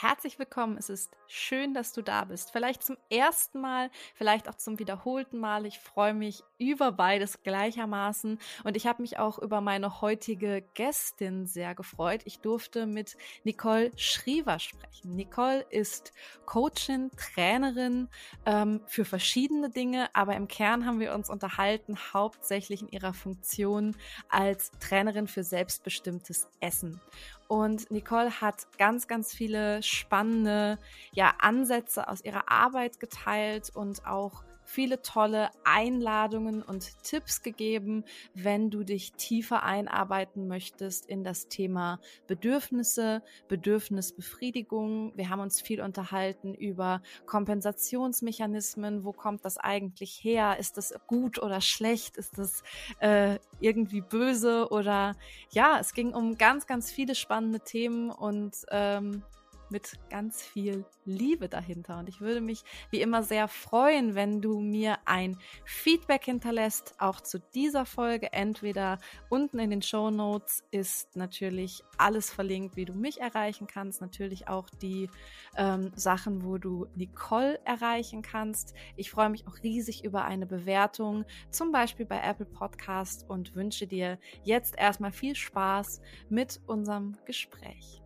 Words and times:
Herzlich 0.00 0.38
willkommen. 0.38 0.78
Es 0.78 0.88
ist 0.88 1.14
schön, 1.26 1.74
dass 1.74 1.92
du 1.92 2.00
da 2.00 2.24
bist. 2.24 2.52
Vielleicht 2.52 2.82
zum 2.82 2.96
ersten 3.10 3.60
Mal, 3.60 3.90
vielleicht 4.14 4.48
auch 4.48 4.54
zum 4.54 4.78
wiederholten 4.78 5.38
Mal. 5.38 5.66
Ich 5.66 5.78
freue 5.78 6.14
mich 6.14 6.42
über 6.60 6.92
beides 6.92 7.42
gleichermaßen. 7.42 8.38
Und 8.62 8.76
ich 8.76 8.86
habe 8.86 9.02
mich 9.02 9.18
auch 9.18 9.38
über 9.38 9.60
meine 9.60 10.00
heutige 10.00 10.62
Gästin 10.74 11.46
sehr 11.46 11.74
gefreut. 11.74 12.20
Ich 12.26 12.40
durfte 12.40 12.86
mit 12.86 13.16
Nicole 13.44 13.90
Schriever 13.96 14.58
sprechen. 14.58 15.16
Nicole 15.16 15.62
ist 15.70 16.12
Coachin, 16.44 17.10
Trainerin 17.16 18.08
ähm, 18.44 18.82
für 18.86 19.04
verschiedene 19.04 19.70
Dinge, 19.70 20.10
aber 20.14 20.36
im 20.36 20.46
Kern 20.46 20.86
haben 20.86 21.00
wir 21.00 21.14
uns 21.14 21.30
unterhalten, 21.30 21.96
hauptsächlich 22.12 22.82
in 22.82 22.88
ihrer 22.88 23.14
Funktion 23.14 23.96
als 24.28 24.70
Trainerin 24.80 25.26
für 25.26 25.42
selbstbestimmtes 25.42 26.48
Essen. 26.60 27.00
Und 27.48 27.90
Nicole 27.90 28.40
hat 28.40 28.68
ganz, 28.78 29.08
ganz 29.08 29.32
viele 29.32 29.82
spannende 29.82 30.78
ja, 31.12 31.34
Ansätze 31.38 32.06
aus 32.06 32.24
ihrer 32.24 32.48
Arbeit 32.48 33.00
geteilt 33.00 33.70
und 33.74 34.06
auch 34.06 34.44
viele 34.70 35.02
tolle 35.02 35.50
Einladungen 35.64 36.62
und 36.62 37.02
Tipps 37.02 37.42
gegeben, 37.42 38.04
wenn 38.34 38.70
du 38.70 38.84
dich 38.84 39.12
tiefer 39.12 39.64
einarbeiten 39.64 40.46
möchtest 40.46 41.06
in 41.06 41.24
das 41.24 41.48
Thema 41.48 41.98
Bedürfnisse, 42.28 43.22
Bedürfnisbefriedigung. 43.48 45.12
Wir 45.16 45.28
haben 45.28 45.40
uns 45.40 45.60
viel 45.60 45.80
unterhalten 45.80 46.54
über 46.54 47.02
Kompensationsmechanismen. 47.26 49.04
Wo 49.04 49.12
kommt 49.12 49.44
das 49.44 49.58
eigentlich 49.58 50.20
her? 50.22 50.56
Ist 50.58 50.76
das 50.76 50.94
gut 51.08 51.42
oder 51.42 51.60
schlecht? 51.60 52.16
Ist 52.16 52.38
das 52.38 52.62
äh, 53.00 53.38
irgendwie 53.60 54.02
böse 54.02 54.68
oder 54.70 55.16
ja, 55.50 55.78
es 55.80 55.94
ging 55.94 56.14
um 56.14 56.38
ganz, 56.38 56.66
ganz 56.66 56.92
viele 56.92 57.16
spannende 57.16 57.60
Themen 57.60 58.10
und 58.10 58.54
ähm, 58.70 59.24
mit 59.70 59.98
ganz 60.10 60.42
viel 60.42 60.84
Liebe 61.04 61.48
dahinter. 61.48 61.98
Und 61.98 62.08
ich 62.08 62.20
würde 62.20 62.40
mich 62.40 62.62
wie 62.90 63.00
immer 63.00 63.22
sehr 63.22 63.48
freuen, 63.48 64.14
wenn 64.14 64.40
du 64.40 64.60
mir 64.60 64.98
ein 65.04 65.38
Feedback 65.64 66.24
hinterlässt, 66.24 66.94
auch 66.98 67.20
zu 67.20 67.38
dieser 67.54 67.86
Folge. 67.86 68.32
Entweder 68.32 68.98
unten 69.28 69.58
in 69.58 69.70
den 69.70 69.82
Show 69.82 70.10
Notes 70.10 70.64
ist 70.70 71.16
natürlich 71.16 71.82
alles 71.98 72.30
verlinkt, 72.30 72.76
wie 72.76 72.84
du 72.84 72.94
mich 72.94 73.20
erreichen 73.20 73.66
kannst. 73.66 74.00
Natürlich 74.00 74.48
auch 74.48 74.68
die 74.70 75.08
ähm, 75.56 75.92
Sachen, 75.94 76.44
wo 76.44 76.58
du 76.58 76.86
Nicole 76.94 77.60
erreichen 77.64 78.22
kannst. 78.22 78.74
Ich 78.96 79.10
freue 79.10 79.30
mich 79.30 79.46
auch 79.46 79.62
riesig 79.62 80.04
über 80.04 80.24
eine 80.24 80.46
Bewertung, 80.46 81.24
zum 81.50 81.72
Beispiel 81.72 82.06
bei 82.06 82.20
Apple 82.20 82.46
Podcast 82.46 83.28
und 83.28 83.54
wünsche 83.54 83.86
dir 83.86 84.18
jetzt 84.44 84.76
erstmal 84.78 85.12
viel 85.12 85.34
Spaß 85.34 86.00
mit 86.28 86.60
unserem 86.66 87.16
Gespräch. 87.24 88.02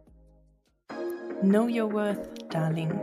Know 1.42 1.68
Your 1.68 1.92
Worth, 1.92 2.48
Darling. 2.48 2.98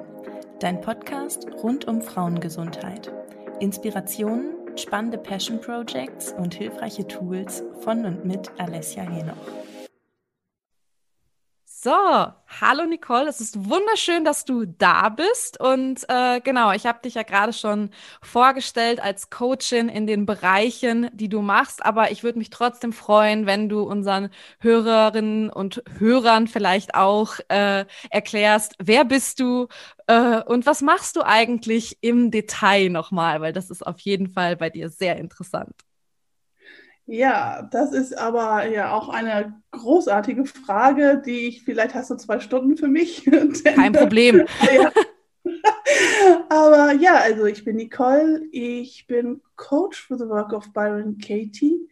Dein 0.59 0.81
Podcast 0.81 1.47
rund 1.61 1.87
um 1.87 2.01
Frauengesundheit. 2.01 3.11
Inspirationen, 3.59 4.55
spannende 4.75 5.17
Passion 5.17 5.59
Projects 5.61 6.33
und 6.37 6.53
hilfreiche 6.53 7.07
Tools 7.07 7.63
von 7.81 8.05
und 8.05 8.25
mit 8.25 8.51
Alessia 8.57 9.03
Henoch. 9.03 9.35
So, 11.83 11.89
hallo 11.89 12.85
Nicole, 12.85 13.27
es 13.27 13.41
ist 13.41 13.67
wunderschön, 13.67 14.23
dass 14.23 14.45
du 14.45 14.65
da 14.65 15.09
bist. 15.09 15.59
Und 15.59 16.05
äh, 16.09 16.39
genau, 16.39 16.71
ich 16.73 16.85
habe 16.85 16.99
dich 17.01 17.15
ja 17.15 17.23
gerade 17.23 17.53
schon 17.53 17.89
vorgestellt 18.21 18.99
als 18.99 19.31
Coachin 19.31 19.89
in 19.89 20.05
den 20.05 20.27
Bereichen, 20.27 21.09
die 21.11 21.27
du 21.27 21.41
machst. 21.41 21.83
Aber 21.83 22.11
ich 22.11 22.21
würde 22.23 22.37
mich 22.37 22.51
trotzdem 22.51 22.93
freuen, 22.93 23.47
wenn 23.47 23.67
du 23.67 23.81
unseren 23.81 24.29
Hörerinnen 24.59 25.49
und 25.49 25.81
Hörern 25.97 26.47
vielleicht 26.47 26.93
auch 26.93 27.39
äh, 27.47 27.85
erklärst, 28.11 28.75
wer 28.77 29.03
bist 29.03 29.39
du 29.39 29.67
äh, 30.05 30.39
und 30.43 30.67
was 30.67 30.83
machst 30.83 31.15
du 31.15 31.23
eigentlich 31.25 31.97
im 32.01 32.29
Detail 32.29 32.89
nochmal, 32.89 33.41
weil 33.41 33.53
das 33.53 33.71
ist 33.71 33.81
auf 33.87 33.99
jeden 34.01 34.29
Fall 34.29 34.55
bei 34.55 34.69
dir 34.69 34.89
sehr 34.89 35.15
interessant. 35.17 35.73
Ja, 37.11 37.67
das 37.69 37.91
ist 37.91 38.17
aber 38.17 38.67
ja 38.67 38.93
auch 38.93 39.09
eine 39.09 39.61
großartige 39.71 40.45
Frage, 40.45 41.21
die 41.25 41.49
ich, 41.49 41.63
vielleicht 41.63 41.93
hast 41.93 42.09
du 42.09 42.15
zwei 42.15 42.39
Stunden 42.39 42.77
für 42.77 42.87
mich. 42.87 43.25
Kein 43.75 43.91
Problem. 43.91 44.45
ja. 44.73 44.93
Aber 46.47 46.93
ja, 46.93 47.15
also 47.15 47.43
ich 47.47 47.65
bin 47.65 47.75
Nicole, 47.75 48.45
ich 48.53 49.07
bin 49.07 49.41
Coach 49.57 50.07
for 50.07 50.17
the 50.17 50.29
Work 50.29 50.53
of 50.53 50.71
Byron 50.71 51.17
Katie 51.17 51.85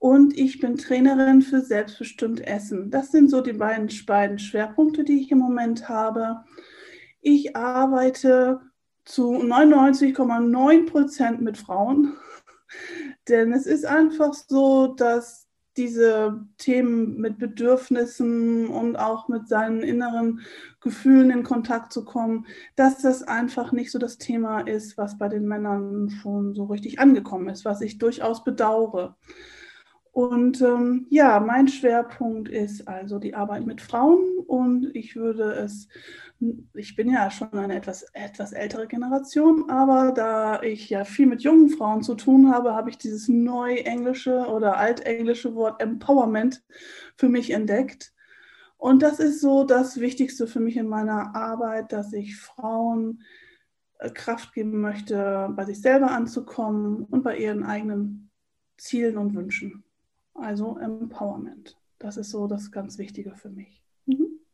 und 0.00 0.36
ich 0.36 0.58
bin 0.58 0.76
Trainerin 0.76 1.42
für 1.42 1.60
selbstbestimmt 1.60 2.40
Essen. 2.40 2.90
Das 2.90 3.12
sind 3.12 3.30
so 3.30 3.42
die 3.42 3.52
beiden, 3.52 3.88
beiden 4.04 4.40
Schwerpunkte, 4.40 5.04
die 5.04 5.20
ich 5.20 5.30
im 5.30 5.38
Moment 5.38 5.88
habe. 5.88 6.40
Ich 7.20 7.54
arbeite 7.54 8.60
zu 9.04 9.32
99,9 9.32 10.86
Prozent 10.86 11.40
mit 11.40 11.56
Frauen. 11.56 12.16
Denn 13.30 13.52
es 13.52 13.66
ist 13.66 13.86
einfach 13.86 14.34
so, 14.34 14.88
dass 14.88 15.46
diese 15.76 16.44
Themen 16.58 17.16
mit 17.18 17.38
Bedürfnissen 17.38 18.66
und 18.66 18.96
auch 18.96 19.28
mit 19.28 19.48
seinen 19.48 19.82
inneren 19.82 20.40
Gefühlen 20.80 21.30
in 21.30 21.44
Kontakt 21.44 21.92
zu 21.92 22.04
kommen, 22.04 22.46
dass 22.74 22.98
das 22.98 23.22
einfach 23.22 23.70
nicht 23.70 23.92
so 23.92 23.98
das 24.00 24.18
Thema 24.18 24.60
ist, 24.60 24.98
was 24.98 25.16
bei 25.16 25.28
den 25.28 25.46
Männern 25.46 26.10
schon 26.10 26.54
so 26.54 26.64
richtig 26.64 26.98
angekommen 26.98 27.48
ist, 27.48 27.64
was 27.64 27.80
ich 27.82 27.98
durchaus 27.98 28.42
bedauere. 28.42 29.16
Und 30.12 30.60
ähm, 30.60 31.06
ja, 31.08 31.38
mein 31.40 31.68
Schwerpunkt 31.68 32.48
ist 32.48 32.88
also 32.88 33.18
die 33.18 33.34
Arbeit 33.34 33.64
mit 33.66 33.80
Frauen 33.80 34.38
und 34.46 34.90
ich 34.94 35.14
würde 35.16 35.52
es 35.52 35.88
ich 36.74 36.96
bin 36.96 37.10
ja 37.10 37.30
schon 37.30 37.52
eine 37.52 37.76
etwas, 37.76 38.02
etwas 38.14 38.52
ältere 38.52 38.86
Generation, 38.86 39.68
aber 39.68 40.12
da 40.12 40.62
ich 40.62 40.88
ja 40.88 41.04
viel 41.04 41.26
mit 41.26 41.42
jungen 41.42 41.68
Frauen 41.68 42.02
zu 42.02 42.14
tun 42.14 42.50
habe, 42.50 42.74
habe 42.74 42.88
ich 42.90 42.96
dieses 42.96 43.28
neu-englische 43.28 44.46
oder 44.46 44.78
altenglische 44.78 45.54
Wort 45.54 45.82
Empowerment 45.82 46.62
für 47.16 47.28
mich 47.28 47.50
entdeckt. 47.50 48.14
Und 48.78 49.02
das 49.02 49.20
ist 49.20 49.42
so 49.42 49.64
das 49.64 50.00
Wichtigste 50.00 50.46
für 50.46 50.60
mich 50.60 50.78
in 50.78 50.88
meiner 50.88 51.34
Arbeit, 51.36 51.92
dass 51.92 52.14
ich 52.14 52.38
Frauen 52.38 53.22
äh, 53.98 54.08
Kraft 54.08 54.54
geben 54.54 54.80
möchte, 54.80 55.50
bei 55.54 55.66
sich 55.66 55.82
selber 55.82 56.10
anzukommen 56.10 57.04
und 57.04 57.22
bei 57.22 57.36
ihren 57.36 57.64
eigenen 57.64 58.30
Zielen 58.78 59.18
und 59.18 59.34
Wünschen. 59.34 59.84
Also 60.40 60.78
Empowerment. 60.78 61.78
Das 61.98 62.16
ist 62.16 62.30
so 62.30 62.46
das 62.46 62.72
ganz 62.72 62.98
Wichtige 62.98 63.36
für 63.36 63.50
mich. 63.50 63.79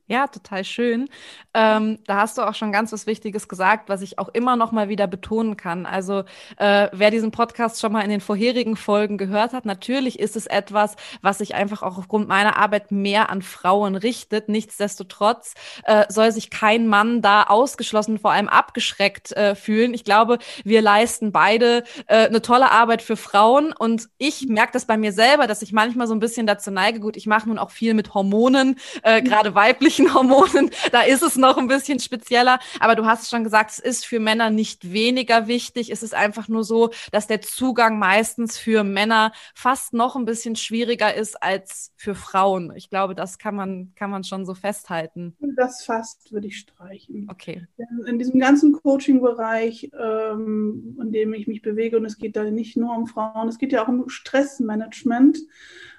Mhm. 0.09 0.13
Ja, 0.13 0.27
total 0.29 0.65
schön. 0.65 1.09
Ähm, 1.53 1.99
da 2.07 2.17
hast 2.17 2.39
du 2.39 2.43
auch 2.43 2.55
schon 2.55 2.71
ganz 2.71 2.93
was 2.93 3.07
Wichtiges 3.07 3.49
gesagt, 3.49 3.89
was 3.89 4.03
ich 4.03 4.19
auch 4.19 4.29
immer 4.29 4.57
noch 4.57 4.71
mal 4.73 4.89
wieder 4.89 5.07
betonen 5.07 5.57
kann. 5.57 5.87
Also 5.87 6.25
äh, 6.59 6.89
wer 6.93 7.11
diesen 7.11 7.31
Podcast 7.33 7.81
schon 7.81 7.93
mal 7.93 8.03
in 8.03 8.11
den 8.11 8.21
vorherigen 8.21 8.77
Folgen 8.77 9.19
gehört 9.19 9.53
hat, 9.53 9.65
natürlich 9.65 10.19
ist 10.19 10.37
es 10.37 10.47
etwas, 10.47 10.97
was 11.23 11.39
sich 11.39 11.55
einfach 11.55 11.83
auch 11.83 11.99
aufgrund 11.99 12.29
meiner 12.29 12.57
Arbeit 12.57 12.93
mehr 12.93 13.31
an 13.31 13.43
Frauen 13.43 13.97
richtet. 13.97 14.49
Nichtsdestotrotz 14.49 15.55
äh, 15.85 16.05
soll 16.09 16.31
sich 16.31 16.51
kein 16.51 16.87
Mann 16.87 17.23
da 17.23 17.45
ausgeschlossen, 17.45 18.19
vor 18.19 18.33
allem 18.33 18.49
abgeschreckt 18.49 19.33
äh, 19.33 19.55
fühlen. 19.55 19.95
Ich 19.95 20.05
glaube, 20.05 20.39
wir 20.65 20.83
leisten 20.83 21.33
beide 21.33 21.85
äh, 22.07 22.27
eine 22.27 22.43
tolle 22.43 22.71
Arbeit 22.71 23.03
für 23.03 23.17
Frauen 23.17 23.73
und 23.73 24.09
ich 24.19 24.47
merke 24.49 24.73
das 24.73 24.87
bei 24.87 24.97
mir 24.97 25.13
selber, 25.13 25.47
dass 25.47 25.63
ich 25.63 25.73
manchmal 25.73 26.07
so 26.07 26.15
ein 26.15 26.21
bisschen 26.21 26.47
dazu 26.47 26.71
neige. 26.71 27.01
Gut, 27.01 27.17
ich 27.17 27.27
mache 27.27 27.49
nun 27.49 27.59
auch 27.59 27.71
viel 27.71 27.95
mit 27.95 28.15
Hormonen, 28.15 28.79
äh, 29.03 29.23
gerade 29.23 29.55
weiblich 29.55 29.96
weiblichen 29.97 30.15
Hormonen, 30.15 30.71
da 30.93 31.03
ist 31.03 31.23
es 31.23 31.37
noch 31.37 31.59
ein 31.59 31.69
bisschen 31.69 31.99
spezieller. 32.01 32.59
Aber 32.81 32.95
du 32.95 33.07
hast 33.07 33.31
schon 33.31 33.45
gesagt, 33.45 33.71
es 33.71 33.79
ist 33.79 34.07
für 34.07 34.21
Männer 34.21 34.51
nicht 34.51 34.93
weniger 34.93 35.47
wichtig. 35.47 35.91
Es 35.91 36.03
ist 36.03 36.15
einfach 36.15 36.49
nur 36.49 36.65
so, 36.65 36.91
dass 37.13 37.27
der 37.27 37.41
Zugang 37.41 37.99
meistens 37.99 38.59
für 38.59 38.85
Männer 38.85 39.33
fast 39.55 39.93
noch 39.93 40.17
ein 40.17 40.25
bisschen 40.25 40.57
schwieriger 40.57 41.15
ist 41.15 41.43
als 41.43 41.93
für 41.97 42.15
Frauen. 42.15 42.73
Ich 42.77 42.91
glaube, 42.91 43.15
das 43.15 43.39
kann 43.39 43.55
man, 43.55 43.93
kann 43.95 44.11
man 44.11 44.25
schon 44.25 44.47
so 44.47 44.55
festhalten. 44.55 45.37
Das 45.57 45.85
fast 45.85 46.33
würde 46.33 46.49
ich 46.49 46.59
streichen. 46.59 47.29
Okay. 47.31 47.67
In 48.07 48.19
diesem 48.19 48.39
ganzen 48.41 48.73
Coaching-Bereich, 48.73 49.91
ähm, 49.99 50.99
in 51.01 51.13
dem 51.13 51.35
ich 51.35 51.47
mich 51.47 51.63
bewege, 51.63 51.97
und 51.97 52.05
es 52.05 52.19
geht 52.19 52.37
da 52.37 52.45
nicht 52.45 52.77
nur 52.77 52.95
um 52.95 53.07
Frauen, 53.07 53.49
es 53.49 53.59
geht 53.59 53.73
ja 53.73 53.83
auch 53.83 53.89
um 53.89 54.09
Stressmanagement. 54.09 55.39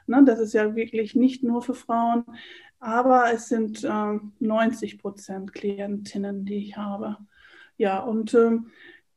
Ne, 0.10 0.24
das 0.25 0.39
ist 0.39 0.54
ja 0.54 0.74
wirklich 0.75 1.16
nicht 1.16 1.44
nur 1.44 1.62
für 1.62 1.74
Frauen 1.74 2.24
aber 2.79 3.31
es 3.33 3.47
sind 3.47 3.83
äh, 3.83 4.19
90 4.39 5.00
Prozent 5.00 5.53
Klientinnen, 5.53 6.45
die 6.45 6.57
ich 6.57 6.77
habe. 6.77 7.18
Ja, 7.77 8.00
und 8.00 8.33
äh, 8.33 8.57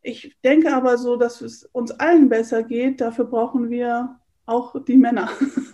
ich 0.02 0.36
denke 0.42 0.74
aber 0.74 0.96
so, 0.98 1.16
dass 1.16 1.40
es 1.40 1.64
uns 1.64 1.90
allen 1.92 2.28
besser 2.28 2.62
geht. 2.62 3.00
Dafür 3.00 3.26
brauchen 3.26 3.70
wir 3.70 4.18
auch 4.46 4.74
die 4.84 4.96
Männer. 4.96 5.30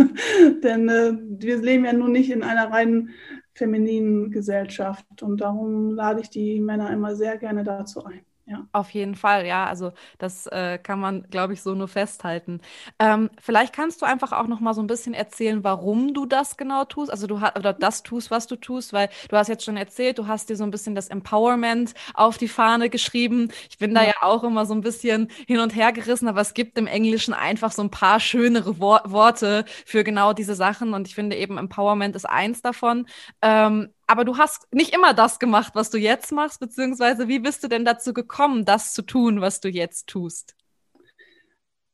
Denn 0.63 0.89
äh, 0.89 1.17
wir 1.17 1.59
leben 1.59 1.85
ja 1.85 1.93
nun 1.93 2.13
nicht 2.13 2.31
in 2.31 2.43
einer 2.43 2.71
reinen 2.71 3.11
femininen 3.55 4.31
Gesellschaft. 4.31 5.23
Und 5.23 5.41
darum 5.41 5.95
lade 5.95 6.21
ich 6.21 6.31
die 6.31 6.61
Männer 6.61 6.91
immer 6.91 7.15
sehr 7.15 7.39
gerne 7.39 7.65
dazu 7.65 8.05
ein. 8.05 8.25
Ja. 8.49 8.65
Auf 8.71 8.91
jeden 8.91 9.17
Fall, 9.17 9.45
ja. 9.45 9.67
Also 9.67 9.93
das 10.19 10.47
äh, 10.47 10.79
kann 10.79 11.01
man, 11.01 11.25
glaube 11.31 11.53
ich, 11.55 11.63
so 11.63 11.75
nur 11.75 11.89
festhalten. 11.89 12.61
Ähm, 13.01 13.29
vielleicht 13.41 13.73
kannst 13.75 14.01
du 14.01 14.07
einfach 14.07 14.31
auch 14.31 14.47
noch 14.47 14.61
mal 14.61 14.73
so 14.73 14.81
ein 14.81 14.87
bisschen 14.87 15.15
erzählen, 15.15 15.65
warum 15.65 16.15
du 16.15 16.27
das 16.27 16.57
genau 16.57 16.85
tust, 16.85 17.11
also 17.11 17.27
du 17.27 17.37
oder 17.39 17.73
das 17.73 18.05
tust, 18.05 18.31
was 18.31 18.47
du 18.47 18.55
tust, 18.55 18.93
weil 18.93 19.09
du 19.31 19.37
hast 19.37 19.49
jetzt 19.49 19.65
schon 19.65 19.77
erzählt, 19.77 20.19
du 20.19 20.29
hast 20.29 20.49
dir 20.49 20.55
so 20.57 20.63
ein 20.63 20.71
bisschen 20.71 20.95
das 20.95 21.09
Empowerment 21.09 21.95
auf 22.15 22.39
die 22.39 22.47
Fahne 22.47 22.89
geschrieben. 22.89 23.49
Ich 23.69 23.79
bin 23.79 23.93
da 23.95 24.03
ja, 24.03 24.09
ja 24.11 24.15
auch 24.23 24.45
immer 24.45 24.65
so 24.65 24.75
ein 24.75 24.81
bisschen 24.81 25.29
hin 25.49 25.59
und 25.59 25.75
her 25.75 25.91
gerissen, 25.93 26.29
aber 26.29 26.41
es 26.41 26.55
gibt 26.55 26.79
im 26.79 26.87
Englischen 26.87 27.35
einfach 27.35 27.73
so 27.73 27.83
ein 27.83 27.91
paar 27.91 28.21
schönere 28.21 28.79
Wor 28.79 29.03
Worte 29.07 29.65
für 29.85 30.05
genau 30.05 30.33
diese 30.33 30.55
Sachen 30.55 30.95
und 30.95 31.09
ich 31.09 31.17
finde 31.17 31.35
eben 31.37 31.59
Empowerment 31.59 32.15
ist 32.15 32.27
eins 32.29 32.63
davon. 32.63 33.07
Ähm, 33.43 33.89
aber 34.07 34.25
du 34.25 34.39
hast 34.39 34.69
nicht 34.73 34.95
immer 34.95 35.15
das 35.15 35.39
gemacht, 35.39 35.75
was 35.75 35.91
du 35.91 35.99
jetzt 35.99 36.33
machst, 36.33 36.61
beziehungsweise 36.61 37.29
wie 37.29 37.39
bist 37.39 37.65
du 37.65 37.69
denn 37.69 37.85
dazu 37.85 38.13
gekommen, 38.13 38.65
das 38.65 38.93
zu 38.93 39.03
tun, 39.03 39.41
was 39.41 39.61
du 39.61 39.69
jetzt 39.69 40.07
tust? 40.07 40.55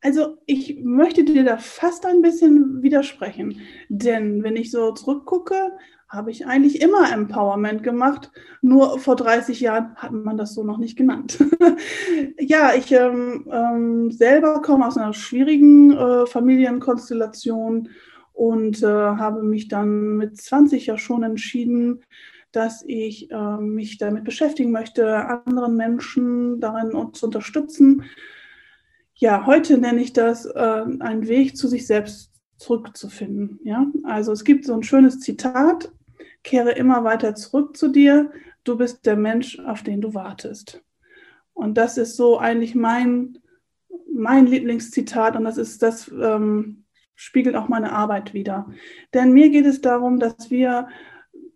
Also 0.01 0.39
ich 0.47 0.81
möchte 0.83 1.25
dir 1.25 1.45
da 1.45 1.59
fast 1.59 2.05
ein 2.07 2.23
bisschen 2.23 2.83
widersprechen, 2.83 3.61
denn 3.89 4.43
wenn 4.43 4.57
ich 4.57 4.73
so 4.73 4.93
zurückgucke, 4.93 5.71
habe 6.13 6.31
ich 6.31 6.47
eigentlich 6.47 6.83
immer 6.83 7.11
Empowerment 7.11 7.83
gemacht. 7.83 8.31
Nur 8.61 8.99
vor 8.99 9.17
30 9.17 9.61
Jahren 9.61 9.95
hat 9.97 10.13
man 10.13 10.37
das 10.37 10.53
so 10.53 10.63
noch 10.63 10.77
nicht 10.77 10.99
genannt. 10.99 11.43
ja, 12.39 12.75
ich 12.75 12.93
ähm, 12.93 13.49
ähm, 13.51 14.11
selber 14.11 14.61
komme 14.61 14.87
aus 14.87 14.99
einer 14.99 15.15
schwierigen 15.15 15.93
äh, 15.97 16.27
Familienkonstellation 16.27 17.89
und 18.43 18.83
äh, 18.83 18.87
habe 18.87 19.45
mich 19.45 19.69
dann 19.69 20.17
mit 20.17 20.37
20 20.37 20.87
ja 20.87 20.99
schon 20.99 21.23
entschieden, 21.23 22.01
dass 22.51 22.83
ich 22.85 23.31
äh, 23.31 23.57
mich 23.59 23.99
damit 23.99 24.25
beschäftigen 24.25 24.73
möchte, 24.73 25.29
anderen 25.29 25.77
Menschen 25.77 26.59
darin 26.59 26.91
zu 27.13 27.27
unterstützen. 27.27 28.03
Ja, 29.15 29.47
heute 29.47 29.79
nenne 29.79 30.03
ich 30.03 30.13
das 30.13 30.47
äh, 30.47 30.59
einen 30.59 31.29
Weg 31.29 31.57
zu 31.57 31.69
sich 31.69 31.87
selbst 31.87 32.33
zurückzufinden. 32.57 33.61
Ja, 33.63 33.87
also 34.03 34.33
es 34.33 34.43
gibt 34.43 34.65
so 34.65 34.75
ein 34.75 34.83
schönes 34.83 35.21
Zitat: 35.21 35.93
Kehre 36.43 36.73
immer 36.73 37.05
weiter 37.05 37.37
zurück 37.37 37.77
zu 37.77 37.93
dir. 37.93 38.33
Du 38.65 38.77
bist 38.77 39.07
der 39.07 39.17
Mensch, 39.17 39.61
auf 39.61 39.85
den 39.85 40.01
du 40.01 40.15
wartest. 40.15 40.83
Und 41.55 41.79
das 41.79 41.97
ist 41.97 42.17
so 42.17 42.41
eigentlich 42.41 42.75
mein 42.75 43.39
mein 44.13 44.47
Lieblingszitat 44.47 45.37
und 45.37 45.45
das 45.45 45.59
ist 45.59 45.81
das, 45.81 46.09
ähm, 46.09 46.82
spiegelt 47.23 47.55
auch 47.55 47.69
meine 47.69 47.93
Arbeit 47.93 48.35
wieder. 48.35 48.67
Denn 49.15 49.33
mir 49.33 49.51
geht 49.51 49.65
es 49.65 49.81
darum, 49.81 50.19
dass 50.19 50.51
wir 50.51 50.89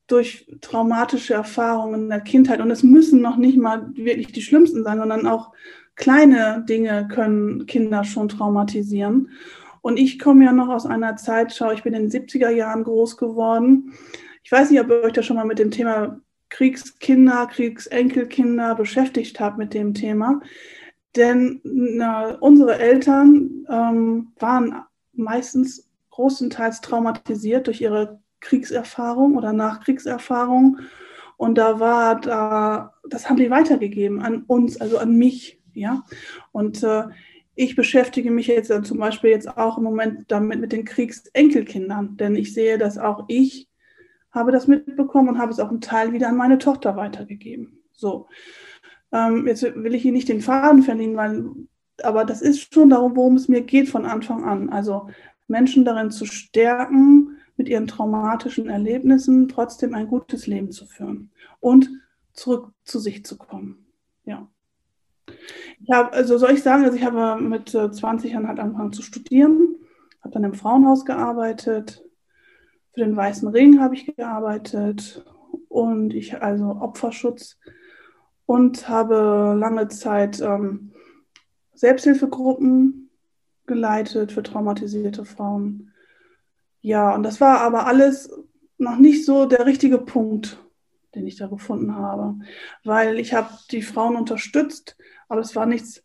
durch 0.07 0.47
traumatische 0.61 1.35
Erfahrungen 1.35 2.03
in 2.03 2.09
der 2.09 2.21
Kindheit, 2.21 2.61
und 2.61 2.71
es 2.71 2.85
müssen 2.85 3.21
noch 3.21 3.37
nicht 3.37 3.59
mal 3.59 3.91
wirklich 3.95 4.29
die 4.29 4.43
schlimmsten 4.43 4.85
sein, 4.85 4.99
sondern 4.99 5.27
auch 5.27 5.53
kleine 5.97 6.65
Dinge 6.69 7.09
können 7.09 7.67
Kinder 7.67 8.05
schon 8.05 8.29
traumatisieren. 8.29 9.31
Und 9.81 9.99
ich 9.99 10.21
komme 10.21 10.45
ja 10.45 10.53
noch 10.53 10.69
aus 10.69 10.87
einer 10.87 11.17
Zeit, 11.17 11.53
schau, 11.53 11.73
ich 11.73 11.83
bin 11.83 11.95
in 11.95 12.09
den 12.09 12.27
70er 12.27 12.51
Jahren 12.51 12.85
groß 12.85 13.17
geworden. 13.17 13.93
Ich 14.45 14.53
weiß 14.53 14.71
nicht, 14.71 14.81
ob 14.81 14.89
ihr 14.91 15.03
euch 15.03 15.15
da 15.15 15.25
schon 15.25 15.37
mal 15.37 15.45
mit 15.45 15.59
dem 15.59 15.73
Thema 15.73 16.21
Kriegskinder, 16.49 17.49
Kriegsenkelkinder 17.49 18.77
beschäftigt 18.77 19.41
habt 19.41 19.59
mit 19.59 19.75
dem 19.75 19.95
Thema. 19.95 20.41
Denn 21.17 21.61
na, 21.65 22.37
unsere 22.37 22.79
Eltern 22.79 23.67
ähm, 23.69 24.29
waren 24.39 24.85
meistens 25.19 25.89
großenteils 26.11 26.81
traumatisiert 26.81 27.67
durch 27.67 27.81
ihre 27.81 28.21
Kriegserfahrung 28.41 29.37
oder 29.37 29.53
Nachkriegserfahrung. 29.53 30.79
Und 31.37 31.59
da 31.59 31.81
war 31.81 32.21
da, 32.21 32.95
das 33.09 33.29
haben 33.29 33.37
die 33.37 33.51
weitergegeben 33.51 34.23
an 34.23 34.45
uns, 34.47 34.81
also 34.81 34.99
an 34.99 35.17
mich, 35.17 35.61
ja. 35.75 36.03
Und 36.53 36.83
äh, 36.83 37.05
ich 37.55 37.77
beschäftige 37.77 38.31
mich 38.31 38.47
jetzt 38.47 38.73
zum 38.85 38.99
Beispiel 38.99 39.31
jetzt 39.31 39.57
auch 39.57 39.79
im 39.79 39.85
Moment 39.85 40.31
damit 40.31 40.61
mit 40.61 40.73
den 40.73 40.85
Kriegsenkelkindern, 40.85 42.17
denn 42.17 42.37
ich 42.37 42.53
sehe, 42.55 42.79
dass 42.79 42.99
auch 42.99 43.25
ich 43.29 43.69
habe 44.31 44.53
das 44.53 44.67
mitbekommen 44.69 45.31
und 45.31 45.39
habe 45.39 45.51
es 45.51 45.61
auch 45.61 45.71
einen 45.71 45.81
Teil 45.81 46.13
wieder 46.13 46.29
an 46.29 46.37
meine 46.37 46.59
Tochter 46.59 46.97
weitergegeben. 46.97 47.83
So. 47.93 48.29
Ähm, 49.13 49.47
jetzt 49.47 49.63
will 49.63 49.95
ich 49.95 50.03
hier 50.03 50.13
nicht 50.13 50.29
den 50.29 50.43
Faden 50.43 50.83
verlieren, 50.83 51.17
weil 51.17 51.47
aber 52.03 52.25
das 52.25 52.43
ist 52.43 52.73
schon 52.73 52.91
darum, 52.91 53.17
worum 53.17 53.37
es 53.37 53.49
mir 53.49 53.63
geht 53.63 53.89
von 53.89 54.05
Anfang 54.05 54.45
an. 54.45 54.71
Also 54.71 55.09
Menschen 55.49 55.85
darin 55.85 56.11
zu 56.11 56.27
stärken, 56.27 57.37
mit 57.57 57.69
ihren 57.69 57.87
traumatischen 57.87 58.69
Erlebnissen 58.69 59.49
trotzdem 59.49 59.95
ein 59.95 60.09
gutes 60.09 60.47
Leben 60.47 60.71
zu 60.73 60.87
führen 60.87 61.31
und 61.61 61.89
zurück 62.33 62.71
zu 62.85 62.99
sich 62.99 63.25
zu 63.25 63.39
kommen. 63.39 63.87
Ja. 64.25 64.49
Ich 65.81 65.91
habe, 65.91 66.13
also 66.13 66.37
soll 66.39 66.53
ich 66.53 66.63
sagen, 66.63 66.85
also 66.85 66.97
ich 66.97 67.05
habe 67.05 67.41
mit 67.43 67.71
20 67.71 68.33
Jahren 68.33 68.47
halt 68.47 68.61
angefangen 68.61 68.93
zu 68.93 69.03
studieren, 69.03 69.77
habe 70.23 70.35
dann 70.35 70.45
im 70.45 70.55
Frauenhaus 70.55 71.05
gearbeitet, 71.05 72.05
für 72.93 73.01
den 73.01 73.17
Weißen 73.17 73.49
Ring 73.49 73.81
habe 73.81 73.95
ich 73.95 74.17
gearbeitet 74.17 75.25
und 75.69 76.15
ich 76.15 76.43
also 76.43 76.79
Opferschutz 76.81 77.59
und 78.47 78.89
habe 78.89 79.57
lange 79.59 79.89
Zeit 79.89 80.41
ähm, 80.41 80.93
Selbsthilfegruppen 81.77 83.11
geleitet 83.67 84.33
für 84.33 84.43
traumatisierte 84.43 85.25
Frauen. 85.25 85.93
Ja, 86.81 87.15
und 87.15 87.23
das 87.23 87.41
war 87.41 87.61
aber 87.61 87.87
alles 87.87 88.31
noch 88.79 88.97
nicht 88.99 89.25
so 89.25 89.47
der 89.47 89.67
richtige 89.67 89.99
Punkt, 89.99 90.59
den 91.15 91.27
ich 91.27 91.37
da 91.37 91.47
gefunden 91.47 91.95
habe, 91.95 92.37
weil 92.85 93.19
ich 93.19 93.35
habe 93.35 93.49
die 93.71 93.83
Frauen 93.83 94.17
unterstützt, 94.17 94.97
aber 95.29 95.41
es 95.41 95.57
war 95.57 95.67
nichts, 95.67 96.03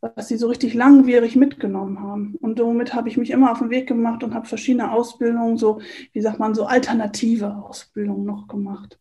was 0.00 0.28
sie 0.28 0.36
so 0.36 0.48
richtig 0.48 0.74
langwierig 0.74 1.36
mitgenommen 1.36 2.00
haben. 2.00 2.34
Und 2.40 2.58
somit 2.58 2.94
habe 2.94 3.08
ich 3.08 3.16
mich 3.16 3.30
immer 3.30 3.52
auf 3.52 3.58
den 3.58 3.70
Weg 3.70 3.86
gemacht 3.86 4.24
und 4.24 4.34
habe 4.34 4.46
verschiedene 4.46 4.92
Ausbildungen, 4.92 5.56
so, 5.56 5.80
wie 6.12 6.20
sagt 6.20 6.38
man, 6.38 6.54
so 6.54 6.64
alternative 6.64 7.54
Ausbildungen 7.56 8.24
noch 8.24 8.48
gemacht. 8.48 8.98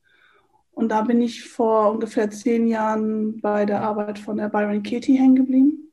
Und 0.72 0.90
da 0.90 1.02
bin 1.02 1.22
ich 1.22 1.44
vor 1.44 1.92
ungefähr 1.92 2.30
zehn 2.30 2.68
Jahren 2.68 3.42
bei 3.42 3.66
der 3.66 3.82
Arbeit 3.82 4.20
von 4.20 4.38
der 4.38 4.50
Byron 4.50 4.84
Katie 4.84 5.18
hängen 5.18 5.36
geblieben. 5.36 5.89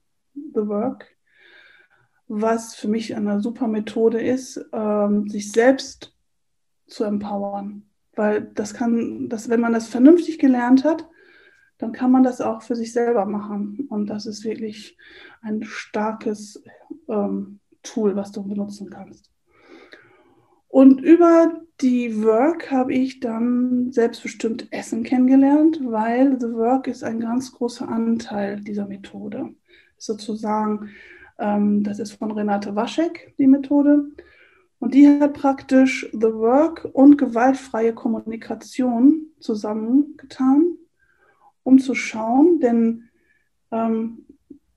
The 0.54 0.66
Work, 0.66 1.16
was 2.28 2.74
für 2.74 2.88
mich 2.88 3.14
eine 3.14 3.40
super 3.40 3.68
Methode 3.68 4.20
ist, 4.20 4.64
ähm, 4.72 5.28
sich 5.28 5.52
selbst 5.52 6.14
zu 6.86 7.04
empowern. 7.04 7.88
Weil 8.14 8.50
das 8.54 8.74
kann, 8.74 9.28
das, 9.28 9.48
wenn 9.48 9.60
man 9.60 9.72
das 9.72 9.88
vernünftig 9.88 10.38
gelernt 10.38 10.84
hat, 10.84 11.08
dann 11.78 11.92
kann 11.92 12.10
man 12.10 12.22
das 12.22 12.40
auch 12.40 12.62
für 12.62 12.74
sich 12.74 12.92
selber 12.92 13.26
machen. 13.26 13.86
Und 13.90 14.06
das 14.06 14.26
ist 14.26 14.44
wirklich 14.44 14.96
ein 15.42 15.62
starkes 15.62 16.62
ähm, 17.08 17.60
Tool, 17.82 18.16
was 18.16 18.32
du 18.32 18.42
benutzen 18.42 18.90
kannst. 18.90 19.30
Und 20.68 21.00
über 21.00 21.60
die 21.80 22.22
Work 22.22 22.70
habe 22.70 22.94
ich 22.94 23.20
dann 23.20 23.92
selbstbestimmt 23.92 24.72
Essen 24.72 25.02
kennengelernt, 25.04 25.80
weil 25.84 26.40
The 26.40 26.52
Work 26.54 26.88
ist 26.88 27.04
ein 27.04 27.20
ganz 27.20 27.52
großer 27.52 27.88
Anteil 27.88 28.60
dieser 28.60 28.86
Methode 28.86 29.54
sozusagen, 29.98 30.90
ähm, 31.38 31.82
das 31.82 31.98
ist 31.98 32.12
von 32.12 32.30
Renate 32.30 32.74
Waschek, 32.74 33.34
die 33.38 33.46
Methode. 33.46 34.06
Und 34.78 34.94
die 34.94 35.08
hat 35.08 35.34
praktisch 35.34 36.08
The 36.12 36.32
Work 36.34 36.88
und 36.92 37.16
gewaltfreie 37.16 37.94
Kommunikation 37.94 39.26
zusammengetan, 39.40 40.76
um 41.62 41.78
zu 41.78 41.94
schauen, 41.94 42.60
denn 42.60 43.04
ähm, 43.72 44.26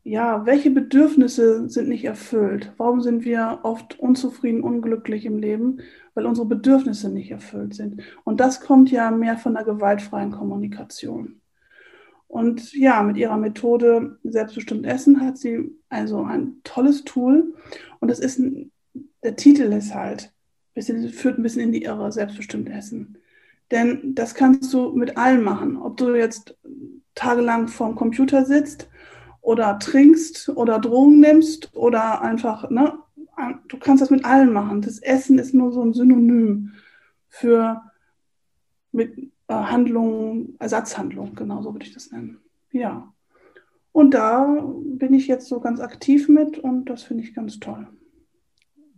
ja, 0.04 0.46
welche 0.46 0.72
Bedürfnisse 0.72 1.70
sind 1.70 1.90
nicht 1.90 2.06
erfüllt? 2.06 2.74
Warum 2.78 3.02
sind 3.02 3.26
wir 3.26 3.60
oft 3.64 4.00
unzufrieden, 4.00 4.64
unglücklich 4.64 5.26
im 5.26 5.38
Leben? 5.38 5.82
Weil 6.16 6.26
unsere 6.26 6.48
Bedürfnisse 6.48 7.10
nicht 7.10 7.30
erfüllt 7.30 7.76
sind. 7.76 8.02
Und 8.24 8.40
das 8.40 8.60
kommt 8.62 8.90
ja 8.90 9.12
mehr 9.12 9.38
von 9.38 9.54
der 9.54 9.64
gewaltfreien 9.64 10.32
Kommunikation. 10.32 11.39
Und 12.30 12.74
ja, 12.74 13.02
mit 13.02 13.18
ihrer 13.18 13.38
Methode 13.38 14.20
Selbstbestimmt 14.24 14.86
Essen 14.86 15.20
hat 15.20 15.40
sie 15.40 15.72
also 15.90 16.22
ein 16.22 16.62
tolles 16.64 17.04
Tool. 17.04 17.56
Und 18.00 18.08
das 18.08 18.20
ist 18.20 18.38
ein, 18.38 18.72
der 19.24 19.36
Titel 19.36 19.64
ist 19.74 19.96
halt, 19.96 20.32
bisschen, 20.76 21.10
führt 21.10 21.40
ein 21.40 21.44
bisschen 21.44 21.64
in 21.64 21.72
die 21.72 21.82
Irre, 21.82 22.12
Selbstbestimmt 22.12 22.70
Essen. 22.70 23.18
Denn 23.72 24.14
das 24.14 24.36
kannst 24.36 24.72
du 24.72 24.92
mit 24.92 25.18
allem 25.18 25.44
machen. 25.44 25.76
Ob 25.76 25.98
du 25.98 26.14
jetzt 26.14 26.56
tagelang 27.16 27.68
vorm 27.68 27.96
Computer 27.96 28.46
sitzt 28.46 28.88
oder 29.42 29.80
trinkst 29.80 30.50
oder 30.50 30.78
Drogen 30.78 31.20
nimmst 31.20 31.76
oder 31.76 32.22
einfach, 32.22 32.70
ne, 32.70 32.94
du 33.68 33.78
kannst 33.80 34.04
das 34.04 34.12
mit 34.12 34.24
allem 34.24 34.54
machen. 34.54 34.84
Das 34.84 35.00
Essen 35.00 35.40
ist 35.40 35.56
nur 35.56 35.72
so 35.72 35.82
ein 35.82 35.94
Synonym 35.94 36.74
für 37.28 37.82
mit 38.92 39.29
Handlung, 39.56 40.56
Ersatzhandlung, 40.60 41.36
genau 41.36 41.62
so 41.62 41.74
würde 41.74 41.86
ich 41.86 41.94
das 41.94 42.12
nennen. 42.12 42.40
Ja. 42.72 43.14
Und 43.92 44.14
da 44.14 44.64
bin 44.84 45.14
ich 45.14 45.28
jetzt 45.28 45.48
so 45.48 45.60
ganz 45.60 45.80
aktiv 45.80 46.30
mit 46.30 46.60
und 46.60 46.86
das 46.86 47.04
finde 47.04 47.24
ich 47.24 47.34
ganz 47.34 47.60
toll. 47.60 47.88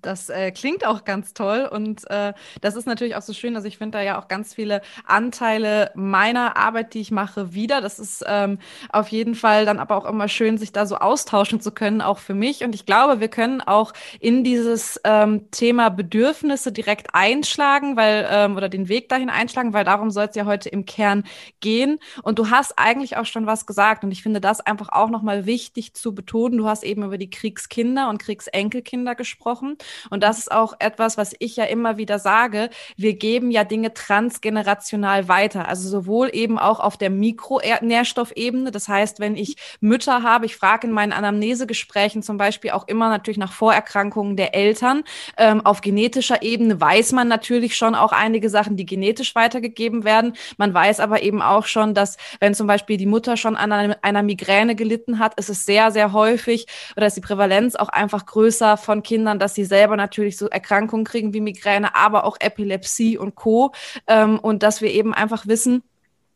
Das 0.02 0.30
äh, 0.30 0.52
klingt 0.52 0.86
auch 0.86 1.04
ganz 1.04 1.34
toll 1.34 1.70
und 1.72 2.10
äh, 2.10 2.34
das 2.62 2.76
ist 2.76 2.88
natürlich 2.88 3.16
auch 3.16 3.22
so 3.22 3.34
schön. 3.34 3.56
Also 3.56 3.68
ich 3.68 3.78
finde 3.78 3.98
da 3.98 4.04
ja 4.04 4.20
auch 4.20 4.28
ganz 4.28 4.54
viele 4.54 4.82
Anteile 5.06 5.92
meiner 5.96 6.58
Arbeit, 6.58 6.94
die 6.94 7.02
ich 7.02 7.12
mache, 7.12 7.54
wieder. 7.54 7.82
Das 7.82 8.00
ist 8.00 8.24
ähm, 8.28 8.60
auf 8.90 9.10
jeden 9.10 9.36
Fall 9.36 9.66
dann 9.66 9.80
aber 9.80 9.98
auch 9.98 10.06
immer 10.06 10.28
schön, 10.28 10.58
sich 10.58 10.72
da 10.72 10.86
so 10.86 10.98
austauschen 10.98 11.62
zu 11.62 11.72
können, 11.72 12.02
auch 12.02 12.20
für 12.20 12.34
mich. 12.34 12.64
Und 12.64 12.76
ich 12.76 12.86
glaube, 12.86 13.20
wir 13.20 13.28
können 13.28 13.62
auch 13.62 13.94
in 14.20 14.44
dieses 14.44 15.00
ähm, 15.04 15.50
Thema 15.52 15.90
Bedürfnisse 15.90 16.72
direkt 16.72 17.14
einschlagen, 17.14 17.96
weil 17.96 18.28
ähm, 18.30 18.58
oder 18.58 18.70
den 18.70 18.90
Weg 18.90 19.10
dahin 19.10 19.30
einschlagen, 19.30 19.74
weil 19.74 19.86
darum 19.86 20.12
soll 20.12 20.28
es 20.30 20.36
ja 20.36 20.46
heute 20.46 20.70
im 20.70 20.86
Kern 20.86 21.24
gehen. 21.60 22.00
Und 22.24 22.40
du 22.40 22.50
hast 22.50 22.78
eigentlich 22.78 23.18
auch 23.18 23.26
schon 23.26 23.46
was 23.46 23.66
gesagt 23.66 24.04
und 24.04 24.12
ich 24.12 24.24
finde 24.24 24.42
das 24.42 24.62
einfach 24.62 24.90
auch 24.90 25.10
nochmal 25.10 25.46
wichtig 25.46 25.94
zu 25.94 26.16
betonen. 26.16 26.58
Du 26.58 26.68
hast 26.68 26.84
eben 26.84 27.04
über 27.04 27.18
die 27.18 27.30
Kriegskinder 27.30 28.10
und 28.10 28.18
Kriegsenkelkinder 28.18 29.16
gesprochen. 29.16 29.78
Und 30.10 30.24
das 30.24 30.40
ist 30.40 30.52
auch 30.52 30.74
etwas, 30.80 31.18
was 31.18 31.34
ich 31.40 31.56
ja 31.56 31.66
immer 31.66 31.98
wieder 31.98 32.20
sage. 32.20 32.70
Wir 32.98 33.14
geben 33.14 33.52
ja 33.52 33.64
Dinge 33.64 33.94
transgenerational 33.94 35.28
weiter. 35.28 35.68
Also 35.68 35.90
sowohl 35.90 36.30
eben 36.34 36.60
auch 36.60 36.80
auf 36.80 36.98
der 36.98 37.10
Mikronährstoffebene. 37.10 38.72
Das 38.72 38.88
heißt, 38.88 39.20
wenn 39.20 39.36
ich 39.36 39.56
Mütter 39.80 40.24
habe, 40.24 40.46
ich 40.46 40.56
frage 40.56 40.88
in 40.88 40.94
meinen 40.94 41.14
Anamnesegesprächen 41.14 42.24
zum 42.24 42.38
Beispiel 42.38 42.72
auch 42.72 42.88
immer 42.88 43.10
natürlich 43.10 43.38
nach 43.38 43.52
Vorerkrankungen 43.52 44.36
der 44.36 44.56
Eltern. 44.56 45.04
Ähm, 45.38 45.66
auf 45.66 45.82
genetischer 45.82 46.42
Ebene 46.42 46.80
weiß 46.80 47.12
man 47.12 47.28
natürlich 47.28 47.76
schon 47.76 47.96
auch 47.96 48.12
einige 48.12 48.50
Sachen, 48.50 48.76
die 48.76 48.86
genetisch 48.86 49.36
weitergegeben 49.36 50.04
werden. 50.04 50.34
Man 50.58 50.74
weiß 50.74 51.00
aber 51.00 51.24
eben 51.24 51.42
auch 51.42 51.66
schon, 51.66 51.94
dass 51.94 52.18
wenn 52.40 52.54
zum 52.54 52.68
Beispiel 52.68 52.98
die 52.98 53.06
Mutter 53.06 53.38
schon 53.38 53.56
an 53.56 53.72
einer, 53.72 54.24
Migräne 54.24 54.76
gelitten 54.76 55.20
hat, 55.20 55.36
ist 55.40 55.50
es 55.50 55.66
sehr, 55.66 55.92
sehr 55.92 56.14
häufig 56.14 56.68
oder 56.96 57.08
ist 57.08 57.18
die 57.18 57.22
Prävalenz 57.22 57.76
auch 57.76 57.90
einfach 57.90 58.26
größer 58.26 58.78
von 58.78 59.04
Kindern, 59.04 59.40
dass 59.40 59.56
sie 59.56 59.66
selber 59.82 59.98
natürlich 59.98 60.38
so 60.38 60.48
Erkrankungen 60.48 61.06
kriegen 61.06 61.34
wie 61.34 61.42
Migräne, 61.42 61.96
aber 61.96 62.26
auch 62.26 62.38
Epilepsie 62.40 63.18
und 63.18 63.34
Co. 63.34 63.72
Ähm, 64.06 64.38
und 64.38 64.62
dass 64.62 64.82
wir 64.82 64.92
eben 64.92 65.12
einfach 65.12 65.48
wissen, 65.48 65.82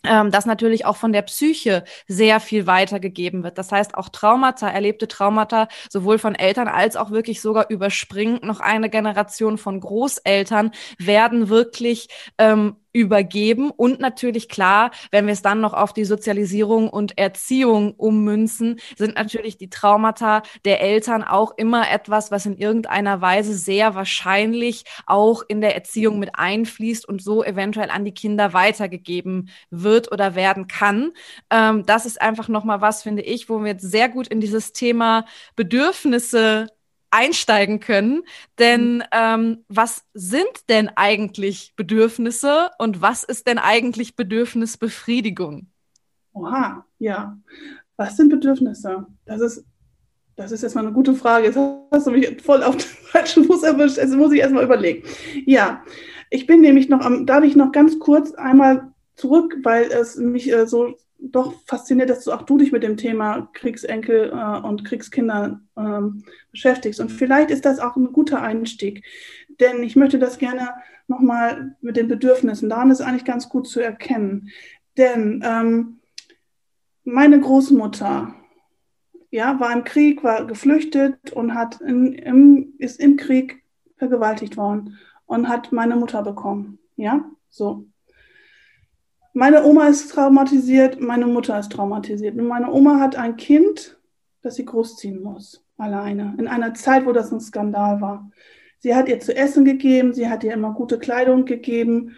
ähm, 0.03 0.31
dass 0.31 0.47
natürlich 0.47 0.85
auch 0.85 0.97
von 0.97 1.13
der 1.13 1.21
Psyche 1.21 1.83
sehr 2.07 2.39
viel 2.39 2.65
weitergegeben 2.65 3.43
wird. 3.43 3.59
Das 3.59 3.71
heißt, 3.71 3.93
auch 3.95 4.09
Traumata, 4.09 4.67
erlebte 4.67 5.07
Traumata, 5.07 5.67
sowohl 5.89 6.17
von 6.17 6.33
Eltern 6.33 6.67
als 6.67 6.95
auch 6.95 7.11
wirklich 7.11 7.39
sogar 7.39 7.69
überspringend 7.69 8.43
noch 8.43 8.61
eine 8.61 8.89
Generation 8.89 9.59
von 9.59 9.79
Großeltern, 9.79 10.71
werden 10.97 11.49
wirklich 11.49 12.07
ähm, 12.39 12.77
übergeben. 12.95 13.71
Und 13.71 13.99
natürlich 13.99 14.47
klar, 14.47 14.89
wenn 15.11 15.25
wir 15.25 15.33
es 15.33 15.41
dann 15.41 15.59
noch 15.59 15.73
auf 15.73 15.91
die 15.91 16.05
Sozialisierung 16.05 16.89
und 16.89 17.17
Erziehung 17.17 17.93
ummünzen, 17.95 18.79
sind 18.95 19.15
natürlich 19.15 19.57
die 19.57 19.69
Traumata 19.69 20.43
der 20.63 20.79
Eltern 20.79 21.21
auch 21.21 21.53
immer 21.57 21.91
etwas, 21.91 22.31
was 22.31 22.45
in 22.45 22.57
irgendeiner 22.57 23.19
Weise 23.19 23.53
sehr 23.53 23.95
wahrscheinlich 23.95 24.85
auch 25.07 25.43
in 25.45 25.59
der 25.59 25.75
Erziehung 25.75 26.19
mit 26.19 26.29
einfließt 26.35 27.05
und 27.05 27.21
so 27.21 27.43
eventuell 27.43 27.89
an 27.89 28.05
die 28.05 28.13
Kinder 28.13 28.53
weitergegeben 28.53 29.49
wird 29.69 30.09
oder 30.13 30.35
werden 30.35 30.67
kann. 30.67 31.11
Ähm, 31.49 31.85
das 31.85 32.05
ist 32.05 32.21
einfach 32.21 32.47
nochmal 32.47 32.79
was, 32.79 33.03
finde 33.03 33.23
ich, 33.23 33.49
wo 33.49 33.59
wir 33.59 33.73
jetzt 33.73 33.91
sehr 33.91 34.07
gut 34.07 34.27
in 34.27 34.39
dieses 34.39 34.71
Thema 34.71 35.25
Bedürfnisse 35.57 36.67
einsteigen 37.15 37.79
können. 37.79 38.23
Denn 38.59 38.97
mhm. 38.97 39.03
ähm, 39.11 39.65
was 39.69 40.03
sind 40.13 40.69
denn 40.69 40.89
eigentlich 40.95 41.73
Bedürfnisse 41.75 42.69
und 42.77 43.01
was 43.01 43.23
ist 43.23 43.47
denn 43.47 43.57
eigentlich 43.57 44.15
Bedürfnisbefriedigung? 44.15 45.67
Oha, 46.33 46.85
ja. 46.99 47.37
Was 47.95 48.17
sind 48.17 48.29
Bedürfnisse? 48.29 49.05
Das 49.25 49.39
ist, 49.39 49.65
das 50.35 50.51
ist 50.51 50.63
erstmal 50.63 50.85
eine 50.85 50.93
gute 50.93 51.13
Frage. 51.13 51.45
Jetzt 51.45 51.57
hast 51.91 52.07
du 52.07 52.11
mich 52.11 52.41
voll 52.41 52.61
auf 52.61 52.75
den 52.75 52.87
falschen 53.11 53.45
Fuß 53.45 53.63
erwischt. 53.63 53.97
Also 53.97 54.17
muss 54.17 54.33
ich 54.33 54.41
erstmal 54.41 54.65
überlegen. 54.65 55.07
Ja, 55.45 55.83
ich 56.29 56.45
bin 56.45 56.61
nämlich 56.61 56.89
noch 56.89 57.01
am, 57.01 57.25
darf 57.25 57.43
ich 57.43 57.55
noch 57.55 57.71
ganz 57.71 57.99
kurz 57.99 58.33
einmal 58.33 58.91
zurück, 59.15 59.55
weil 59.63 59.85
es 59.85 60.17
mich 60.17 60.51
äh, 60.51 60.67
so 60.67 60.95
doch 61.19 61.53
fasziniert, 61.65 62.09
dass 62.09 62.23
du 62.23 62.31
auch 62.31 62.43
du 62.43 62.57
dich 62.57 62.71
mit 62.71 62.83
dem 62.83 62.97
Thema 62.97 63.49
Kriegsenkel 63.53 64.31
äh, 64.31 64.67
und 64.67 64.85
Kriegskinder 64.85 65.61
ähm, 65.77 66.23
beschäftigst. 66.51 66.99
Und 66.99 67.11
vielleicht 67.11 67.51
ist 67.51 67.65
das 67.65 67.79
auch 67.79 67.95
ein 67.95 68.11
guter 68.11 68.41
Einstieg, 68.41 69.03
denn 69.59 69.83
ich 69.83 69.95
möchte 69.95 70.19
das 70.19 70.37
gerne 70.37 70.69
nochmal 71.07 71.75
mit 71.81 71.97
den 71.97 72.07
Bedürfnissen, 72.07 72.69
daran 72.69 72.91
ist 72.91 73.01
eigentlich 73.01 73.25
ganz 73.25 73.49
gut 73.49 73.67
zu 73.67 73.79
erkennen. 73.79 74.49
Denn 74.97 75.43
ähm, 75.45 75.99
meine 77.03 77.39
Großmutter 77.39 78.33
ja, 79.31 79.59
war 79.59 79.73
im 79.73 79.83
Krieg, 79.83 80.23
war 80.23 80.45
geflüchtet 80.45 81.31
und 81.33 81.53
hat 81.53 81.81
in, 81.81 82.13
im, 82.13 82.73
ist 82.77 82.99
im 82.99 83.17
Krieg 83.17 83.63
vergewaltigt 83.97 84.57
worden 84.57 84.97
und 85.25 85.49
hat 85.49 85.71
meine 85.71 85.95
Mutter 85.95 86.23
bekommen. 86.23 86.79
Ja, 86.95 87.25
so. 87.49 87.85
Meine 89.37 89.65
Oma 89.65 89.89
ist 89.89 90.13
traumatisiert, 90.13 91.01
meine 91.01 91.27
Mutter 91.27 91.59
ist 91.59 91.69
traumatisiert. 91.73 92.37
Und 92.37 92.47
meine 92.47 92.71
Oma 92.71 93.01
hat 93.01 93.17
ein 93.17 93.35
Kind, 93.35 93.99
das 94.41 94.55
sie 94.55 94.63
großziehen 94.63 95.21
muss, 95.21 95.61
alleine, 95.77 96.35
in 96.37 96.47
einer 96.47 96.73
Zeit, 96.73 97.05
wo 97.05 97.11
das 97.11 97.33
ein 97.33 97.41
Skandal 97.41 97.99
war. 97.99 98.31
Sie 98.79 98.95
hat 98.95 99.09
ihr 99.09 99.19
zu 99.19 99.35
essen 99.35 99.65
gegeben, 99.65 100.13
sie 100.13 100.29
hat 100.29 100.45
ihr 100.45 100.53
immer 100.53 100.71
gute 100.71 100.99
Kleidung 100.99 101.43
gegeben, 101.43 102.15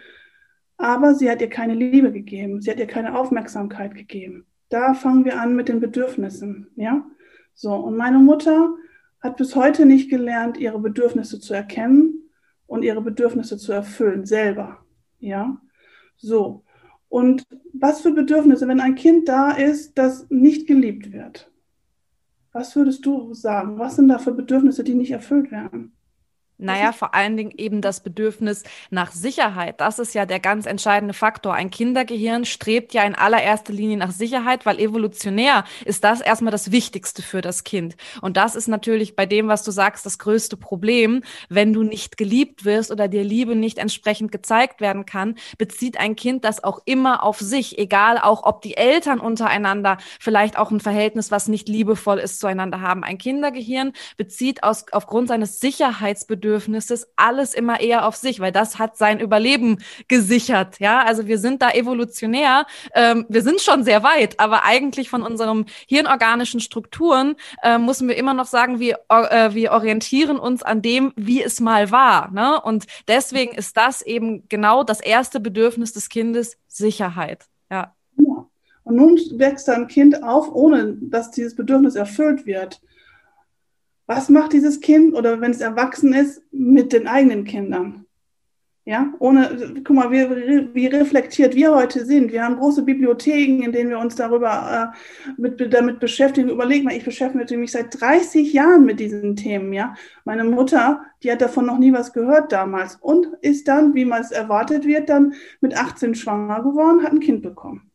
aber 0.76 1.12
sie 1.16 1.28
hat 1.28 1.40
ihr 1.40 1.48
keine 1.50 1.74
Liebe 1.74 2.12
gegeben, 2.12 2.62
sie 2.62 2.70
hat 2.70 2.78
ihr 2.78 2.86
keine 2.86 3.18
Aufmerksamkeit 3.18 3.96
gegeben. 3.96 4.46
Da 4.68 4.94
fangen 4.94 5.24
wir 5.24 5.40
an 5.40 5.56
mit 5.56 5.68
den 5.68 5.80
Bedürfnissen, 5.80 6.68
ja? 6.76 7.04
So, 7.52 7.74
und 7.74 7.96
meine 7.96 8.20
Mutter 8.20 8.76
hat 9.20 9.38
bis 9.38 9.56
heute 9.56 9.86
nicht 9.86 10.08
gelernt, 10.08 10.56
ihre 10.56 10.78
Bedürfnisse 10.78 11.40
zu 11.40 11.52
erkennen 11.52 12.30
und 12.68 12.84
ihre 12.84 13.02
Bedürfnisse 13.02 13.58
zu 13.58 13.72
erfüllen, 13.72 14.24
selber, 14.24 14.84
ja? 15.18 15.60
So, 16.16 16.62
und 17.08 17.44
was 17.72 18.00
für 18.00 18.12
Bedürfnisse, 18.12 18.68
wenn 18.68 18.80
ein 18.80 18.94
Kind 18.94 19.28
da 19.28 19.52
ist, 19.52 19.96
das 19.96 20.26
nicht 20.30 20.66
geliebt 20.66 21.12
wird? 21.12 21.50
Was 22.52 22.74
würdest 22.76 23.04
du 23.06 23.34
sagen? 23.34 23.78
Was 23.78 23.96
sind 23.96 24.08
da 24.08 24.18
für 24.18 24.32
Bedürfnisse, 24.32 24.84
die 24.84 24.94
nicht 24.94 25.10
erfüllt 25.10 25.50
werden? 25.50 25.92
Naja, 26.60 26.90
vor 26.90 27.14
allen 27.14 27.36
Dingen 27.36 27.52
eben 27.56 27.80
das 27.80 28.00
Bedürfnis 28.00 28.64
nach 28.90 29.12
Sicherheit. 29.12 29.80
Das 29.80 30.00
ist 30.00 30.12
ja 30.12 30.26
der 30.26 30.40
ganz 30.40 30.66
entscheidende 30.66 31.14
Faktor. 31.14 31.54
Ein 31.54 31.70
Kindergehirn 31.70 32.44
strebt 32.44 32.92
ja 32.94 33.04
in 33.04 33.14
allererster 33.14 33.72
Linie 33.72 33.96
nach 33.96 34.10
Sicherheit, 34.10 34.66
weil 34.66 34.80
evolutionär 34.80 35.62
ist 35.84 36.02
das 36.02 36.20
erstmal 36.20 36.50
das 36.50 36.72
Wichtigste 36.72 37.22
für 37.22 37.42
das 37.42 37.62
Kind. 37.62 37.96
Und 38.22 38.36
das 38.36 38.56
ist 38.56 38.66
natürlich 38.66 39.14
bei 39.14 39.24
dem, 39.24 39.46
was 39.46 39.62
du 39.62 39.70
sagst, 39.70 40.04
das 40.04 40.18
größte 40.18 40.56
Problem. 40.56 41.22
Wenn 41.48 41.72
du 41.72 41.84
nicht 41.84 42.16
geliebt 42.16 42.64
wirst 42.64 42.90
oder 42.90 43.06
dir 43.06 43.22
Liebe 43.22 43.54
nicht 43.54 43.78
entsprechend 43.78 44.32
gezeigt 44.32 44.80
werden 44.80 45.06
kann, 45.06 45.36
bezieht 45.58 46.00
ein 46.00 46.16
Kind 46.16 46.44
das 46.44 46.64
auch 46.64 46.80
immer 46.86 47.22
auf 47.22 47.38
sich, 47.38 47.78
egal 47.78 48.18
auch, 48.18 48.42
ob 48.42 48.62
die 48.62 48.76
Eltern 48.76 49.20
untereinander 49.20 49.98
vielleicht 50.18 50.58
auch 50.58 50.72
ein 50.72 50.80
Verhältnis, 50.80 51.30
was 51.30 51.46
nicht 51.46 51.68
liebevoll 51.68 52.18
ist, 52.18 52.40
zueinander 52.40 52.80
haben. 52.80 53.04
Ein 53.04 53.18
Kindergehirn 53.18 53.92
bezieht 54.16 54.64
aus, 54.64 54.86
aufgrund 54.90 55.28
seines 55.28 55.60
Sicherheitsbedürfnisses 55.60 56.47
Bedürfnisses 56.48 57.06
alles 57.16 57.52
immer 57.52 57.78
eher 57.80 58.06
auf 58.06 58.16
sich, 58.16 58.40
weil 58.40 58.52
das 58.52 58.78
hat 58.78 58.96
sein 58.96 59.20
Überleben 59.20 59.78
gesichert. 60.08 60.80
Ja, 60.80 61.02
also 61.02 61.26
wir 61.26 61.38
sind 61.38 61.60
da 61.60 61.70
evolutionär, 61.70 62.66
ähm, 62.94 63.26
wir 63.28 63.42
sind 63.42 63.60
schon 63.60 63.84
sehr 63.84 64.02
weit, 64.02 64.40
aber 64.40 64.64
eigentlich 64.64 65.10
von 65.10 65.22
unseren 65.22 65.66
hirnorganischen 65.86 66.60
Strukturen 66.60 67.36
äh, 67.62 67.76
müssen 67.76 68.08
wir 68.08 68.16
immer 68.16 68.32
noch 68.32 68.46
sagen, 68.46 68.80
wir, 68.80 69.00
äh, 69.10 69.52
wir 69.52 69.72
orientieren 69.72 70.38
uns 70.38 70.62
an 70.62 70.80
dem, 70.80 71.12
wie 71.16 71.42
es 71.42 71.60
mal 71.60 71.90
war. 71.90 72.30
Ne? 72.30 72.58
Und 72.62 72.86
deswegen 73.06 73.54
ist 73.54 73.76
das 73.76 74.00
eben 74.00 74.48
genau 74.48 74.84
das 74.84 75.00
erste 75.00 75.40
Bedürfnis 75.40 75.92
des 75.92 76.08
Kindes, 76.08 76.56
Sicherheit. 76.66 77.44
Ja. 77.70 77.94
Und 78.16 78.96
nun 78.96 79.18
wächst 79.32 79.68
ein 79.68 79.86
Kind 79.86 80.22
auf, 80.22 80.50
ohne 80.50 80.96
dass 80.98 81.30
dieses 81.30 81.54
Bedürfnis 81.54 81.94
erfüllt 81.94 82.46
wird 82.46 82.80
was 84.08 84.30
macht 84.30 84.54
dieses 84.54 84.80
Kind 84.80 85.14
oder 85.14 85.40
wenn 85.40 85.50
es 85.50 85.60
erwachsen 85.60 86.14
ist 86.14 86.42
mit 86.50 86.92
den 86.94 87.06
eigenen 87.06 87.44
Kindern? 87.44 88.06
Ja, 88.86 89.12
ohne, 89.18 89.82
guck 89.84 89.94
mal, 89.94 90.10
wie, 90.10 90.74
wie 90.74 90.86
reflektiert 90.86 91.54
wir 91.54 91.74
heute 91.74 92.06
sind. 92.06 92.32
Wir 92.32 92.42
haben 92.42 92.56
große 92.56 92.84
Bibliotheken, 92.84 93.62
in 93.62 93.70
denen 93.70 93.90
wir 93.90 93.98
uns 93.98 94.16
darüber 94.16 94.94
äh, 94.94 95.32
mit, 95.36 95.74
damit 95.74 96.00
beschäftigen. 96.00 96.48
Überleg 96.48 96.84
mal, 96.84 96.96
ich 96.96 97.04
beschäftige 97.04 97.58
mich 97.58 97.72
seit 97.72 98.00
30 98.00 98.50
Jahren 98.50 98.86
mit 98.86 98.98
diesen 98.98 99.36
Themen. 99.36 99.74
Ja, 99.74 99.94
meine 100.24 100.44
Mutter, 100.44 101.02
die 101.22 101.30
hat 101.30 101.42
davon 101.42 101.66
noch 101.66 101.76
nie 101.76 101.92
was 101.92 102.14
gehört 102.14 102.50
damals 102.50 102.96
und 102.96 103.26
ist 103.42 103.68
dann, 103.68 103.94
wie 103.94 104.06
man 104.06 104.22
es 104.22 104.30
erwartet 104.30 104.86
wird, 104.86 105.10
dann 105.10 105.34
mit 105.60 105.76
18 105.76 106.14
schwanger 106.14 106.62
geworden, 106.62 107.02
hat 107.02 107.12
ein 107.12 107.20
Kind 107.20 107.42
bekommen. 107.42 107.90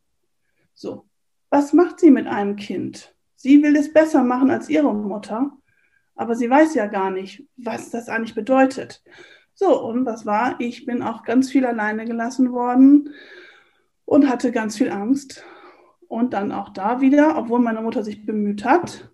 So, 0.76 1.06
was 1.50 1.74
macht 1.74 2.00
sie 2.00 2.12
mit 2.12 2.28
einem 2.28 2.56
Kind? 2.56 3.16
Sie 3.36 3.64
will 3.64 3.76
es 3.76 3.92
besser 3.92 4.24
machen 4.24 4.52
als 4.52 4.70
ihre 4.70 4.94
Mutter 4.94 5.58
aber 6.16 6.36
sie 6.36 6.50
weiß 6.50 6.76
ja 6.76 6.88
gar 6.88 7.10
nicht, 7.10 7.48
was 7.58 7.90
das 7.90 8.10
eigentlich 8.10 8.36
bedeutet. 8.36 9.04
So, 9.56 9.84
und 9.84 10.06
was 10.06 10.26
war? 10.26 10.56
Ich 10.60 10.86
bin 10.86 11.04
auch 11.04 11.24
ganz 11.24 11.52
viel 11.52 11.66
alleine 11.66 12.06
gelassen 12.06 12.52
worden 12.52 13.10
und 14.06 14.30
hatte 14.30 14.52
ganz 14.52 14.78
viel 14.78 14.90
Angst. 14.90 15.44
Und 16.08 16.34
dann 16.34 16.52
auch 16.52 16.70
da 16.70 17.02
wieder, 17.02 17.38
obwohl 17.38 17.60
meine 17.60 17.82
Mutter 17.82 18.04
sich 18.04 18.26
bemüht 18.26 18.66
hat, 18.66 19.12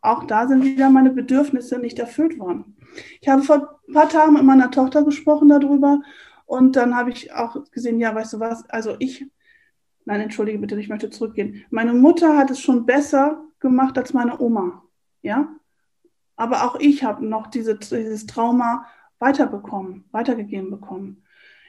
auch 0.00 0.24
da 0.24 0.48
sind 0.48 0.64
wieder 0.64 0.90
meine 0.90 1.10
Bedürfnisse 1.10 1.78
nicht 1.78 1.98
erfüllt 1.98 2.38
worden. 2.38 2.76
Ich 3.20 3.28
habe 3.28 3.42
vor 3.42 3.78
ein 3.86 3.94
paar 3.94 4.08
Tagen 4.08 4.32
mit 4.32 4.42
meiner 4.42 4.70
Tochter 4.70 5.04
gesprochen 5.04 5.48
darüber 5.48 6.00
und 6.46 6.74
dann 6.74 6.96
habe 6.96 7.10
ich 7.10 7.32
auch 7.32 7.56
gesehen, 7.70 8.00
ja, 8.00 8.14
weißt 8.14 8.32
du 8.32 8.40
was, 8.40 8.68
also 8.70 8.96
ich, 8.98 9.26
nein, 10.04 10.20
entschuldige 10.20 10.58
bitte, 10.58 10.80
ich 10.80 10.88
möchte 10.88 11.10
zurückgehen. 11.10 11.64
Meine 11.70 11.92
Mutter 11.92 12.36
hat 12.36 12.50
es 12.50 12.60
schon 12.60 12.86
besser 12.86 13.44
gemacht 13.60 13.96
als 13.98 14.12
meine 14.12 14.40
Oma, 14.40 14.82
ja. 15.22 15.48
Aber 16.40 16.64
auch 16.64 16.76
ich 16.80 17.04
habe 17.04 17.26
noch 17.26 17.48
diese, 17.48 17.76
dieses 17.76 18.24
Trauma 18.24 18.86
weiterbekommen, 19.18 20.04
weitergegeben 20.10 20.70
bekommen. 20.70 21.22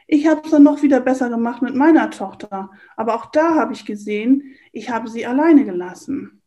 Ich 0.08 0.28
habe 0.28 0.44
es 0.46 0.52
dann 0.52 0.64
noch 0.64 0.82
wieder 0.82 1.02
besser 1.02 1.30
gemacht 1.30 1.62
mit 1.62 1.76
meiner 1.76 2.10
Tochter. 2.10 2.70
Aber 2.96 3.16
auch 3.16 3.26
da 3.26 3.56
habe 3.56 3.74
ich 3.74 3.86
gesehen, 3.86 4.56
ich 4.72 4.90
habe 4.90 5.10
sie 5.10 5.26
alleine 5.26 5.66
gelassen. 5.66 6.42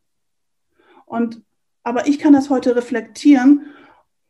Und, 1.04 1.42
aber 1.82 2.06
ich 2.06 2.18
kann 2.18 2.32
das 2.32 2.48
heute 2.48 2.74
reflektieren, 2.74 3.66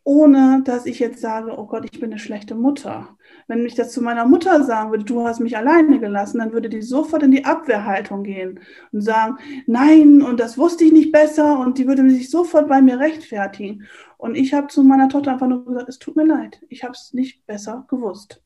ohne 0.05 0.63
dass 0.65 0.87
ich 0.87 0.99
jetzt 0.99 1.21
sage, 1.21 1.59
oh 1.59 1.67
Gott, 1.67 1.85
ich 1.91 1.99
bin 1.99 2.11
eine 2.11 2.19
schlechte 2.19 2.55
Mutter. 2.55 3.17
Wenn 3.47 3.65
ich 3.65 3.75
das 3.75 3.93
zu 3.93 4.03
meiner 4.03 4.27
Mutter 4.27 4.63
sagen 4.63 4.91
würde, 4.91 5.05
du 5.05 5.27
hast 5.27 5.41
mich 5.41 5.57
alleine 5.57 5.99
gelassen, 5.99 6.39
dann 6.39 6.53
würde 6.53 6.69
die 6.69 6.83
sofort 6.83 7.23
in 7.23 7.31
die 7.31 7.45
Abwehrhaltung 7.45 8.23
gehen 8.23 8.61
und 8.93 9.01
sagen, 9.01 9.39
nein, 9.67 10.23
und 10.23 10.41
das 10.41 10.59
wusste 10.59 10.85
ich 10.85 10.93
nicht 10.93 11.11
besser 11.13 11.59
und 11.59 11.79
die 11.79 11.87
würde 11.89 12.09
sich 12.11 12.31
sofort 12.31 12.69
bei 12.69 12.83
mir 12.83 13.01
rechtfertigen. 13.01 13.85
Und 14.19 14.37
ich 14.37 14.55
habe 14.55 14.69
zu 14.69 14.83
meiner 14.83 15.09
Tochter 15.09 15.33
einfach 15.33 15.49
nur 15.49 15.65
gesagt, 15.65 15.89
es 15.89 15.99
tut 15.99 16.17
mir 16.17 16.27
leid, 16.27 16.61
ich 16.69 16.85
habe 16.85 16.93
es 16.93 17.13
nicht 17.15 17.47
besser 17.47 17.87
gewusst. 17.89 18.43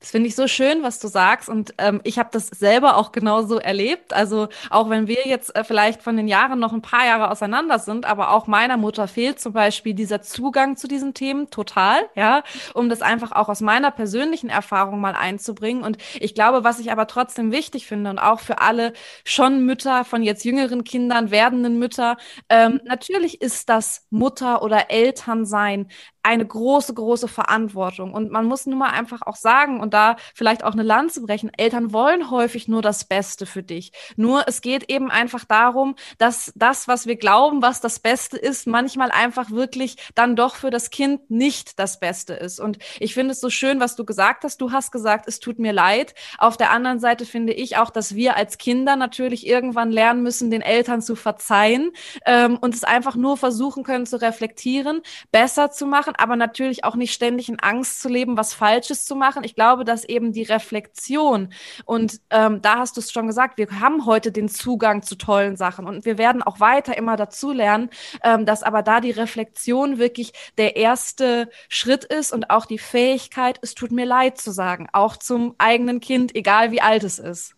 Das 0.00 0.12
finde 0.12 0.28
ich 0.28 0.34
so 0.34 0.48
schön, 0.48 0.82
was 0.82 0.98
du 0.98 1.08
sagst. 1.08 1.50
Und 1.50 1.74
ähm, 1.76 2.00
ich 2.04 2.18
habe 2.18 2.30
das 2.32 2.46
selber 2.48 2.96
auch 2.96 3.12
genauso 3.12 3.58
erlebt. 3.58 4.14
Also 4.14 4.48
auch 4.70 4.88
wenn 4.88 5.06
wir 5.08 5.26
jetzt 5.26 5.54
äh, 5.54 5.62
vielleicht 5.62 6.02
von 6.02 6.16
den 6.16 6.26
Jahren 6.26 6.58
noch 6.58 6.72
ein 6.72 6.80
paar 6.80 7.04
Jahre 7.04 7.30
auseinander 7.30 7.78
sind, 7.78 8.06
aber 8.06 8.30
auch 8.30 8.46
meiner 8.46 8.78
Mutter 8.78 9.06
fehlt 9.08 9.40
zum 9.40 9.52
Beispiel 9.52 9.92
dieser 9.92 10.22
Zugang 10.22 10.78
zu 10.78 10.88
diesen 10.88 11.12
Themen 11.12 11.50
total, 11.50 12.00
ja, 12.14 12.42
um 12.72 12.88
das 12.88 13.02
einfach 13.02 13.32
auch 13.32 13.50
aus 13.50 13.60
meiner 13.60 13.90
persönlichen 13.90 14.48
Erfahrung 14.48 15.00
mal 15.00 15.14
einzubringen. 15.14 15.82
Und 15.84 15.98
ich 16.18 16.34
glaube, 16.34 16.64
was 16.64 16.78
ich 16.78 16.90
aber 16.90 17.06
trotzdem 17.06 17.52
wichtig 17.52 17.86
finde 17.86 18.08
und 18.08 18.18
auch 18.18 18.40
für 18.40 18.60
alle 18.62 18.94
schon 19.24 19.66
Mütter 19.66 20.06
von 20.06 20.22
jetzt 20.22 20.44
jüngeren 20.44 20.82
Kindern, 20.82 21.30
werdenden 21.30 21.78
Mütter, 21.78 22.16
ähm, 22.48 22.80
natürlich 22.86 23.42
ist 23.42 23.68
das 23.68 24.06
Mutter 24.08 24.62
oder 24.62 24.90
Elternsein 24.90 25.88
eine 26.22 26.46
große, 26.46 26.92
große 26.94 27.28
Verantwortung. 27.28 28.12
Und 28.12 28.30
man 28.30 28.46
muss 28.46 28.66
nun 28.66 28.78
mal 28.78 28.90
einfach 28.90 29.22
auch 29.22 29.36
sagen 29.36 29.80
und 29.80 29.94
da 29.94 30.16
vielleicht 30.34 30.64
auch 30.64 30.72
eine 30.72 30.82
Lanze 30.82 31.22
brechen, 31.22 31.50
Eltern 31.56 31.92
wollen 31.92 32.30
häufig 32.30 32.68
nur 32.68 32.82
das 32.82 33.04
Beste 33.04 33.46
für 33.46 33.62
dich. 33.62 33.92
Nur 34.16 34.46
es 34.46 34.60
geht 34.60 34.90
eben 34.90 35.10
einfach 35.10 35.44
darum, 35.44 35.96
dass 36.18 36.52
das, 36.54 36.88
was 36.88 37.06
wir 37.06 37.16
glauben, 37.16 37.62
was 37.62 37.80
das 37.80 38.00
Beste 38.00 38.36
ist, 38.36 38.66
manchmal 38.66 39.10
einfach 39.10 39.50
wirklich 39.50 39.96
dann 40.14 40.36
doch 40.36 40.56
für 40.56 40.70
das 40.70 40.90
Kind 40.90 41.30
nicht 41.30 41.78
das 41.78 42.00
Beste 42.00 42.34
ist. 42.34 42.60
Und 42.60 42.78
ich 42.98 43.14
finde 43.14 43.32
es 43.32 43.40
so 43.40 43.48
schön, 43.48 43.80
was 43.80 43.96
du 43.96 44.04
gesagt 44.04 44.44
hast. 44.44 44.60
Du 44.60 44.72
hast 44.72 44.92
gesagt, 44.92 45.26
es 45.26 45.40
tut 45.40 45.58
mir 45.58 45.72
leid. 45.72 46.14
Auf 46.38 46.56
der 46.56 46.70
anderen 46.70 47.00
Seite 47.00 47.24
finde 47.24 47.54
ich 47.54 47.78
auch, 47.78 47.90
dass 47.90 48.14
wir 48.14 48.36
als 48.36 48.58
Kinder 48.58 48.96
natürlich 48.96 49.46
irgendwann 49.46 49.90
lernen 49.90 50.22
müssen, 50.22 50.50
den 50.50 50.62
Eltern 50.62 51.00
zu 51.00 51.16
verzeihen 51.16 51.92
ähm, 52.26 52.58
und 52.60 52.74
es 52.74 52.84
einfach 52.84 53.16
nur 53.16 53.38
versuchen 53.38 53.84
können 53.84 54.06
zu 54.06 54.20
reflektieren, 54.20 55.00
besser 55.32 55.70
zu 55.70 55.86
machen 55.86 56.09
machen, 56.10 56.16
aber 56.18 56.36
natürlich 56.36 56.84
auch 56.84 56.96
nicht 56.96 57.12
ständig 57.12 57.48
in 57.48 57.60
Angst 57.60 58.00
zu 58.00 58.08
leben, 58.08 58.36
was 58.36 58.54
Falsches 58.54 59.04
zu 59.04 59.14
machen. 59.16 59.44
Ich 59.44 59.54
glaube, 59.54 59.84
dass 59.84 60.04
eben 60.04 60.32
die 60.32 60.42
Reflexion 60.42 61.52
und 61.84 62.20
ähm, 62.30 62.62
da 62.62 62.78
hast 62.78 62.96
du 62.96 63.00
es 63.00 63.12
schon 63.12 63.26
gesagt, 63.26 63.58
wir 63.58 63.80
haben 63.80 64.06
heute 64.06 64.32
den 64.32 64.48
Zugang 64.48 65.02
zu 65.02 65.16
tollen 65.16 65.56
Sachen 65.56 65.86
und 65.86 66.04
wir 66.04 66.18
werden 66.18 66.42
auch 66.42 66.60
weiter 66.60 66.96
immer 66.96 67.16
dazu 67.16 67.52
lernen, 67.52 67.90
ähm, 68.22 68.46
dass 68.46 68.62
aber 68.62 68.82
da 68.82 69.00
die 69.00 69.10
Reflexion 69.10 69.98
wirklich 69.98 70.32
der 70.58 70.76
erste 70.76 71.48
Schritt 71.68 72.04
ist 72.04 72.32
und 72.32 72.50
auch 72.50 72.66
die 72.66 72.78
Fähigkeit, 72.78 73.58
es 73.62 73.74
tut 73.74 73.92
mir 73.92 74.06
leid 74.06 74.38
zu 74.38 74.50
sagen, 74.50 74.88
auch 74.92 75.16
zum 75.16 75.54
eigenen 75.58 76.00
Kind, 76.00 76.34
egal 76.34 76.72
wie 76.72 76.80
alt 76.80 77.04
es 77.04 77.18
ist. 77.18 77.54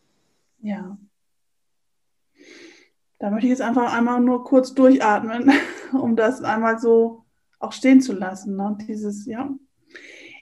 Ja. 0.61 0.97
Da 3.19 3.31
möchte 3.31 3.47
ich 3.47 3.51
jetzt 3.51 3.63
einfach 3.63 3.93
einmal 3.93 4.21
nur 4.21 4.43
kurz 4.43 4.75
durchatmen, 4.75 5.53
um 5.93 6.17
das 6.17 6.43
einmal 6.43 6.79
so 6.81 7.22
auch 7.63 7.73
stehen 7.73 8.01
zu 8.01 8.13
lassen. 8.13 8.57
Ne? 8.57 8.77
Dieses, 8.89 9.27
ja. 9.27 9.51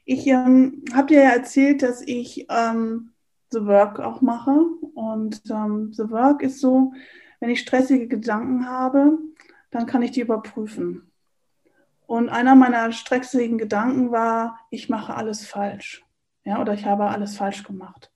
Ich 0.05 0.27
ähm, 0.27 0.83
habe 0.95 1.09
dir 1.09 1.23
ja 1.23 1.31
erzählt, 1.31 1.83
dass 1.83 2.03
ich 2.03 2.47
ähm, 2.49 3.11
The 3.51 3.65
Work 3.67 4.01
auch 4.01 4.21
mache. 4.21 4.65
Und 4.95 5.43
ähm, 5.51 5.93
The 5.93 6.11
Work 6.11 6.43
ist 6.43 6.61
so, 6.61 6.93
wenn 7.41 7.51
ich 7.51 7.61
stressige 7.61 8.09
Gedanken 8.09 8.67
habe, 8.67 9.19
dann 9.71 9.87
kann 9.87 10.03
ich 10.03 10.11
die 10.11 10.21
überprüfen. 10.21 11.11
Und 12.07 12.29
einer 12.29 12.57
meiner 12.57 12.91
stressigen 12.91 13.59
Gedanken 13.59 14.11
war, 14.11 14.59
ich 14.71 14.89
mache 14.89 15.15
alles 15.15 15.47
falsch. 15.47 16.05
Ja, 16.45 16.61
oder 16.61 16.75
ich 16.75 16.87
habe 16.87 17.07
alles 17.07 17.37
falsch 17.37 17.63
gemacht. 17.63 18.11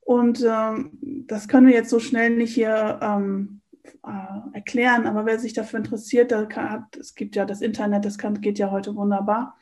Und 0.00 0.44
ähm, 0.44 1.24
das 1.26 1.48
können 1.48 1.66
wir 1.66 1.74
jetzt 1.74 1.90
so 1.90 2.00
schnell 2.00 2.30
nicht 2.30 2.54
hier 2.54 2.98
ähm, 3.02 3.60
äh, 4.06 4.54
erklären, 4.56 5.06
aber 5.06 5.26
wer 5.26 5.38
sich 5.38 5.52
dafür 5.52 5.78
interessiert, 5.78 6.32
da 6.32 6.44
kann, 6.44 6.86
es 6.98 7.14
gibt 7.14 7.36
ja 7.36 7.44
das 7.44 7.60
Internet, 7.60 8.04
das 8.04 8.18
kann, 8.18 8.40
geht 8.40 8.58
ja 8.58 8.70
heute 8.70 8.94
wunderbar. 8.94 9.56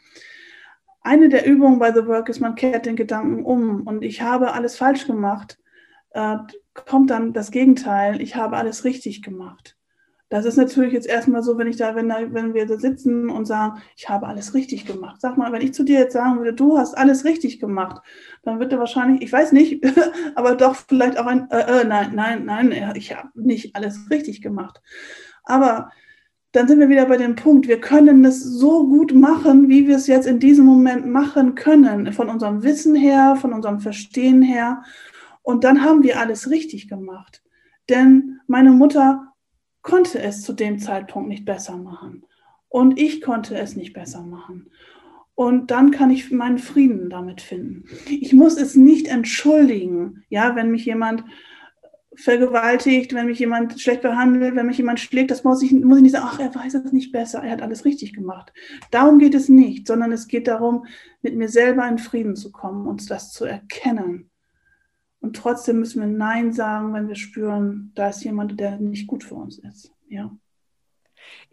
Eine 1.01 1.29
der 1.29 1.47
Übungen 1.47 1.79
bei 1.79 1.93
The 1.93 2.07
Work 2.07 2.29
ist, 2.29 2.41
man 2.41 2.55
kehrt 2.55 2.87
den 2.87 2.97
Gedanken 2.97 3.45
um 3.45 3.83
und 3.87 4.03
ich 4.03 4.23
habe 4.23 4.53
alles 4.53 4.77
falsch 4.77 5.07
gemacht. 5.07 5.59
Äh, 6.11 6.39
kommt 6.73 7.11
dann 7.11 7.33
das 7.33 7.51
Gegenteil, 7.51 8.21
ich 8.21 8.37
habe 8.37 8.57
alles 8.57 8.85
richtig 8.85 9.23
gemacht. 9.23 9.77
Das 10.35 10.47
ist 10.47 10.57
natürlich 10.57 10.93
jetzt 10.93 11.07
erstmal 11.07 11.45
so, 11.45 11.59
wenn 11.59 11.69
ich 11.69 11.77
da, 11.77 11.95
wenn, 11.95 12.09
da, 12.09 12.17
wenn 12.33 12.55
wir 12.55 12.67
da 12.67 12.77
sitzen 12.77 13.31
und 13.31 13.45
sagen, 13.45 13.81
ich 13.95 14.09
habe 14.09 14.27
alles 14.27 14.53
richtig 14.53 14.85
gemacht. 14.85 15.21
Sag 15.21 15.39
mal, 15.39 15.53
wenn 15.53 15.63
ich 15.63 15.73
zu 15.75 15.85
dir 15.85 16.01
jetzt 16.01 16.15
sagen 16.15 16.39
würde, 16.39 16.53
du 16.53 16.77
hast 16.77 16.99
alles 16.99 17.25
richtig 17.25 17.61
gemacht, 17.61 18.03
dann 18.43 18.59
wird 18.59 18.73
er 18.73 18.81
wahrscheinlich, 18.81 19.23
ich 19.23 19.33
weiß 19.33 19.53
nicht, 19.53 19.87
aber 20.35 20.57
doch 20.57 20.75
vielleicht 20.75 21.21
auch 21.21 21.27
ein, 21.27 21.49
äh, 21.53 21.83
äh, 21.83 21.85
nein, 21.85 22.17
nein, 22.17 22.47
nein, 22.47 22.93
ich 22.97 23.17
habe 23.17 23.29
nicht 23.37 23.77
alles 23.77 24.11
richtig 24.11 24.43
gemacht. 24.43 24.83
Aber 25.45 25.93
dann 26.51 26.67
sind 26.67 26.81
wir 26.81 26.89
wieder 26.89 27.07
bei 27.07 27.17
dem 27.17 27.37
Punkt, 27.37 27.69
wir 27.69 27.81
können 27.81 28.25
es 28.25 28.43
so 28.43 28.89
gut 28.89 29.15
machen, 29.15 29.69
wie 29.69 29.87
wir 29.87 29.95
es 29.95 30.09
jetzt 30.09 30.27
in 30.27 30.41
diesem 30.41 30.67
Moment 30.67 31.07
machen 31.07 31.55
können, 31.55 32.13
von 32.13 32.29
unserem 32.29 32.65
Wissen 32.65 32.97
her, 32.97 33.37
von 33.41 33.53
unserem 33.53 33.79
Verstehen 33.79 34.43
her. 34.43 34.83
Und 35.43 35.63
dann 35.63 35.85
haben 35.85 36.03
wir 36.03 36.19
alles 36.19 36.51
richtig 36.51 36.89
gemacht. 36.89 37.41
Denn 37.89 38.41
meine 38.49 38.73
Mutter 38.73 39.34
konnte 39.85 40.21
es 40.21 40.43
zu 40.43 40.53
dem 40.53 40.81
Zeitpunkt 40.81 41.29
nicht 41.29 41.45
besser 41.45 41.77
machen. 41.77 42.25
Und 42.69 42.99
ich 42.99 43.21
konnte 43.21 43.57
es 43.57 43.77
nicht 43.77 43.93
besser 43.93 44.23
machen. 44.23 44.71
Und 45.37 45.71
dann 45.71 45.93
kann 45.93 46.11
ich 46.11 46.33
meinen 46.33 46.59
Frieden 46.59 47.11
damit 47.11 47.41
finden. 47.41 47.85
Ich 48.09 48.33
muss 48.33 48.57
es 48.57 48.75
nicht 48.75 49.07
entschuldigen, 49.07 50.25
ja, 50.29 50.57
wenn 50.57 50.71
mich 50.71 50.85
jemand 50.85 51.25
vergewaltigt, 52.17 53.13
wenn 53.13 53.27
mich 53.27 53.41
jemand 53.41 53.81
schlecht 53.81 54.03
behandelt, 54.03 54.55
wenn 54.55 54.67
mich 54.67 54.79
jemand 54.79 55.01
schlägt, 55.01 55.31
das 55.31 55.45
muss 55.45 55.63
ich, 55.63 55.73
muss 55.73 55.99
ich 55.99 56.05
nicht 56.05 56.13
sagen, 56.13 56.29
ach, 56.29 56.39
er 56.39 56.55
weiß 56.55 56.75
es 56.75 56.93
nicht 56.93 57.13
besser, 57.13 57.43
er 57.43 57.53
hat 57.53 57.63
alles 57.63 57.85
richtig 57.85 58.13
gemacht. 58.13 58.53
Darum 58.91 59.19
geht 59.19 59.35
es 59.35 59.49
nicht, 59.49 59.89
sondern 59.89 60.13
es 60.13 60.29
geht 60.29 60.47
darum, 60.47 60.87
mit 61.23 61.37
mir 61.37 61.49
selber 61.49 61.87
in 61.89 61.99
Frieden 61.99 62.37
zu 62.37 62.53
kommen 62.53 62.87
und 62.87 63.11
das 63.11 63.33
zu 63.33 63.45
erkennen 63.45 64.31
und 65.25 65.37
trotzdem 65.37 65.79
müssen 65.79 66.03
wir 66.03 66.07
Nein 66.07 66.53
sagen, 66.53 66.93
wenn 66.93 67.09
wir 67.09 67.15
spüren, 67.15 67.93
da 67.95 68.11
ist 68.11 68.23
jemand, 68.25 68.61
der 68.61 68.79
nicht 68.79 69.07
gut 69.07 69.25
für 69.25 69.37
uns 69.37 69.59
ist. 69.59 69.91
Ja. 70.07 70.37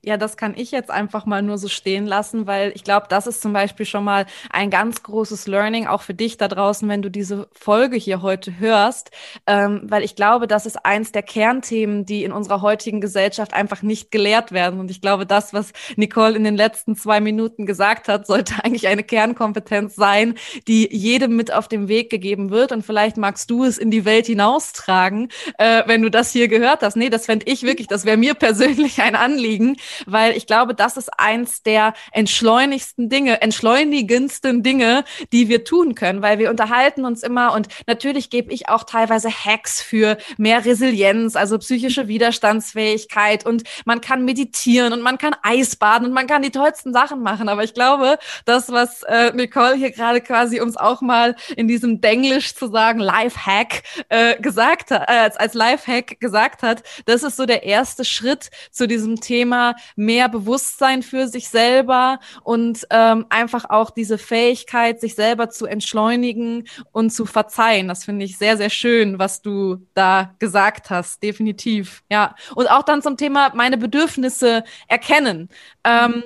Ja, 0.04 0.18
das 0.18 0.36
kann 0.36 0.56
ich 0.58 0.72
jetzt 0.72 0.90
einfach 0.90 1.28
mal 1.28 1.44
nur 1.44 1.60
so 1.60 1.68
stehen 1.68 2.08
lassen, 2.08 2.48
weil 2.48 2.72
ich 2.74 2.84
glaube, 2.84 3.06
das 3.08 3.28
ist 3.28 3.40
zum 3.40 3.54
Beispiel 3.54 3.86
schon 3.86 4.04
mal 4.04 4.26
ein 4.50 4.72
ganz 4.72 5.04
großes 5.04 5.46
Learning, 5.46 5.86
auch 5.86 6.02
für 6.02 6.16
dich 6.16 6.38
da 6.38 6.48
draußen, 6.48 6.90
wenn 6.90 7.04
du 7.04 7.12
diese 7.12 7.48
Folge 7.54 7.98
hier 7.98 8.24
heute 8.24 8.58
hörst, 8.58 9.12
ähm, 9.46 9.82
weil 9.84 10.04
ich 10.04 10.16
glaube, 10.16 10.48
das 10.48 10.66
ist 10.66 10.88
eins 10.88 11.12
der 11.12 11.22
Kernthemen, 11.22 12.04
die 12.04 12.24
in 12.24 12.32
unserer 12.32 12.62
heutigen 12.64 13.00
Gesellschaft 13.00 13.54
einfach 13.54 13.84
nicht 13.84 14.10
gelehrt 14.10 14.52
werden. 14.52 14.80
Und 14.80 14.90
ich 14.90 15.02
glaube, 15.02 15.28
das, 15.28 15.54
was 15.54 15.72
Nicole 15.98 16.36
in 16.36 16.46
den 16.46 16.58
letzten 16.58 16.96
zwei 16.96 17.22
Minuten 17.22 17.68
gesagt 17.68 18.08
hat, 18.08 18.26
sollte 18.26 18.56
eigentlich 18.64 18.88
eine 18.88 19.04
Kernkompetenz 19.04 19.96
sein, 19.96 20.34
die 20.68 20.90
jedem 20.92 21.36
mit 21.36 21.54
auf 21.54 21.68
den 21.68 21.88
Weg 21.88 22.10
gegeben 22.10 22.50
wird. 22.50 22.72
Und 22.72 22.84
vielleicht 22.84 23.18
magst 23.18 23.52
du 23.52 23.66
es 23.66 23.78
in 23.78 23.92
die 23.92 24.04
Welt 24.06 24.26
hinaustragen, 24.26 25.30
äh, 25.60 25.84
wenn 25.86 26.02
du 26.02 26.10
das 26.10 26.32
hier 26.32 26.48
gehört 26.48 26.82
hast. 26.82 26.96
Nee, 26.96 27.12
das 27.12 27.28
fände 27.28 27.46
ich 27.48 27.62
wirklich, 27.62 27.86
das 27.86 28.04
wäre 28.04 28.18
mir 28.18 28.34
persönlich 28.34 29.00
ein 29.00 29.16
Anliegen 29.16 29.61
weil 30.06 30.36
ich 30.36 30.48
glaube, 30.48 30.74
das 30.76 30.98
ist 30.98 31.10
eins 31.18 31.64
der 31.64 31.94
entschleunigsten 32.12 33.10
Dinge, 33.10 33.42
entschleunigendsten 33.42 34.64
Dinge, 34.64 35.04
die 35.32 35.50
wir 35.50 35.64
tun 35.64 35.96
können, 35.96 36.22
weil 36.22 36.40
wir 36.40 36.50
unterhalten 36.50 37.06
uns 37.06 37.24
immer 37.24 37.54
und 37.54 37.68
natürlich 37.88 38.30
gebe 38.30 38.52
ich 38.52 38.70
auch 38.70 38.84
teilweise 38.84 39.30
Hacks 39.30 39.82
für 39.82 40.18
mehr 40.38 40.66
Resilienz, 40.66 41.36
also 41.36 41.58
psychische 41.60 42.08
Widerstandsfähigkeit 42.08 43.46
und 43.46 43.64
man 43.86 44.02
kann 44.02 44.26
meditieren 44.26 44.94
und 44.94 45.02
man 45.02 45.18
kann 45.18 45.36
Eisbaden 45.44 46.08
und 46.08 46.14
man 46.14 46.28
kann 46.28 46.42
die 46.42 46.52
tollsten 46.52 46.94
Sachen 46.94 47.22
machen, 47.22 47.50
aber 47.50 47.64
ich 47.64 47.74
glaube, 47.74 48.18
das, 48.46 48.72
was 48.72 49.04
äh, 49.04 49.32
Nicole 49.34 49.76
hier 49.76 49.92
gerade 49.92 50.22
quasi 50.22 50.60
uns 50.60 50.78
auch 50.78 51.02
mal 51.02 51.36
in 51.56 51.68
diesem 51.68 52.02
Denglisch 52.02 52.56
zu 52.56 52.68
sagen, 52.68 53.00
Life-Hack 53.00 53.84
äh, 54.10 54.40
gesagt 54.42 54.92
hat, 54.92 55.10
äh, 55.10 55.14
als, 55.14 55.38
als 55.38 55.54
Life-Hack 55.54 56.20
gesagt 56.20 56.64
hat, 56.64 56.84
das 57.06 57.24
ist 57.24 57.38
so 57.38 57.46
der 57.46 57.64
erste 57.64 58.06
Schritt 58.06 58.50
zu 58.72 58.88
diesem 58.88 59.20
Thema 59.20 59.51
Thema 59.52 59.76
mehr 59.96 60.30
Bewusstsein 60.30 61.04
für 61.04 61.28
sich 61.28 61.50
selber 61.50 62.20
und 62.44 62.88
ähm, 62.90 63.26
einfach 63.30 63.66
auch 63.70 63.92
diese 63.92 64.18
Fähigkeit, 64.18 65.02
sich 65.02 65.16
selber 65.16 65.50
zu 65.50 65.66
entschleunigen 65.66 66.68
und 66.92 67.12
zu 67.12 67.26
verzeihen. 67.26 67.88
Das 67.90 68.06
finde 68.06 68.26
ich 68.26 68.38
sehr, 68.38 68.56
sehr 68.58 68.70
schön, 68.70 69.20
was 69.20 69.42
du 69.42 69.86
da 69.94 70.36
gesagt 70.40 70.90
hast. 70.90 71.22
Definitiv. 71.22 72.04
Ja. 72.10 72.36
Und 72.56 72.70
auch 72.72 72.84
dann 72.84 73.02
zum 73.02 73.18
Thema 73.18 73.52
meine 73.54 73.78
Bedürfnisse 73.78 74.64
erkennen. 74.88 75.50
Ähm, 75.84 76.24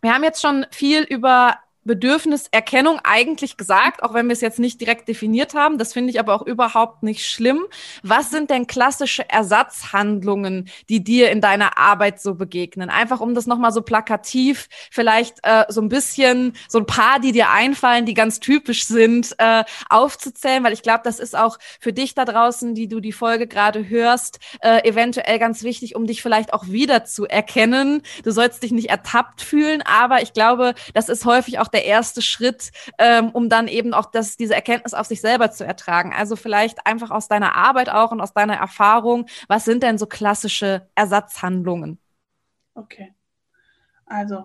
wir 0.00 0.14
haben 0.14 0.22
jetzt 0.22 0.42
schon 0.42 0.66
viel 0.70 1.02
über 1.02 1.56
Bedürfniserkennung 1.84 2.98
eigentlich 3.04 3.56
gesagt, 3.56 4.02
auch 4.02 4.14
wenn 4.14 4.26
wir 4.26 4.32
es 4.32 4.40
jetzt 4.40 4.58
nicht 4.58 4.80
direkt 4.80 5.08
definiert 5.08 5.54
haben. 5.54 5.78
Das 5.78 5.92
finde 5.92 6.10
ich 6.10 6.18
aber 6.18 6.34
auch 6.34 6.42
überhaupt 6.42 7.02
nicht 7.02 7.26
schlimm. 7.26 7.64
Was 8.02 8.30
sind 8.30 8.50
denn 8.50 8.66
klassische 8.66 9.28
Ersatzhandlungen, 9.28 10.68
die 10.88 11.04
dir 11.04 11.30
in 11.30 11.40
deiner 11.40 11.78
Arbeit 11.78 12.20
so 12.20 12.34
begegnen? 12.34 12.90
Einfach 12.90 13.20
um 13.20 13.34
das 13.34 13.46
nochmal 13.46 13.72
so 13.72 13.82
plakativ, 13.82 14.68
vielleicht 14.90 15.38
äh, 15.42 15.64
so 15.68 15.80
ein 15.80 15.88
bisschen, 15.88 16.54
so 16.68 16.78
ein 16.78 16.86
paar, 16.86 17.20
die 17.20 17.32
dir 17.32 17.50
einfallen, 17.50 18.06
die 18.06 18.14
ganz 18.14 18.40
typisch 18.40 18.86
sind, 18.86 19.34
äh, 19.38 19.64
aufzuzählen, 19.90 20.64
weil 20.64 20.72
ich 20.72 20.82
glaube, 20.82 21.02
das 21.04 21.18
ist 21.20 21.36
auch 21.36 21.58
für 21.80 21.92
dich 21.92 22.14
da 22.14 22.24
draußen, 22.24 22.74
die 22.74 22.88
du 22.88 23.00
die 23.00 23.12
Folge 23.12 23.46
gerade 23.46 23.88
hörst, 23.88 24.38
äh, 24.60 24.88
eventuell 24.88 25.38
ganz 25.38 25.62
wichtig, 25.62 25.96
um 25.96 26.06
dich 26.06 26.22
vielleicht 26.22 26.52
auch 26.52 26.68
wieder 26.68 27.04
zu 27.04 27.26
erkennen. 27.26 28.02
Du 28.22 28.30
sollst 28.30 28.62
dich 28.62 28.72
nicht 28.72 28.88
ertappt 28.88 29.42
fühlen, 29.42 29.82
aber 29.82 30.22
ich 30.22 30.32
glaube, 30.32 30.74
das 30.94 31.08
ist 31.08 31.24
häufig 31.24 31.58
auch 31.58 31.68
der 31.74 31.84
erste 31.84 32.22
Schritt, 32.22 32.72
ähm, 32.98 33.30
um 33.30 33.48
dann 33.48 33.68
eben 33.68 33.92
auch 33.92 34.06
das, 34.06 34.36
diese 34.36 34.54
Erkenntnis 34.54 34.94
auf 34.94 35.06
sich 35.06 35.20
selber 35.20 35.50
zu 35.50 35.64
ertragen. 35.64 36.14
Also 36.16 36.36
vielleicht 36.36 36.86
einfach 36.86 37.10
aus 37.10 37.28
deiner 37.28 37.54
Arbeit 37.54 37.90
auch 37.90 38.12
und 38.12 38.20
aus 38.20 38.32
deiner 38.32 38.56
Erfahrung, 38.56 39.26
was 39.48 39.64
sind 39.64 39.82
denn 39.82 39.98
so 39.98 40.06
klassische 40.06 40.88
Ersatzhandlungen? 40.94 41.98
Okay. 42.74 43.14
Also, 44.06 44.44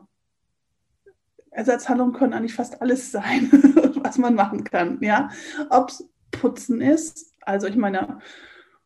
Ersatzhandlungen 1.52 2.14
können 2.14 2.34
eigentlich 2.34 2.54
fast 2.54 2.82
alles 2.82 3.12
sein, 3.12 3.50
was 4.04 4.18
man 4.18 4.36
machen 4.36 4.64
kann. 4.64 5.00
Ja, 5.02 5.30
ob 5.70 5.90
es 5.90 6.08
Putzen 6.32 6.82
ist, 6.82 7.34
also 7.42 7.68
ich 7.68 7.76
meine, 7.76 8.20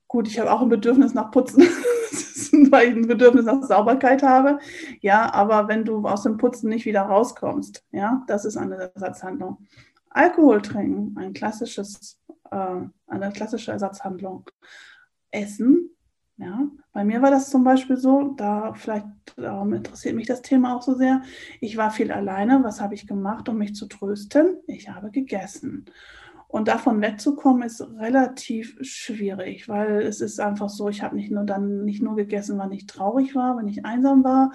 gut, 0.07 0.27
ich 0.27 0.39
habe 0.39 0.51
auch 0.51 0.61
ein 0.61 0.69
Bedürfnis 0.69 1.13
nach 1.13 1.31
Putzen. 1.31 1.67
weil 2.71 2.89
ich 2.89 2.95
ein 2.95 3.07
Bedürfnis 3.07 3.45
nach 3.45 3.63
Sauberkeit 3.63 4.23
habe. 4.23 4.59
Ja, 5.01 5.33
aber 5.33 5.67
wenn 5.67 5.85
du 5.85 6.07
aus 6.07 6.23
dem 6.23 6.37
Putzen 6.37 6.69
nicht 6.69 6.85
wieder 6.85 7.01
rauskommst, 7.01 7.83
ja, 7.91 8.23
das 8.27 8.45
ist 8.45 8.57
eine 8.57 8.91
Ersatzhandlung. 8.93 9.57
Alkohol 10.09 10.61
trinken, 10.61 11.17
ein 11.17 11.33
klassisches, 11.33 12.19
äh, 12.51 12.75
eine 13.07 13.31
klassische 13.31 13.71
Ersatzhandlung. 13.71 14.45
Essen, 15.31 15.89
ja, 16.37 16.67
bei 16.91 17.03
mir 17.03 17.21
war 17.21 17.31
das 17.31 17.49
zum 17.49 17.63
Beispiel 17.63 17.97
so, 17.97 18.33
da 18.37 18.73
vielleicht, 18.73 19.05
darum 19.35 19.73
interessiert 19.73 20.15
mich 20.15 20.27
das 20.27 20.41
Thema 20.41 20.75
auch 20.75 20.81
so 20.81 20.95
sehr. 20.95 21.21
Ich 21.59 21.77
war 21.77 21.91
viel 21.91 22.11
alleine. 22.11 22.63
Was 22.63 22.81
habe 22.81 22.95
ich 22.95 23.07
gemacht, 23.07 23.49
um 23.49 23.57
mich 23.57 23.75
zu 23.75 23.87
trösten? 23.87 24.57
Ich 24.67 24.89
habe 24.89 25.11
gegessen. 25.11 25.85
Und 26.53 26.67
davon 26.67 27.01
wegzukommen 27.01 27.63
ist 27.63 27.81
relativ 27.97 28.77
schwierig, 28.81 29.67
weil 29.67 30.03
es 30.03 30.21
ist 30.21 30.39
einfach 30.39 30.69
so, 30.69 30.87
ich 30.87 31.01
habe 31.01 31.15
nicht 31.15 31.31
nur 31.31 31.45
dann 31.45 31.83
nicht 31.83 32.03
nur 32.03 32.15
gegessen, 32.15 32.59
wann 32.59 32.71
ich 32.71 32.85
traurig 32.85 33.33
war, 33.33 33.57
wenn 33.57 33.67
ich 33.67 33.85
einsam 33.85 34.23
war, 34.23 34.51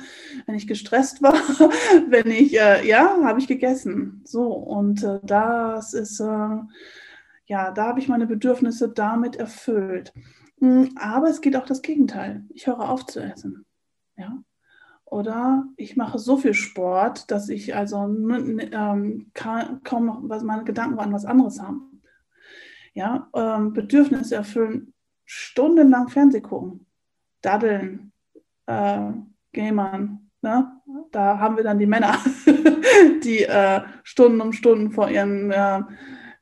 wenn 0.47 0.55
ich 0.55 0.69
gestresst 0.69 1.25
war, 1.25 1.33
wenn 2.09 2.31
ich, 2.31 2.57
äh, 2.57 2.87
ja, 2.87 3.19
habe 3.25 3.41
ich 3.41 3.49
gegessen. 3.49 4.23
So, 4.25 4.47
und 4.47 5.03
äh, 5.03 5.19
das 5.25 5.93
ist, 5.93 6.21
äh, 6.21 6.59
ja, 7.47 7.73
da 7.73 7.87
habe 7.89 7.99
ich 7.99 8.07
meine 8.07 8.29
Bedürfnisse 8.29 8.89
damit 8.91 9.35
erfüllt. 9.35 10.13
Hm, 10.61 10.91
aber 10.95 11.29
es 11.29 11.41
geht 11.41 11.57
auch 11.57 11.67
das 11.67 11.83
Gegenteil. 11.83 12.45
Ich 12.51 12.69
höre 12.69 12.89
auf 12.89 13.07
zu 13.07 13.19
essen. 13.19 13.67
Ja. 14.17 14.39
Oder 15.11 15.65
ich 15.77 15.97
mache 15.97 16.19
so 16.19 16.37
viel 16.37 16.55
Sport, 16.55 17.31
dass 17.31 17.49
ich 17.49 17.75
also 17.75 17.97
ähm, 18.05 19.31
kaum 19.35 20.07
noch 20.07 20.21
meine 20.43 20.65
Gedanken 20.65 20.99
an 20.99 21.13
was 21.13 21.25
anderes 21.25 21.61
haben 21.61 21.89
ja, 22.99 23.29
ähm, 23.33 23.73
Bedürfnisse 23.73 24.35
erfüllen, 24.35 24.93
stundenlang 25.25 26.09
Fernseh 26.09 26.41
gucken, 26.41 26.85
daddeln, 27.43 28.13
äh, 28.67 29.13
Gamern, 29.53 30.31
ne? 30.43 30.81
da 31.13 31.39
haben 31.39 31.57
wir 31.57 31.63
dann 31.63 31.79
die 31.79 31.87
Männer, 31.87 32.19
die 33.25 33.45
äh, 33.45 33.83
Stunden 34.03 34.41
um 34.41 34.53
Stunden 34.53 34.91
vor 34.91 35.09
ihren 35.09 35.53
äh, 35.53 35.83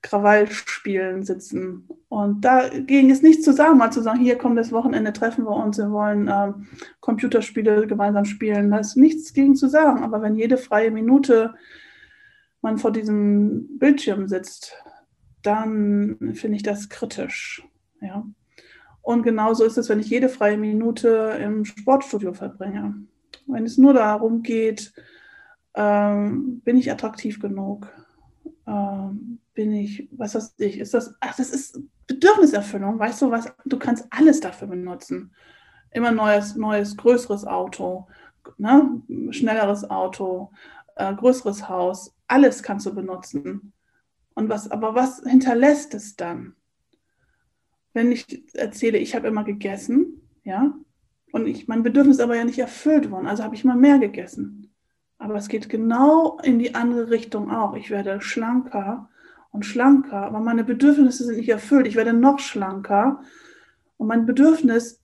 Krawallspielen 0.06 1.24
sitzen. 1.24 1.88
Und 2.08 2.44
da 2.44 2.68
ging 2.68 3.10
es 3.10 3.22
nicht 3.22 3.42
zusammen, 3.42 3.78
mal 3.78 3.90
zu 3.90 4.02
sagen, 4.02 4.20
hier 4.20 4.38
kommt 4.38 4.56
das 4.56 4.70
Wochenende, 4.70 5.12
treffen 5.12 5.44
wir 5.44 5.50
uns, 5.50 5.78
wir 5.78 5.90
wollen 5.90 6.28
äh, 6.28 6.52
Computerspiele 7.00 7.88
gemeinsam 7.88 8.24
spielen. 8.24 8.70
Da 8.70 8.78
ist 8.78 8.96
nichts 8.96 9.32
gegen 9.32 9.56
zu 9.56 9.68
sagen. 9.68 10.04
Aber 10.04 10.22
wenn 10.22 10.36
jede 10.36 10.58
freie 10.58 10.92
Minute 10.92 11.54
man 12.62 12.78
vor 12.78 12.92
diesem 12.92 13.78
Bildschirm 13.78 14.28
sitzt, 14.28 14.74
dann 15.42 16.34
finde 16.34 16.56
ich 16.56 16.62
das 16.62 16.88
kritisch. 16.88 17.64
Ja. 18.00 18.24
Und 19.02 19.22
genauso 19.22 19.64
ist 19.64 19.76
es, 19.76 19.88
wenn 19.88 20.00
ich 20.00 20.10
jede 20.10 20.28
freie 20.28 20.56
Minute 20.56 21.38
im 21.42 21.64
Sportstudio 21.64 22.32
verbringe. 22.32 22.94
Wenn 23.46 23.64
es 23.64 23.76
nur 23.76 23.94
darum 23.94 24.42
geht, 24.42 24.92
ähm, 25.74 26.60
bin 26.60 26.76
ich 26.76 26.90
attraktiv 26.90 27.40
genug? 27.40 27.88
Ähm, 28.66 29.38
bin 29.56 29.72
ich, 29.72 30.06
was 30.12 30.36
weiß 30.36 30.54
ich, 30.58 30.78
ist 30.78 30.94
das, 30.94 31.16
ach, 31.18 31.34
das 31.34 31.50
ist 31.50 31.80
Bedürfniserfüllung, 32.06 32.98
weißt 33.00 33.22
du 33.22 33.30
was, 33.32 33.52
du 33.64 33.78
kannst 33.78 34.06
alles 34.10 34.38
dafür 34.38 34.68
benutzen. 34.68 35.34
Immer 35.90 36.12
neues, 36.12 36.54
neues, 36.54 36.96
größeres 36.96 37.44
Auto, 37.46 38.06
ne? 38.58 39.02
schnelleres 39.30 39.90
Auto, 39.90 40.52
äh, 40.94 41.12
größeres 41.12 41.68
Haus, 41.68 42.14
alles 42.28 42.62
kannst 42.62 42.86
du 42.86 42.94
benutzen. 42.94 43.72
Und 44.34 44.50
was, 44.50 44.70
aber 44.70 44.94
was 44.94 45.22
hinterlässt 45.26 45.94
es 45.94 46.14
dann? 46.14 46.54
Wenn 47.94 48.12
ich 48.12 48.44
erzähle, 48.54 48.98
ich 48.98 49.16
habe 49.16 49.26
immer 49.26 49.42
gegessen, 49.42 50.20
ja, 50.44 50.74
und 51.32 51.46
ich, 51.46 51.66
mein 51.66 51.82
Bedürfnis 51.82 52.18
ist 52.18 52.22
aber 52.22 52.36
ja 52.36 52.44
nicht 52.44 52.58
erfüllt 52.58 53.10
worden, 53.10 53.26
also 53.26 53.42
habe 53.42 53.54
ich 53.54 53.64
immer 53.64 53.74
mehr 53.74 53.98
gegessen. 53.98 54.70
Aber 55.18 55.36
es 55.36 55.48
geht 55.48 55.70
genau 55.70 56.38
in 56.42 56.58
die 56.58 56.74
andere 56.74 57.08
Richtung 57.08 57.50
auch. 57.50 57.74
Ich 57.74 57.88
werde 57.88 58.20
schlanker 58.20 59.08
und 59.56 59.66
schlanker, 59.66 60.22
aber 60.22 60.40
meine 60.40 60.62
Bedürfnisse 60.62 61.24
sind 61.24 61.38
nicht 61.38 61.48
erfüllt. 61.48 61.86
Ich 61.86 61.96
werde 61.96 62.12
noch 62.12 62.38
schlanker 62.38 63.22
und 63.96 64.06
mein 64.06 64.26
Bedürfnis 64.26 65.02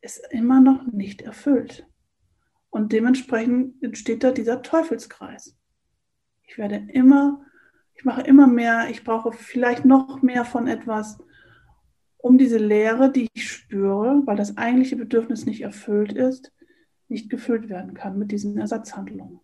ist 0.00 0.22
immer 0.30 0.60
noch 0.60 0.86
nicht 0.86 1.20
erfüllt. 1.20 1.86
Und 2.70 2.92
dementsprechend 2.92 3.82
entsteht 3.82 4.24
da 4.24 4.30
dieser 4.30 4.62
Teufelskreis. 4.62 5.56
Ich 6.44 6.56
werde 6.56 6.86
immer 6.92 7.46
ich 7.96 8.04
mache 8.04 8.20
immer 8.22 8.46
mehr, 8.46 8.90
ich 8.90 9.04
brauche 9.04 9.32
vielleicht 9.32 9.84
noch 9.84 10.20
mehr 10.20 10.44
von 10.44 10.66
etwas, 10.66 11.18
um 12.18 12.36
diese 12.38 12.58
Leere, 12.58 13.10
die 13.10 13.28
ich 13.32 13.50
spüre, 13.50 14.22
weil 14.26 14.36
das 14.36 14.56
eigentliche 14.56 14.96
Bedürfnis 14.96 15.46
nicht 15.46 15.62
erfüllt 15.62 16.12
ist, 16.12 16.52
nicht 17.08 17.30
gefüllt 17.30 17.68
werden 17.68 17.94
kann 17.94 18.18
mit 18.18 18.32
diesen 18.32 18.58
Ersatzhandlungen. 18.58 19.40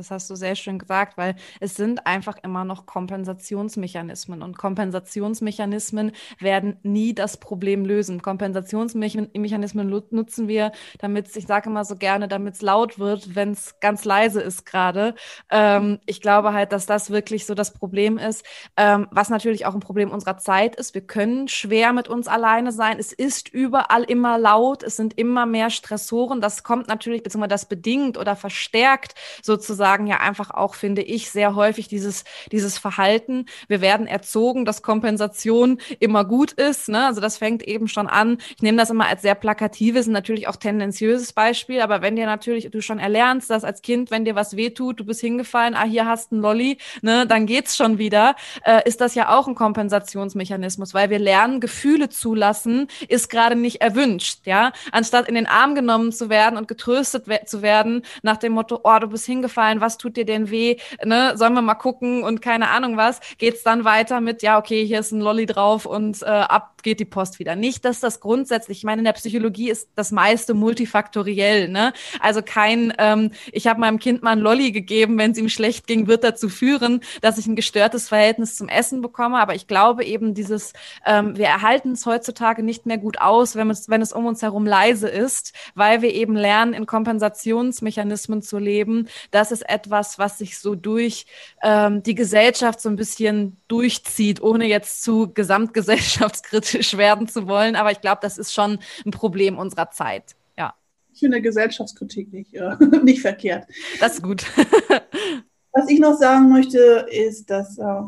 Das 0.00 0.10
hast 0.10 0.30
du 0.30 0.34
sehr 0.34 0.56
schön 0.56 0.78
gesagt, 0.78 1.18
weil 1.18 1.36
es 1.60 1.74
sind 1.74 2.06
einfach 2.06 2.38
immer 2.42 2.64
noch 2.64 2.86
Kompensationsmechanismen 2.86 4.42
und 4.42 4.56
Kompensationsmechanismen 4.56 6.12
werden 6.38 6.78
nie 6.82 7.14
das 7.14 7.36
Problem 7.36 7.84
lösen. 7.84 8.22
Kompensationsmechanismen 8.22 10.02
nutzen 10.10 10.48
wir, 10.48 10.72
damit 11.00 11.36
ich 11.36 11.46
sage 11.46 11.68
immer 11.68 11.84
so 11.84 11.96
gerne, 11.96 12.28
damit 12.28 12.54
es 12.54 12.62
laut 12.62 12.98
wird, 12.98 13.34
wenn 13.34 13.50
es 13.50 13.78
ganz 13.80 14.06
leise 14.06 14.40
ist 14.40 14.64
gerade. 14.64 15.14
Ähm, 15.50 15.98
ich 16.06 16.22
glaube 16.22 16.54
halt, 16.54 16.72
dass 16.72 16.86
das 16.86 17.10
wirklich 17.10 17.44
so 17.44 17.52
das 17.52 17.74
Problem 17.74 18.16
ist, 18.16 18.42
ähm, 18.78 19.06
was 19.10 19.28
natürlich 19.28 19.66
auch 19.66 19.74
ein 19.74 19.80
Problem 19.80 20.10
unserer 20.10 20.38
Zeit 20.38 20.76
ist. 20.76 20.94
Wir 20.94 21.06
können 21.06 21.46
schwer 21.46 21.92
mit 21.92 22.08
uns 22.08 22.26
alleine 22.26 22.72
sein. 22.72 22.98
Es 22.98 23.12
ist 23.12 23.50
überall 23.50 24.04
immer 24.04 24.38
laut. 24.38 24.82
Es 24.82 24.96
sind 24.96 25.18
immer 25.18 25.44
mehr 25.44 25.68
Stressoren. 25.68 26.40
Das 26.40 26.62
kommt 26.62 26.88
natürlich, 26.88 27.22
beziehungsweise 27.22 27.50
das 27.50 27.68
bedingt 27.68 28.16
oder 28.16 28.34
verstärkt 28.34 29.14
sozusagen 29.42 29.89
sozusagen 29.90 30.06
ja 30.06 30.18
einfach 30.18 30.52
auch, 30.52 30.74
finde 30.74 31.02
ich, 31.02 31.30
sehr 31.30 31.56
häufig 31.56 31.88
dieses, 31.88 32.24
dieses 32.52 32.78
Verhalten. 32.78 33.46
Wir 33.66 33.80
werden 33.80 34.06
erzogen, 34.06 34.64
dass 34.64 34.82
Kompensation 34.82 35.78
immer 35.98 36.24
gut 36.24 36.52
ist. 36.52 36.88
Ne? 36.88 37.06
Also 37.06 37.20
das 37.20 37.38
fängt 37.38 37.64
eben 37.64 37.88
schon 37.88 38.06
an. 38.06 38.38
Ich 38.56 38.62
nehme 38.62 38.78
das 38.78 38.90
immer 38.90 39.08
als 39.08 39.22
sehr 39.22 39.34
plakatives 39.34 40.06
und 40.06 40.12
natürlich 40.12 40.46
auch 40.46 40.56
tendenziöses 40.56 41.32
Beispiel. 41.32 41.80
Aber 41.80 42.02
wenn 42.02 42.14
dir 42.14 42.26
natürlich, 42.26 42.70
du 42.70 42.80
schon 42.80 43.00
erlernst, 43.00 43.50
dass 43.50 43.64
als 43.64 43.82
Kind, 43.82 44.12
wenn 44.12 44.24
dir 44.24 44.36
was 44.36 44.54
wehtut, 44.56 45.00
du 45.00 45.04
bist 45.04 45.20
hingefallen, 45.20 45.74
ah, 45.74 45.84
hier 45.84 46.06
hast 46.06 46.30
du 46.30 46.36
einen 46.36 46.42
Lolli, 46.42 46.78
ne, 47.02 47.26
dann 47.26 47.46
geht's 47.46 47.76
schon 47.76 47.98
wieder, 47.98 48.36
äh, 48.64 48.82
ist 48.86 49.00
das 49.00 49.16
ja 49.16 49.36
auch 49.36 49.48
ein 49.48 49.56
Kompensationsmechanismus, 49.56 50.94
weil 50.94 51.10
wir 51.10 51.18
lernen, 51.18 51.60
Gefühle 51.60 52.10
zulassen, 52.10 52.86
ist 53.08 53.28
gerade 53.28 53.56
nicht 53.56 53.80
erwünscht, 53.80 54.46
ja. 54.46 54.72
Anstatt 54.92 55.26
in 55.28 55.34
den 55.34 55.46
Arm 55.46 55.74
genommen 55.74 56.12
zu 56.12 56.28
werden 56.28 56.56
und 56.56 56.68
getröstet 56.68 57.26
we 57.26 57.40
zu 57.44 57.62
werden, 57.62 58.02
nach 58.22 58.36
dem 58.36 58.52
Motto, 58.52 58.80
oh, 58.84 58.98
du 59.00 59.08
bist 59.08 59.26
hingefallen, 59.26 59.69
gefallen, 59.70 59.80
was 59.80 59.98
tut 59.98 60.16
dir 60.16 60.24
denn 60.24 60.50
weh, 60.50 60.76
ne, 61.04 61.36
sollen 61.36 61.54
wir 61.54 61.62
mal 61.62 61.74
gucken 61.74 62.22
und 62.22 62.42
keine 62.42 62.68
Ahnung 62.68 62.96
was, 62.96 63.20
geht's 63.38 63.62
dann 63.62 63.84
weiter 63.84 64.20
mit, 64.20 64.42
ja, 64.42 64.58
okay, 64.58 64.84
hier 64.84 65.00
ist 65.00 65.12
ein 65.12 65.20
Lolli 65.20 65.46
drauf 65.46 65.86
und 65.86 66.22
äh, 66.22 66.26
ab 66.26 66.79
geht 66.82 67.00
die 67.00 67.04
Post 67.04 67.38
wieder. 67.38 67.56
Nicht, 67.56 67.84
dass 67.84 68.00
das 68.00 68.20
grundsätzlich, 68.20 68.78
ich 68.78 68.84
meine, 68.84 69.00
in 69.00 69.04
der 69.04 69.12
Psychologie 69.12 69.70
ist 69.70 69.88
das 69.94 70.12
meiste 70.12 70.54
multifaktoriell. 70.54 71.68
Ne? 71.68 71.92
Also 72.20 72.42
kein, 72.42 72.92
ähm, 72.98 73.32
ich 73.52 73.66
habe 73.66 73.80
meinem 73.80 73.98
Kind 73.98 74.22
mal 74.22 74.32
ein 74.32 74.38
Lolli 74.38 74.72
gegeben, 74.72 75.18
wenn 75.18 75.32
es 75.32 75.38
ihm 75.38 75.48
schlecht 75.48 75.86
ging, 75.86 76.06
wird 76.06 76.24
dazu 76.24 76.48
führen, 76.48 77.00
dass 77.20 77.38
ich 77.38 77.46
ein 77.46 77.56
gestörtes 77.56 78.08
Verhältnis 78.08 78.56
zum 78.56 78.68
Essen 78.68 79.00
bekomme. 79.00 79.38
Aber 79.38 79.54
ich 79.54 79.66
glaube 79.66 80.04
eben 80.04 80.34
dieses, 80.34 80.72
ähm, 81.06 81.36
wir 81.36 81.46
erhalten 81.46 81.92
es 81.92 82.06
heutzutage 82.06 82.62
nicht 82.62 82.86
mehr 82.86 82.98
gut 82.98 83.20
aus, 83.20 83.56
wenn 83.56 83.70
es, 83.70 83.88
wenn 83.88 84.02
es 84.02 84.12
um 84.12 84.26
uns 84.26 84.42
herum 84.42 84.66
leise 84.66 85.08
ist, 85.08 85.52
weil 85.74 86.02
wir 86.02 86.14
eben 86.14 86.36
lernen, 86.36 86.72
in 86.72 86.86
Kompensationsmechanismen 86.86 88.42
zu 88.42 88.58
leben. 88.58 89.08
Das 89.30 89.52
ist 89.52 89.68
etwas, 89.68 90.18
was 90.18 90.38
sich 90.38 90.58
so 90.58 90.74
durch 90.74 91.26
ähm, 91.62 92.02
die 92.02 92.14
Gesellschaft 92.14 92.80
so 92.80 92.88
ein 92.88 92.96
bisschen 92.96 93.56
durchzieht, 93.68 94.42
ohne 94.42 94.66
jetzt 94.66 95.02
zu 95.02 95.32
gesamtgesellschaftskritisch 95.32 96.69
werden 96.96 97.28
zu 97.28 97.46
wollen. 97.46 97.76
Aber 97.76 97.90
ich 97.92 98.00
glaube, 98.00 98.20
das 98.22 98.38
ist 98.38 98.52
schon 98.52 98.78
ein 99.04 99.10
Problem 99.10 99.58
unserer 99.58 99.90
Zeit. 99.90 100.36
Ja. 100.56 100.74
Ich 101.12 101.20
finde 101.20 101.40
Gesellschaftskritik 101.40 102.32
nicht, 102.32 102.54
äh, 102.54 102.76
nicht 103.02 103.20
verkehrt. 103.20 103.66
Das 104.00 104.14
ist 104.14 104.22
gut. 104.22 104.44
Was 105.72 105.88
ich 105.88 106.00
noch 106.00 106.14
sagen 106.14 106.50
möchte, 106.50 107.06
ist, 107.10 107.48
dass 107.48 107.78
äh, 107.78 108.02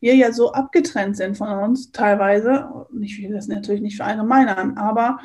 wir 0.00 0.14
ja 0.14 0.32
so 0.32 0.52
abgetrennt 0.52 1.16
sind 1.16 1.36
von 1.36 1.48
uns 1.48 1.92
teilweise. 1.92 2.86
Ich 3.00 3.20
will 3.22 3.32
das 3.32 3.48
natürlich 3.48 3.80
nicht 3.80 3.96
verallgemeinern, 3.96 4.76
aber 4.76 5.18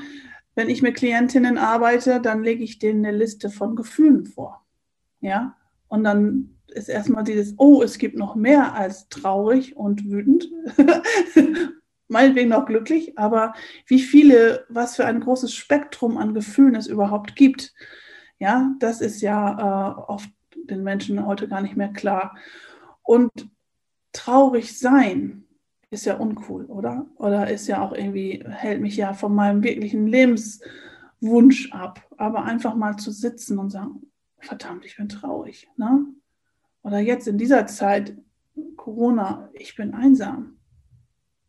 wenn 0.56 0.70
ich 0.70 0.82
mit 0.82 0.96
Klientinnen 0.96 1.58
arbeite, 1.58 2.22
dann 2.22 2.44
lege 2.44 2.64
ich 2.64 2.80
denen 2.80 3.06
eine 3.06 3.18
Liste 3.18 3.50
von 3.50 3.76
Gefühlen 3.76 4.26
vor. 4.26 4.64
Ja, 5.20 5.56
und 5.88 6.04
dann 6.04 6.58
ist 6.68 6.90
erstmal 6.90 7.24
dieses, 7.24 7.54
oh, 7.58 7.82
es 7.82 7.98
gibt 7.98 8.18
noch 8.18 8.36
mehr 8.36 8.74
als 8.74 9.08
traurig 9.10 9.76
und 9.76 10.10
wütend. 10.10 10.50
Meinetwegen 12.14 12.50
noch 12.50 12.68
glücklich, 12.68 13.18
aber 13.18 13.54
wie 13.88 14.00
viele, 14.00 14.66
was 14.70 14.96
für 14.96 15.06
ein 15.06 15.20
großes 15.20 15.54
Spektrum 15.54 16.18
an 16.18 16.36
Gefühlen 16.36 16.76
es 16.76 16.86
überhaupt 16.86 17.36
gibt. 17.36 17.74
Ja, 18.38 18.76
das 18.80 19.02
ist 19.02 19.22
ja 19.22 19.98
äh, 19.98 20.00
oft 20.12 20.30
den 20.56 20.84
Menschen 20.84 21.26
heute 21.26 21.48
gar 21.48 21.62
nicht 21.62 21.76
mehr 21.76 21.92
klar. 21.92 22.38
Und 23.02 23.32
traurig 24.12 24.78
sein 24.78 25.44
ist 25.90 26.06
ja 26.06 26.18
uncool, 26.18 26.66
oder? 26.66 27.08
Oder 27.16 27.50
ist 27.50 27.66
ja 27.68 27.82
auch 27.82 27.94
irgendwie, 27.94 28.44
hält 28.48 28.80
mich 28.80 28.96
ja 28.96 29.14
von 29.14 29.34
meinem 29.34 29.64
wirklichen 29.64 30.06
Lebenswunsch 30.06 31.72
ab. 31.72 32.08
Aber 32.18 32.44
einfach 32.44 32.76
mal 32.76 32.96
zu 32.98 33.10
sitzen 33.10 33.58
und 33.58 33.72
sagen, 33.72 34.04
verdammt, 34.38 34.86
ich 34.86 34.98
bin 34.98 35.10
traurig. 35.10 35.68
Ne? 35.78 36.06
Oder 36.84 37.00
jetzt 37.00 37.28
in 37.28 37.40
dieser 37.40 37.66
Zeit, 37.66 38.16
Corona, 38.76 39.50
ich 39.54 39.76
bin 39.76 39.96
einsam. 39.96 40.58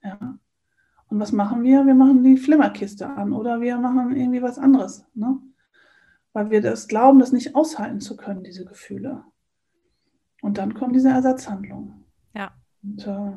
Ja. 0.03 0.38
Und 1.14 1.20
was 1.20 1.31
machen 1.31 1.62
wir? 1.62 1.87
Wir 1.87 1.94
machen 1.94 2.24
die 2.24 2.37
Flimmerkiste 2.37 3.07
an 3.07 3.33
oder 3.33 3.61
wir 3.61 3.79
machen 3.79 4.16
irgendwie 4.16 4.42
was 4.42 4.59
anderes. 4.59 5.07
Ne? 5.14 5.38
Weil 6.33 6.50
wir 6.50 6.61
das 6.61 6.88
glauben, 6.88 7.20
das 7.20 7.31
nicht 7.31 7.55
aushalten 7.55 8.00
zu 8.00 8.16
können, 8.16 8.42
diese 8.42 8.64
Gefühle. 8.64 9.22
Und 10.42 10.59
dann 10.59 10.74
kommen 10.74 10.92
diese 10.92 11.11
Ersatzhandlungen. 11.11 12.05
Ja. 12.35 12.50
Und, 12.83 13.07
äh, 13.07 13.31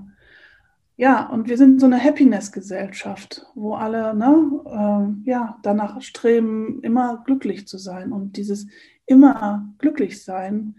ja, 0.96 1.30
und 1.30 1.48
wir 1.48 1.56
sind 1.56 1.80
so 1.80 1.86
eine 1.86 2.04
Happiness-Gesellschaft, 2.04 3.46
wo 3.54 3.76
alle 3.76 4.16
ne, 4.16 5.20
äh, 5.24 5.30
ja, 5.30 5.60
danach 5.62 6.02
streben, 6.02 6.82
immer 6.82 7.22
glücklich 7.28 7.68
zu 7.68 7.78
sein. 7.78 8.12
Und 8.12 8.38
dieses 8.38 8.66
immer 9.06 9.72
glücklich 9.78 10.24
sein, 10.24 10.78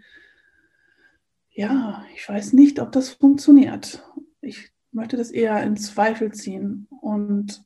ja, 1.50 2.04
ich 2.12 2.28
weiß 2.28 2.54
nicht, 2.54 2.80
ob 2.80 2.90
das 2.90 3.10
funktioniert. 3.10 4.04
Ich 4.40 4.72
möchte 4.92 5.16
das 5.16 5.30
eher 5.30 5.62
in 5.62 5.76
Zweifel 5.76 6.32
ziehen. 6.32 6.86
Und 7.00 7.64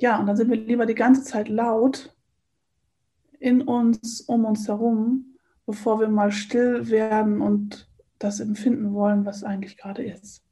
ja, 0.00 0.18
und 0.18 0.26
dann 0.26 0.36
sind 0.36 0.50
wir 0.50 0.56
lieber 0.56 0.86
die 0.86 0.94
ganze 0.94 1.22
Zeit 1.24 1.48
laut 1.48 2.14
in 3.38 3.62
uns, 3.62 4.20
um 4.22 4.44
uns 4.44 4.68
herum, 4.68 5.36
bevor 5.66 6.00
wir 6.00 6.08
mal 6.08 6.32
still 6.32 6.88
werden 6.90 7.40
und 7.40 7.88
das 8.18 8.40
empfinden 8.40 8.94
wollen, 8.94 9.24
was 9.24 9.42
eigentlich 9.42 9.76
gerade 9.76 10.04
ist. 10.04 10.42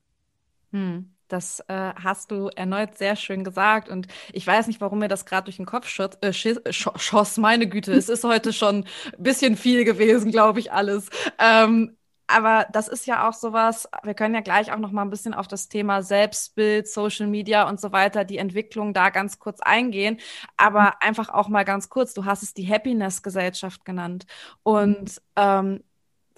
Hm. 0.73 1.11
Das 1.31 1.61
äh, 1.69 1.93
hast 1.95 2.33
du 2.33 2.49
erneut 2.49 2.99
sehr 2.99 3.15
schön 3.15 3.45
gesagt. 3.45 3.89
Und 3.89 4.09
ich 4.33 4.45
weiß 4.45 4.67
nicht, 4.67 4.81
warum 4.81 4.99
mir 4.99 5.07
das 5.07 5.27
gerade 5.27 5.45
durch 5.45 5.59
den 5.59 5.67
Kopf 5.67 5.87
schoss, 5.87 6.19
äh, 6.21 6.33
schoss. 6.73 7.37
Meine 7.39 7.69
Güte, 7.69 7.93
es 7.93 8.09
ist 8.09 8.25
heute 8.25 8.53
schon 8.53 8.85
ein 9.17 9.23
bisschen 9.23 9.57
viel 9.57 9.85
gewesen, 9.85 10.33
glaube 10.33 10.59
ich, 10.59 10.73
alles. 10.73 11.09
Ähm, 11.39 11.97
aber 12.31 12.67
das 12.73 12.89
ist 12.89 13.07
ja 13.07 13.29
auch 13.29 13.35
sowas, 13.35 13.89
wir 14.03 14.15
können 14.15 14.35
ja 14.35 14.41
gleich 14.41 14.73
auch 14.73 14.79
noch 14.79 14.93
mal 14.93 15.03
ein 15.03 15.11
bisschen 15.11 15.35
auf 15.35 15.49
das 15.49 15.69
Thema 15.69 16.03
Selbstbild, 16.03 16.89
Social 16.89 17.27
Media 17.27 17.69
und 17.69 17.81
so 17.81 17.93
weiter, 17.93 18.25
die 18.25 18.39
Entwicklung 18.39 18.95
da 18.95 19.11
ganz 19.11 19.39
kurz 19.39 19.61
eingehen. 19.61 20.19
Aber 20.57 20.83
mhm. 20.83 20.93
einfach 21.01 21.29
auch 21.29 21.49
mal 21.49 21.65
ganz 21.65 21.89
kurz, 21.89 22.15
du 22.15 22.25
hast 22.25 22.43
es 22.43 22.55
die 22.55 22.69
Happiness-Gesellschaft 22.69 23.85
genannt. 23.85 24.27
Und 24.63 25.21
ähm, 25.37 25.83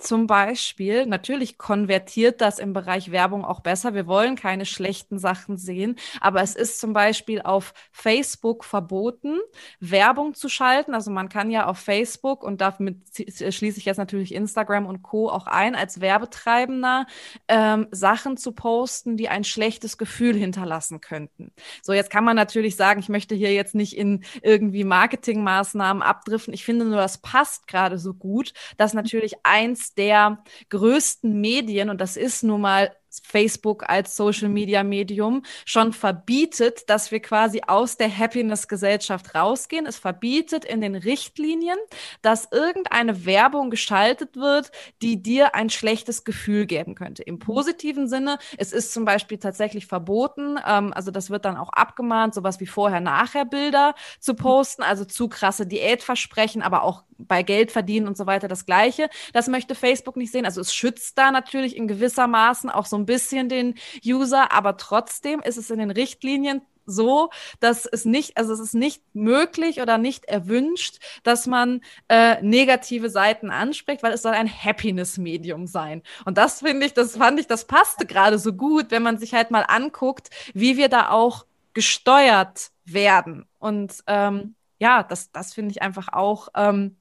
zum 0.02 0.26
Beispiel, 0.26 1.06
natürlich 1.06 1.58
konvertiert 1.58 2.40
das 2.40 2.58
im 2.58 2.72
Bereich 2.72 3.12
Werbung 3.12 3.44
auch 3.44 3.60
besser. 3.60 3.94
Wir 3.94 4.06
wollen 4.06 4.34
keine 4.34 4.66
schlechten 4.66 5.18
Sachen 5.18 5.56
sehen, 5.56 5.96
aber 6.20 6.42
es 6.42 6.56
ist 6.56 6.80
zum 6.80 6.92
Beispiel 6.92 7.42
auf 7.42 7.72
Facebook 7.92 8.64
verboten, 8.64 9.38
Werbung 9.78 10.34
zu 10.34 10.48
schalten. 10.48 10.94
Also 10.94 11.10
man 11.10 11.28
kann 11.28 11.50
ja 11.50 11.66
auf 11.66 11.78
Facebook 11.78 12.42
und 12.42 12.60
damit 12.60 12.96
schließe 13.14 13.78
ich 13.78 13.84
jetzt 13.84 13.98
natürlich 13.98 14.34
Instagram 14.34 14.86
und 14.86 15.02
Co. 15.02 15.30
auch 15.30 15.46
ein, 15.46 15.76
als 15.76 16.00
Werbetreibender 16.00 17.06
ähm, 17.46 17.86
Sachen 17.92 18.36
zu 18.36 18.52
posten, 18.52 19.16
die 19.16 19.28
ein 19.28 19.44
schlechtes 19.44 19.98
Gefühl 19.98 20.34
hinterlassen 20.34 21.00
könnten. 21.00 21.52
So, 21.82 21.92
jetzt 21.92 22.10
kann 22.10 22.24
man 22.24 22.36
natürlich 22.36 22.74
sagen, 22.74 22.98
ich 22.98 23.08
möchte 23.08 23.34
hier 23.34 23.52
jetzt 23.52 23.74
nicht 23.74 23.96
in 23.96 24.24
irgendwie 24.42 24.84
Marketingmaßnahmen 24.84 26.02
abdriften. 26.02 26.54
Ich 26.54 26.64
finde 26.64 26.86
nur, 26.86 26.96
das 26.96 27.18
passt 27.18 27.68
gerade 27.68 27.98
so 27.98 28.14
gut, 28.14 28.52
dass 28.76 28.94
natürlich 28.94 29.34
eins 29.44 29.91
der 29.94 30.42
größten 30.70 31.40
Medien, 31.40 31.90
und 31.90 32.00
das 32.00 32.16
ist 32.16 32.42
nun 32.42 32.60
mal 32.60 32.96
Facebook 33.22 33.88
als 33.88 34.16
Social 34.16 34.48
Media 34.48 34.82
Medium 34.82 35.42
schon 35.64 35.92
verbietet, 35.92 36.88
dass 36.88 37.10
wir 37.10 37.20
quasi 37.20 37.62
aus 37.66 37.96
der 37.96 38.16
Happiness-Gesellschaft 38.16 39.34
rausgehen. 39.34 39.86
Es 39.86 39.98
verbietet 39.98 40.64
in 40.64 40.80
den 40.80 40.94
Richtlinien, 40.94 41.78
dass 42.22 42.48
irgendeine 42.50 43.26
Werbung 43.26 43.70
geschaltet 43.70 44.36
wird, 44.36 44.70
die 45.02 45.22
dir 45.22 45.54
ein 45.54 45.70
schlechtes 45.70 46.24
Gefühl 46.24 46.66
geben 46.66 46.94
könnte. 46.94 47.22
Im 47.22 47.38
positiven 47.38 48.08
Sinne, 48.08 48.38
es 48.56 48.72
ist 48.72 48.92
zum 48.92 49.04
Beispiel 49.04 49.38
tatsächlich 49.38 49.86
verboten, 49.86 50.58
ähm, 50.66 50.92
also 50.92 51.10
das 51.10 51.30
wird 51.30 51.44
dann 51.44 51.56
auch 51.56 51.70
abgemahnt, 51.70 52.34
sowas 52.34 52.60
wie 52.60 52.66
Vorher-Nachher-Bilder 52.66 53.94
zu 54.20 54.34
posten, 54.34 54.82
also 54.82 55.04
zu 55.04 55.28
krasse 55.28 55.66
Diätversprechen, 55.66 56.62
aber 56.62 56.82
auch 56.82 57.04
bei 57.18 57.42
Geld 57.42 57.72
verdienen 57.72 58.08
und 58.08 58.16
so 58.16 58.26
weiter 58.26 58.48
das 58.48 58.66
Gleiche. 58.66 59.08
Das 59.32 59.48
möchte 59.48 59.74
Facebook 59.74 60.16
nicht 60.16 60.32
sehen. 60.32 60.44
Also 60.44 60.60
es 60.60 60.74
schützt 60.74 61.16
da 61.18 61.30
natürlich 61.30 61.76
in 61.76 61.88
gewisser 61.88 62.26
Maßen 62.26 62.70
auch 62.70 62.86
so 62.86 62.96
ein 63.02 63.06
bisschen 63.06 63.48
den 63.48 63.74
User, 64.04 64.52
aber 64.52 64.76
trotzdem 64.76 65.40
ist 65.40 65.58
es 65.58 65.70
in 65.70 65.78
den 65.78 65.90
Richtlinien 65.90 66.62
so, 66.86 67.30
dass 67.60 67.86
es 67.86 68.04
nicht, 68.04 68.36
also 68.36 68.52
es 68.52 68.60
ist 68.60 68.74
nicht 68.74 69.02
möglich 69.14 69.80
oder 69.80 69.98
nicht 69.98 70.24
erwünscht, 70.24 70.98
dass 71.22 71.46
man 71.46 71.80
äh, 72.08 72.42
negative 72.42 73.10
Seiten 73.10 73.50
anspricht, 73.50 74.02
weil 74.02 74.12
es 74.12 74.22
soll 74.22 74.32
ein 74.32 74.50
Happiness-Medium 74.50 75.66
sein. 75.66 76.02
Und 76.24 76.38
das 76.38 76.60
finde 76.60 76.86
ich, 76.86 76.94
das 76.94 77.16
fand 77.16 77.40
ich, 77.40 77.46
das 77.46 77.66
passte 77.66 78.06
gerade 78.06 78.38
so 78.38 78.52
gut, 78.52 78.90
wenn 78.90 79.02
man 79.02 79.18
sich 79.18 79.34
halt 79.34 79.50
mal 79.50 79.64
anguckt, 79.66 80.30
wie 80.54 80.76
wir 80.76 80.88
da 80.88 81.10
auch 81.10 81.46
gesteuert 81.74 82.70
werden. 82.84 83.46
Und 83.58 84.02
ähm, 84.06 84.54
ja, 84.78 85.02
das, 85.02 85.30
das 85.30 85.54
finde 85.54 85.70
ich 85.70 85.82
einfach 85.82 86.08
auch 86.12 86.48
ähm, 86.54 86.96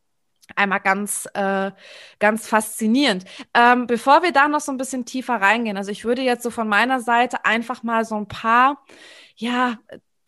einmal 0.55 0.79
ganz, 0.81 1.27
äh, 1.33 1.71
ganz 2.19 2.47
faszinierend. 2.47 3.25
Ähm, 3.53 3.87
bevor 3.87 4.23
wir 4.23 4.31
da 4.31 4.47
noch 4.47 4.59
so 4.61 4.71
ein 4.71 4.77
bisschen 4.77 5.05
tiefer 5.05 5.35
reingehen, 5.35 5.77
also 5.77 5.91
ich 5.91 6.05
würde 6.05 6.21
jetzt 6.21 6.43
so 6.43 6.49
von 6.51 6.67
meiner 6.67 6.99
Seite 7.01 7.45
einfach 7.45 7.83
mal 7.83 8.05
so 8.05 8.15
ein 8.15 8.27
paar, 8.27 8.83
ja, 9.35 9.77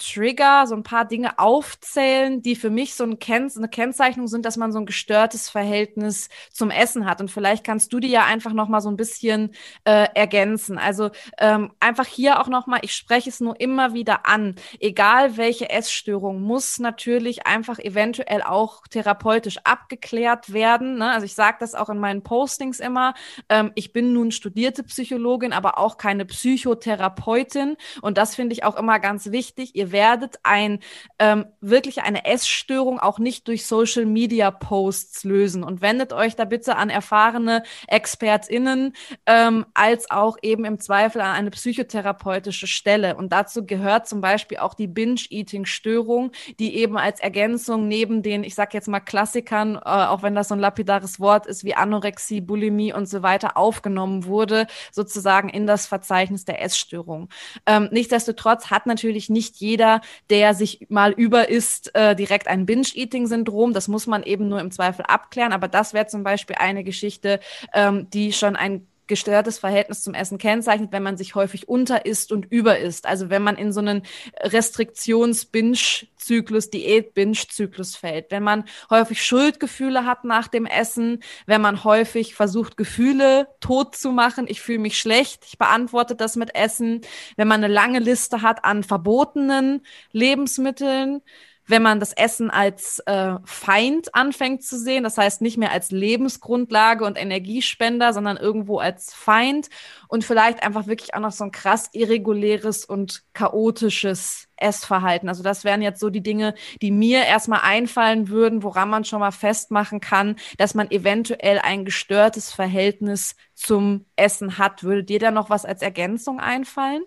Trigger, 0.03 0.67
so 0.67 0.75
ein 0.75 0.83
paar 0.83 1.05
Dinge 1.05 1.39
aufzählen, 1.39 2.41
die 2.41 2.55
für 2.55 2.69
mich 2.69 2.95
so 2.95 3.03
ein 3.03 3.19
Ken 3.19 3.49
eine 3.55 3.69
Kennzeichnung 3.69 4.27
sind, 4.27 4.45
dass 4.45 4.57
man 4.57 4.71
so 4.71 4.79
ein 4.79 4.85
gestörtes 4.85 5.49
Verhältnis 5.49 6.29
zum 6.51 6.71
Essen 6.71 7.05
hat. 7.05 7.21
Und 7.21 7.31
vielleicht 7.31 7.63
kannst 7.63 7.93
du 7.93 7.99
die 7.99 8.09
ja 8.09 8.25
einfach 8.25 8.53
noch 8.53 8.67
mal 8.67 8.81
so 8.81 8.89
ein 8.89 8.97
bisschen 8.97 9.51
äh, 9.85 10.07
ergänzen. 10.13 10.77
Also 10.77 11.11
ähm, 11.37 11.71
einfach 11.79 12.05
hier 12.05 12.41
auch 12.41 12.47
noch 12.47 12.67
mal, 12.67 12.79
ich 12.81 12.95
spreche 12.95 13.29
es 13.29 13.39
nur 13.39 13.59
immer 13.59 13.93
wieder 13.93 14.25
an. 14.25 14.55
Egal 14.79 15.37
welche 15.37 15.69
Essstörung 15.69 16.41
muss 16.41 16.79
natürlich 16.79 17.45
einfach 17.47 17.79
eventuell 17.79 18.41
auch 18.41 18.87
therapeutisch 18.87 19.59
abgeklärt 19.63 20.53
werden. 20.53 20.97
Ne? 20.97 21.11
Also 21.11 21.25
ich 21.25 21.35
sage 21.35 21.57
das 21.59 21.75
auch 21.75 21.89
in 21.89 21.99
meinen 21.99 22.23
Postings 22.23 22.79
immer. 22.79 23.13
Ähm, 23.49 23.71
ich 23.75 23.93
bin 23.93 24.13
nun 24.13 24.31
studierte 24.31 24.83
Psychologin, 24.83 25.53
aber 25.53 25.77
auch 25.77 25.97
keine 25.97 26.25
Psychotherapeutin. 26.25 27.77
Und 28.01 28.17
das 28.17 28.35
finde 28.35 28.53
ich 28.53 28.63
auch 28.63 28.75
immer 28.75 28.99
ganz 28.99 29.31
wichtig. 29.31 29.75
Ihr 29.75 29.92
werdet 29.93 30.39
ein 30.43 30.79
ähm, 31.19 31.45
wirklich 31.61 32.01
eine 32.01 32.25
Essstörung 32.25 32.99
auch 32.99 33.19
nicht 33.19 33.47
durch 33.47 33.65
Social 33.65 34.05
Media 34.05 34.51
Posts 34.51 35.23
lösen 35.23 35.63
und 35.63 35.81
wendet 35.81 36.11
euch 36.11 36.35
da 36.35 36.43
bitte 36.43 36.75
an 36.75 36.89
erfahrene 36.89 37.63
ExpertInnen 37.87 38.93
ähm, 39.25 39.65
als 39.73 40.11
auch 40.11 40.37
eben 40.41 40.65
im 40.65 40.79
Zweifel 40.79 41.21
an 41.21 41.31
eine 41.31 41.51
psychotherapeutische 41.51 42.67
Stelle. 42.67 43.15
Und 43.15 43.31
dazu 43.31 43.65
gehört 43.65 44.07
zum 44.07 44.19
Beispiel 44.19 44.57
auch 44.57 44.73
die 44.73 44.87
Binge-Eating-Störung, 44.87 46.31
die 46.59 46.75
eben 46.75 46.97
als 46.97 47.19
Ergänzung 47.19 47.87
neben 47.87 48.23
den, 48.23 48.43
ich 48.43 48.55
sag 48.55 48.73
jetzt 48.73 48.87
mal 48.87 48.99
Klassikern, 48.99 49.75
äh, 49.75 49.79
auch 49.79 50.23
wenn 50.23 50.35
das 50.35 50.49
so 50.49 50.55
ein 50.55 50.59
lapidares 50.59 51.19
Wort 51.19 51.45
ist, 51.45 51.63
wie 51.63 51.75
Anorexie, 51.75 52.41
Bulimie 52.41 52.93
und 52.93 53.07
so 53.07 53.23
weiter 53.23 53.55
aufgenommen 53.57 54.25
wurde, 54.25 54.67
sozusagen 54.91 55.49
in 55.49 55.67
das 55.67 55.85
Verzeichnis 55.85 56.45
der 56.45 56.61
Essstörung. 56.61 57.29
Ähm, 57.65 57.89
nichtsdestotrotz 57.91 58.71
hat 58.71 58.85
natürlich 58.85 59.29
nicht 59.29 59.57
jeder, 59.57 59.82
der 60.29 60.53
sich 60.53 60.87
mal 60.89 61.11
über 61.11 61.49
isst, 61.49 61.93
äh, 61.95 62.15
direkt 62.15 62.47
ein 62.47 62.65
Binge-Eating-Syndrom. 62.65 63.73
Das 63.73 63.87
muss 63.87 64.07
man 64.07 64.23
eben 64.23 64.47
nur 64.47 64.59
im 64.59 64.71
Zweifel 64.71 65.05
abklären. 65.07 65.53
Aber 65.53 65.67
das 65.67 65.93
wäre 65.93 66.07
zum 66.07 66.23
Beispiel 66.23 66.55
eine 66.59 66.83
Geschichte, 66.83 67.39
ähm, 67.73 68.09
die 68.09 68.33
schon 68.33 68.55
ein 68.55 68.87
gestörtes 69.13 69.59
Verhältnis 69.59 70.01
zum 70.01 70.15
Essen 70.15 70.39
kennzeichnet, 70.39 70.91
wenn 70.91 71.03
man 71.03 71.17
sich 71.17 71.35
häufig 71.35 71.69
unter 71.69 72.07
isst 72.07 72.31
und 72.31 72.51
über 72.51 72.79
isst. 72.79 73.05
Also 73.05 73.29
wenn 73.29 73.43
man 73.43 73.57
in 73.57 73.71
so 73.71 73.79
einen 73.79 74.01
Restriktions-Binge-Zyklus, 74.41 76.71
Diät-Binge-Zyklus 76.71 77.95
fällt. 77.95 78.31
Wenn 78.31 78.41
man 78.41 78.63
häufig 78.89 79.23
Schuldgefühle 79.23 80.07
hat 80.07 80.23
nach 80.23 80.47
dem 80.47 80.65
Essen, 80.65 81.21
wenn 81.45 81.61
man 81.61 81.83
häufig 81.83 82.33
versucht, 82.33 82.75
Gefühle 82.75 83.49
tot 83.59 83.95
zu 83.95 84.11
machen. 84.11 84.47
Ich 84.47 84.61
fühle 84.61 84.79
mich 84.79 84.97
schlecht, 84.97 85.45
ich 85.45 85.59
beantworte 85.59 86.15
das 86.15 86.35
mit 86.35 86.55
Essen. 86.55 87.01
Wenn 87.35 87.47
man 87.47 87.63
eine 87.63 87.71
lange 87.71 87.99
Liste 87.99 88.41
hat 88.41 88.65
an 88.65 88.81
verbotenen 88.81 89.85
Lebensmitteln 90.11 91.21
wenn 91.65 91.81
man 91.81 91.99
das 91.99 92.13
Essen 92.13 92.49
als 92.49 92.99
äh, 93.05 93.35
Feind 93.45 94.13
anfängt 94.13 94.63
zu 94.63 94.77
sehen, 94.77 95.03
das 95.03 95.17
heißt 95.17 95.41
nicht 95.41 95.57
mehr 95.57 95.71
als 95.71 95.91
Lebensgrundlage 95.91 97.05
und 97.05 97.17
Energiespender, 97.17 98.13
sondern 98.13 98.37
irgendwo 98.37 98.79
als 98.79 99.13
Feind 99.13 99.69
und 100.07 100.23
vielleicht 100.25 100.63
einfach 100.63 100.87
wirklich 100.87 101.13
auch 101.13 101.19
noch 101.19 101.31
so 101.31 101.45
ein 101.45 101.51
krass 101.51 101.89
irreguläres 101.93 102.85
und 102.85 103.23
chaotisches 103.33 104.49
Essverhalten. 104.57 105.29
Also 105.29 105.43
das 105.43 105.63
wären 105.63 105.81
jetzt 105.81 105.99
so 105.99 106.09
die 106.09 106.23
Dinge, 106.23 106.53
die 106.81 106.91
mir 106.91 107.25
erstmal 107.25 107.61
einfallen 107.61 108.29
würden, 108.29 108.63
woran 108.63 108.89
man 108.89 109.05
schon 109.05 109.19
mal 109.19 109.31
festmachen 109.31 109.99
kann, 109.99 110.35
dass 110.57 110.75
man 110.75 110.91
eventuell 110.91 111.59
ein 111.59 111.85
gestörtes 111.85 112.51
Verhältnis 112.51 113.35
zum 113.53 114.05
Essen 114.15 114.57
hat. 114.57 114.83
Würde 114.83 115.03
dir 115.03 115.19
da 115.19 115.31
noch 115.31 115.49
was 115.49 115.65
als 115.65 115.81
Ergänzung 115.81 116.39
einfallen? 116.39 117.03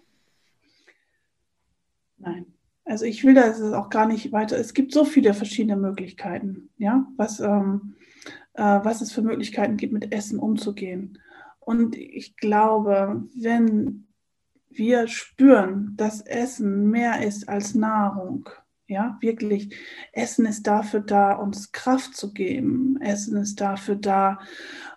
Nein. 2.19 2.56
Also 2.87 3.05
ich 3.05 3.25
will 3.25 3.35
das 3.35 3.61
auch 3.73 3.91
gar 3.91 4.07
nicht 4.07 4.33
weiter. 4.33 4.57
Es 4.57 4.73
gibt 4.73 4.93
so 4.93 5.05
viele 5.05 5.35
verschiedene 5.35 5.77
Möglichkeiten, 5.77 6.71
ja, 6.79 7.07
was, 7.17 7.41
ähm, 7.41 7.97
äh, 8.55 8.63
was 8.63 9.01
es 9.01 9.13
für 9.13 9.23
Möglichkeiten 9.23 9.77
gibt, 9.77 9.93
mit 9.93 10.13
Essen 10.13 10.39
umzugehen. 10.39 11.19
Und 11.59 11.97
ich 11.97 12.37
glaube, 12.37 13.25
wenn 13.35 14.07
wir 14.71 15.09
spüren, 15.09 15.95
dass 15.97 16.21
Essen 16.21 16.89
mehr 16.91 17.27
ist 17.27 17.49
als 17.49 17.75
Nahrung, 17.75 18.49
ja, 18.87 19.19
wirklich, 19.21 19.75
Essen 20.13 20.47
ist 20.47 20.69
dafür 20.69 21.01
da, 21.01 21.33
uns 21.33 21.73
Kraft 21.73 22.15
zu 22.15 22.33
geben. 22.33 23.01
Essen 23.01 23.37
ist 23.37 23.61
dafür 23.61 23.97
da, 23.97 24.39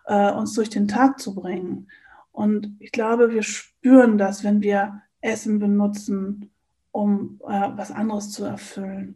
äh, 0.06 0.32
uns 0.32 0.54
durch 0.54 0.70
den 0.70 0.88
Tag 0.88 1.20
zu 1.20 1.34
bringen. 1.34 1.88
Und 2.32 2.76
ich 2.78 2.92
glaube, 2.92 3.32
wir 3.32 3.42
spüren 3.42 4.20
das, 4.20 4.44
wenn 4.44 4.62
wir 4.62 5.02
Essen 5.22 5.58
benutzen, 5.58 6.52
um 6.92 7.40
äh, 7.48 7.70
was 7.76 7.92
anderes 7.92 8.32
zu 8.32 8.44
erfüllen. 8.44 9.16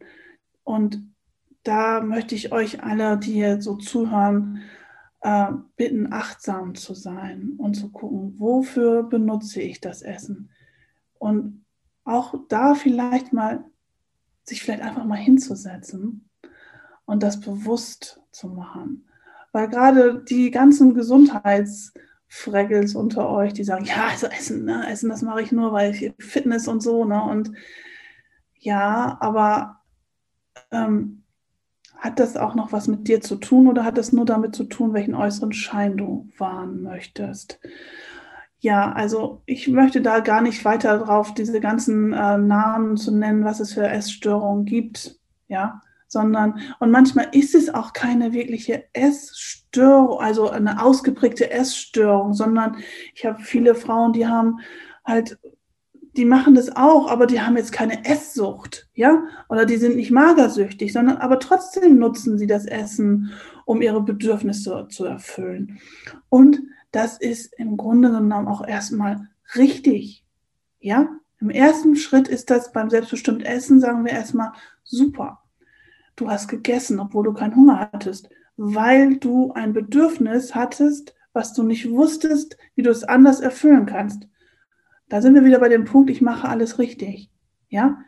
Und 0.63 1.03
da 1.63 2.01
möchte 2.01 2.35
ich 2.35 2.51
euch 2.51 2.83
alle, 2.83 3.17
die 3.17 3.33
hier 3.33 3.61
so 3.61 3.75
zuhören, 3.75 4.61
äh, 5.21 5.51
bitten, 5.75 6.11
achtsam 6.11 6.75
zu 6.75 6.93
sein 6.93 7.53
und 7.57 7.75
zu 7.75 7.91
gucken, 7.91 8.35
wofür 8.37 9.03
benutze 9.03 9.61
ich 9.61 9.79
das 9.79 10.01
Essen. 10.01 10.49
Und 11.17 11.65
auch 12.03 12.35
da 12.49 12.75
vielleicht 12.75 13.31
mal, 13.31 13.63
sich 14.43 14.61
vielleicht 14.61 14.83
einfach 14.83 15.05
mal 15.05 15.15
hinzusetzen 15.15 16.29
und 17.05 17.23
das 17.23 17.39
bewusst 17.39 18.21
zu 18.31 18.49
machen. 18.49 19.07
Weil 19.53 19.69
gerade 19.69 20.23
die 20.23 20.51
ganzen 20.51 20.93
Gesundheits- 20.93 21.93
Fraggles 22.35 22.95
unter 22.95 23.29
euch, 23.29 23.53
die 23.53 23.63
sagen, 23.63 23.85
ja, 23.85 24.07
also 24.09 24.25
Essen, 24.25 24.65
ne? 24.65 24.89
Essen, 24.89 25.09
das 25.09 25.21
mache 25.21 25.43
ich 25.43 25.51
nur, 25.51 25.71
weil 25.71 25.93
ich 25.93 26.13
Fitness 26.17 26.67
und 26.67 26.81
so, 26.81 27.05
ne? 27.05 27.21
Und 27.21 27.51
ja, 28.57 29.17
aber 29.21 29.81
ähm, 30.71 31.21
hat 31.95 32.19
das 32.19 32.35
auch 32.35 32.55
noch 32.55 32.71
was 32.71 32.87
mit 32.87 33.07
dir 33.07 33.21
zu 33.21 33.35
tun 33.35 33.67
oder 33.67 33.85
hat 33.85 33.99
das 33.99 34.13
nur 34.13 34.25
damit 34.25 34.55
zu 34.55 34.63
tun, 34.63 34.93
welchen 34.93 35.13
äußeren 35.13 35.53
Schein 35.53 35.95
du 35.95 36.27
wahren 36.39 36.81
möchtest? 36.81 37.59
Ja, 38.57 38.91
also 38.91 39.43
ich 39.45 39.67
möchte 39.67 40.01
da 40.01 40.19
gar 40.19 40.41
nicht 40.41 40.65
weiter 40.65 40.97
drauf, 40.97 41.35
diese 41.35 41.61
ganzen 41.61 42.13
äh, 42.13 42.39
Namen 42.39 42.97
zu 42.97 43.15
nennen, 43.15 43.45
was 43.45 43.59
es 43.59 43.73
für 43.73 43.87
Essstörungen 43.87 44.65
gibt. 44.65 45.19
Ja, 45.47 45.81
sondern 46.13 46.59
und 46.79 46.91
manchmal 46.91 47.27
ist 47.33 47.53
es 47.53 47.73
auch 47.73 47.91
keine 47.91 48.31
wirkliche 48.31 48.85
Essstörung, 48.93 50.19
also 50.21 50.49
eine 50.49 50.81
ausgeprägte 50.81 51.51
Essstörung, 51.51 52.33
sondern 52.33 52.77
ich 53.13 53.25
habe 53.25 53.41
viele 53.41 53.75
Frauen, 53.75 54.13
die 54.13 54.25
haben 54.25 54.61
halt 55.03 55.37
die 56.15 56.25
machen 56.25 56.53
das 56.53 56.75
auch, 56.75 57.09
aber 57.09 57.25
die 57.25 57.41
haben 57.41 57.57
jetzt 57.57 57.71
keine 57.71 58.05
Esssucht, 58.05 58.87
ja, 58.93 59.23
oder 59.49 59.65
die 59.65 59.77
sind 59.77 59.95
nicht 59.95 60.11
magersüchtig, 60.11 60.93
sondern 60.93 61.17
aber 61.17 61.39
trotzdem 61.39 61.97
nutzen 61.97 62.37
sie 62.37 62.47
das 62.47 62.65
Essen, 62.65 63.31
um 63.65 63.81
ihre 63.81 64.01
Bedürfnisse 64.01 64.87
zu 64.89 65.05
erfüllen. 65.05 65.79
Und 66.29 66.61
das 66.91 67.17
ist 67.17 67.53
im 67.57 67.77
Grunde 67.77 68.11
genommen 68.11 68.47
auch 68.47 68.65
erstmal 68.65 69.29
richtig, 69.55 70.23
ja. 70.79 71.09
Im 71.39 71.49
ersten 71.49 71.97
Schritt 71.97 72.29
ist 72.29 72.49
das 72.49 72.71
beim 72.71 72.89
selbstbestimmt 72.89 73.43
Essen, 73.43 73.81
sagen 73.81 74.05
wir 74.05 74.13
erstmal 74.13 74.53
super. 74.83 75.42
Du 76.15 76.29
hast 76.29 76.47
gegessen, 76.47 76.99
obwohl 76.99 77.23
du 77.25 77.33
keinen 77.33 77.55
Hunger 77.55 77.79
hattest, 77.91 78.29
weil 78.57 79.17
du 79.17 79.51
ein 79.53 79.73
Bedürfnis 79.73 80.53
hattest, 80.53 81.15
was 81.33 81.53
du 81.53 81.63
nicht 81.63 81.89
wusstest, 81.89 82.57
wie 82.75 82.83
du 82.83 82.91
es 82.91 83.03
anders 83.03 83.39
erfüllen 83.39 83.85
kannst. 83.85 84.27
Da 85.09 85.21
sind 85.21 85.33
wir 85.33 85.45
wieder 85.45 85.59
bei 85.59 85.69
dem 85.69 85.85
Punkt, 85.85 86.09
ich 86.09 86.21
mache 86.21 86.47
alles 86.47 86.79
richtig. 86.79 87.29
Ja? 87.69 87.99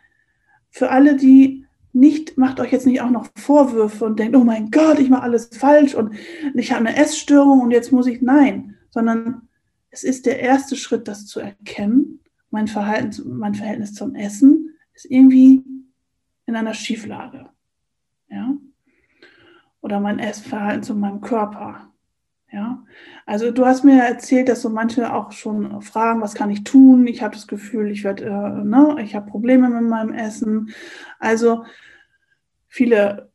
Für 0.70 0.92
alle, 0.92 1.16
die 1.16 1.66
nicht, 1.94 2.38
macht 2.38 2.60
euch 2.60 2.72
jetzt 2.72 2.86
nicht 2.86 3.02
auch 3.02 3.10
noch 3.10 3.30
Vorwürfe 3.36 4.06
und 4.06 4.20
denkt, 4.20 4.36
oh 4.36 4.44
mein 4.44 4.70
Gott, 4.70 5.00
ich 5.00 5.10
mache 5.10 5.24
alles 5.24 5.50
falsch 5.54 5.96
und 5.96 6.14
ich 6.54 6.72
habe 6.72 6.86
eine 6.86 6.98
Essstörung 6.98 7.62
und 7.62 7.72
jetzt 7.72 7.92
muss 7.92 8.06
ich, 8.06 8.22
nein, 8.22 8.76
sondern 8.90 9.48
es 9.90 10.04
ist 10.04 10.26
der 10.26 10.40
erste 10.40 10.76
Schritt, 10.76 11.08
das 11.08 11.26
zu 11.26 11.40
erkennen. 11.40 12.20
Mein 12.52 12.68
Verhalten, 12.68 13.38
mein 13.38 13.56
Verhältnis 13.56 13.94
zum 13.94 14.14
Essen 14.14 14.76
ist 14.94 15.06
irgendwie 15.06 15.64
in 16.46 16.56
einer 16.56 16.74
Schieflage. 16.74 17.50
Ja? 18.30 18.56
Oder 19.82 20.00
mein 20.00 20.20
Essverhalten 20.20 20.84
zu 20.84 20.96
meinem 20.96 21.22
Körper. 21.22 21.92
Ja? 22.52 22.84
Also 23.26 23.52
du 23.52 23.66
hast 23.66 23.84
mir 23.84 24.02
erzählt, 24.02 24.50
dass 24.50 24.62
so 24.62 24.70
manche 24.70 25.14
auch 25.14 25.32
schon 25.32 25.82
fragen, 25.82 26.22
was 26.22 26.36
kann 26.36 26.50
ich 26.50 26.64
tun? 26.64 27.06
Ich 27.08 27.22
habe 27.22 27.36
das 27.36 27.48
Gefühl, 27.48 27.92
ich 27.92 28.04
werde, 28.04 28.26
äh, 28.26 28.64
ne, 28.64 28.98
ich 29.02 29.16
habe 29.16 29.30
Probleme 29.30 29.70
mit 29.70 29.90
meinem 29.90 30.14
Essen. 30.14 30.74
Also 31.20 31.66
viele 32.68 33.30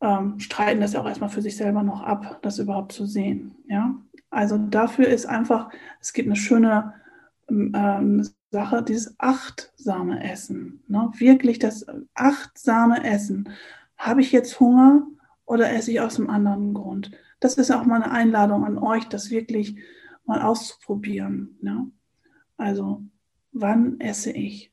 ähm, 0.00 0.38
streiten 0.38 0.80
das 0.80 0.92
ja 0.92 1.00
auch 1.00 1.08
erstmal 1.08 1.30
für 1.30 1.42
sich 1.42 1.56
selber 1.56 1.82
noch 1.82 2.02
ab, 2.02 2.38
das 2.42 2.58
überhaupt 2.58 2.92
zu 2.92 3.06
sehen. 3.06 3.56
Ja? 3.66 3.96
Also 4.30 4.58
dafür 4.58 5.08
ist 5.08 5.26
einfach, 5.26 5.70
es 6.00 6.12
gibt 6.12 6.28
eine 6.28 6.36
schöne 6.36 6.94
ähm, 7.48 8.22
Sache, 8.50 8.82
dieses 8.82 9.14
achtsame 9.18 10.22
Essen. 10.22 10.82
Ne? 10.88 11.10
Wirklich 11.18 11.58
das 11.58 11.86
achtsame 12.14 13.04
Essen. 13.04 13.50
Habe 13.96 14.20
ich 14.20 14.32
jetzt 14.32 14.60
Hunger 14.60 15.06
oder 15.44 15.72
esse 15.72 15.90
ich 15.90 16.00
aus 16.00 16.18
einem 16.18 16.30
anderen 16.30 16.74
Grund? 16.74 17.10
Das 17.40 17.54
ist 17.54 17.70
auch 17.70 17.84
mal 17.84 18.02
eine 18.02 18.12
Einladung 18.12 18.64
an 18.64 18.78
euch, 18.78 19.04
das 19.04 19.30
wirklich 19.30 19.76
mal 20.24 20.42
auszuprobieren. 20.42 21.58
Ne? 21.60 21.90
Also, 22.56 23.02
wann 23.52 24.00
esse 24.00 24.32
ich? 24.32 24.72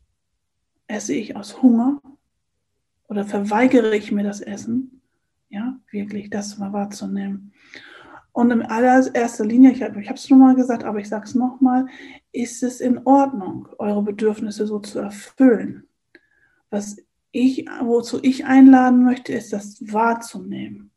Esse 0.87 1.13
ich 1.13 1.35
aus 1.35 1.61
Hunger 1.61 2.01
oder 3.07 3.25
verweigere 3.25 3.95
ich 3.95 4.11
mir 4.11 4.23
das 4.23 4.41
Essen? 4.41 5.01
Ja, 5.49 5.79
wirklich 5.91 6.29
das 6.29 6.57
mal 6.57 6.73
wahrzunehmen. 6.73 7.53
Und 8.33 8.49
in 8.49 8.63
allererster 8.63 9.45
Linie, 9.45 9.71
ich 9.71 9.83
habe 9.83 9.99
es 9.99 10.27
schon 10.27 10.39
mal 10.39 10.55
gesagt, 10.55 10.83
aber 10.83 10.99
ich 10.99 11.07
sage 11.07 11.25
es 11.25 11.35
nochmal, 11.35 11.85
ist 12.31 12.63
es 12.63 12.81
in 12.81 13.05
Ordnung, 13.05 13.69
eure 13.77 14.01
Bedürfnisse 14.01 14.65
so 14.65 14.79
zu 14.79 14.99
erfüllen. 14.99 15.87
Was 16.71 16.97
ich, 17.31 17.67
wozu 17.81 18.19
ich 18.23 18.45
einladen 18.45 19.03
möchte, 19.03 19.33
ist 19.33 19.53
das 19.53 19.81
wahrzunehmen. 19.93 20.89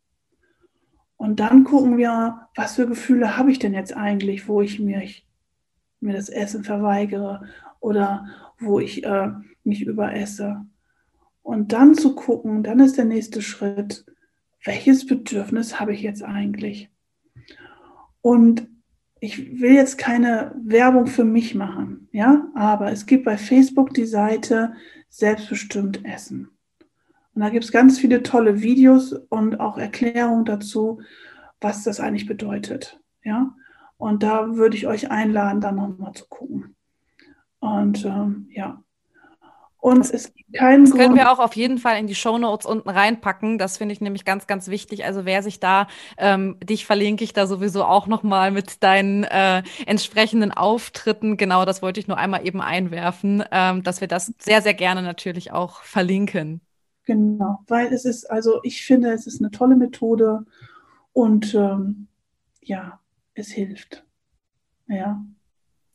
Und 1.19 1.39
dann 1.39 1.65
gucken 1.65 1.99
wir, 1.99 2.49
was 2.55 2.77
für 2.77 2.87
Gefühle 2.87 3.37
habe 3.37 3.51
ich 3.51 3.59
denn 3.59 3.75
jetzt 3.75 3.95
eigentlich, 3.95 4.49
wo 4.49 4.63
ich 4.63 4.81
mir, 4.81 5.03
mir 6.01 6.15
das 6.15 6.31
Essen 6.31 6.65
verweigere 6.65 7.47
oder 7.81 8.27
wo 8.59 8.81
ich 8.81 9.05
äh, 9.05 9.31
mich 9.63 9.83
überesse. 9.83 10.65
Und 11.43 11.73
dann 11.73 11.95
zu 11.95 12.15
gucken, 12.15 12.63
dann 12.63 12.81
ist 12.81 12.97
der 12.97 13.05
nächste 13.05 13.43
Schritt, 13.43 14.07
welches 14.65 15.07
Bedürfnis 15.07 15.79
habe 15.79 15.93
ich 15.93 16.01
jetzt 16.01 16.23
eigentlich? 16.23 16.91
Und 18.27 18.67
ich 19.21 19.61
will 19.61 19.75
jetzt 19.75 19.99
keine 19.99 20.53
Werbung 20.61 21.07
für 21.07 21.23
mich 21.23 21.55
machen, 21.55 22.09
ja, 22.11 22.49
aber 22.57 22.91
es 22.91 23.07
gibt 23.07 23.25
bei 23.25 23.39
Facebook 23.39 23.95
die 23.95 24.05
Seite 24.05 24.75
Selbstbestimmt 25.09 26.05
Essen. 26.05 26.49
Und 27.35 27.43
da 27.43 27.51
gibt 27.51 27.65
es 27.65 27.71
ganz 27.71 28.01
viele 28.01 28.25
tolle 28.25 28.63
Videos 28.63 29.13
und 29.13 29.61
auch 29.61 29.79
Erklärungen 29.79 30.45
dazu, 30.45 31.03
was 31.61 31.85
das 31.85 32.01
eigentlich 32.01 32.27
bedeutet, 32.27 33.01
ja. 33.23 33.55
Und 33.97 34.25
da 34.25 34.57
würde 34.57 34.77
ich 34.77 34.89
euch 34.89 35.09
einladen, 35.09 35.61
da 35.61 35.71
nochmal 35.71 36.15
zu 36.15 36.27
gucken. 36.29 36.75
Und 37.61 38.05
ähm, 38.07 38.49
ja, 38.51 38.83
und 39.87 40.13
es 40.13 40.35
gibt 40.35 40.53
keinen 40.55 40.85
das 40.85 40.91
Grund. 40.91 41.03
können 41.05 41.15
wir 41.15 41.31
auch 41.31 41.39
auf 41.39 41.55
jeden 41.55 41.79
Fall 41.79 41.97
in 42.01 42.09
die 42.09 42.17
Show 42.17 42.39
Notes 42.39 42.67
unten 42.67 42.89
reinpacken. 42.89 43.57
Das 43.57 43.79
finde 43.79 43.93
ich 43.93 44.01
nämlich 44.01 44.25
ganz, 44.25 44.49
ganz 44.49 44.67
wichtig. 44.67 45.05
Also 45.05 45.25
wer 45.25 45.45
sich 45.45 45.61
da, 45.61 45.87
ähm, 46.19 46.59
dich 46.59 46.85
verlinke 46.87 47.23
ich 47.23 47.35
da 47.35 47.47
sowieso 47.47 47.85
auch 47.85 48.09
nochmal 48.09 48.51
mit 48.51 48.83
deinen 48.83 49.23
äh, 49.23 49.63
entsprechenden 49.87 50.51
Auftritten. 50.51 51.37
Genau, 51.37 51.65
das 51.65 51.83
wollte 51.83 52.01
ich 52.01 52.09
nur 52.09 52.19
einmal 52.19 52.45
eben 52.45 52.61
einwerfen, 52.61 53.45
ähm, 53.53 53.85
dass 53.85 54.01
wir 54.01 54.09
das 54.09 54.35
sehr, 54.41 54.61
sehr 54.61 54.75
gerne 54.75 55.03
natürlich 55.03 55.53
auch 55.53 55.83
verlinken. 55.83 56.63
Genau, 57.05 57.61
weil 57.69 57.93
es 57.93 58.05
ist, 58.05 58.29
also 58.29 58.59
ich 58.65 58.85
finde, 58.85 59.13
es 59.13 59.29
ist 59.29 59.41
eine 59.41 59.53
tolle 59.53 59.77
Methode 59.77 60.47
und 61.13 61.55
ähm, 61.55 62.09
ja, 62.61 62.99
es 63.35 63.53
hilft. 63.53 64.05
Ja. 64.89 65.25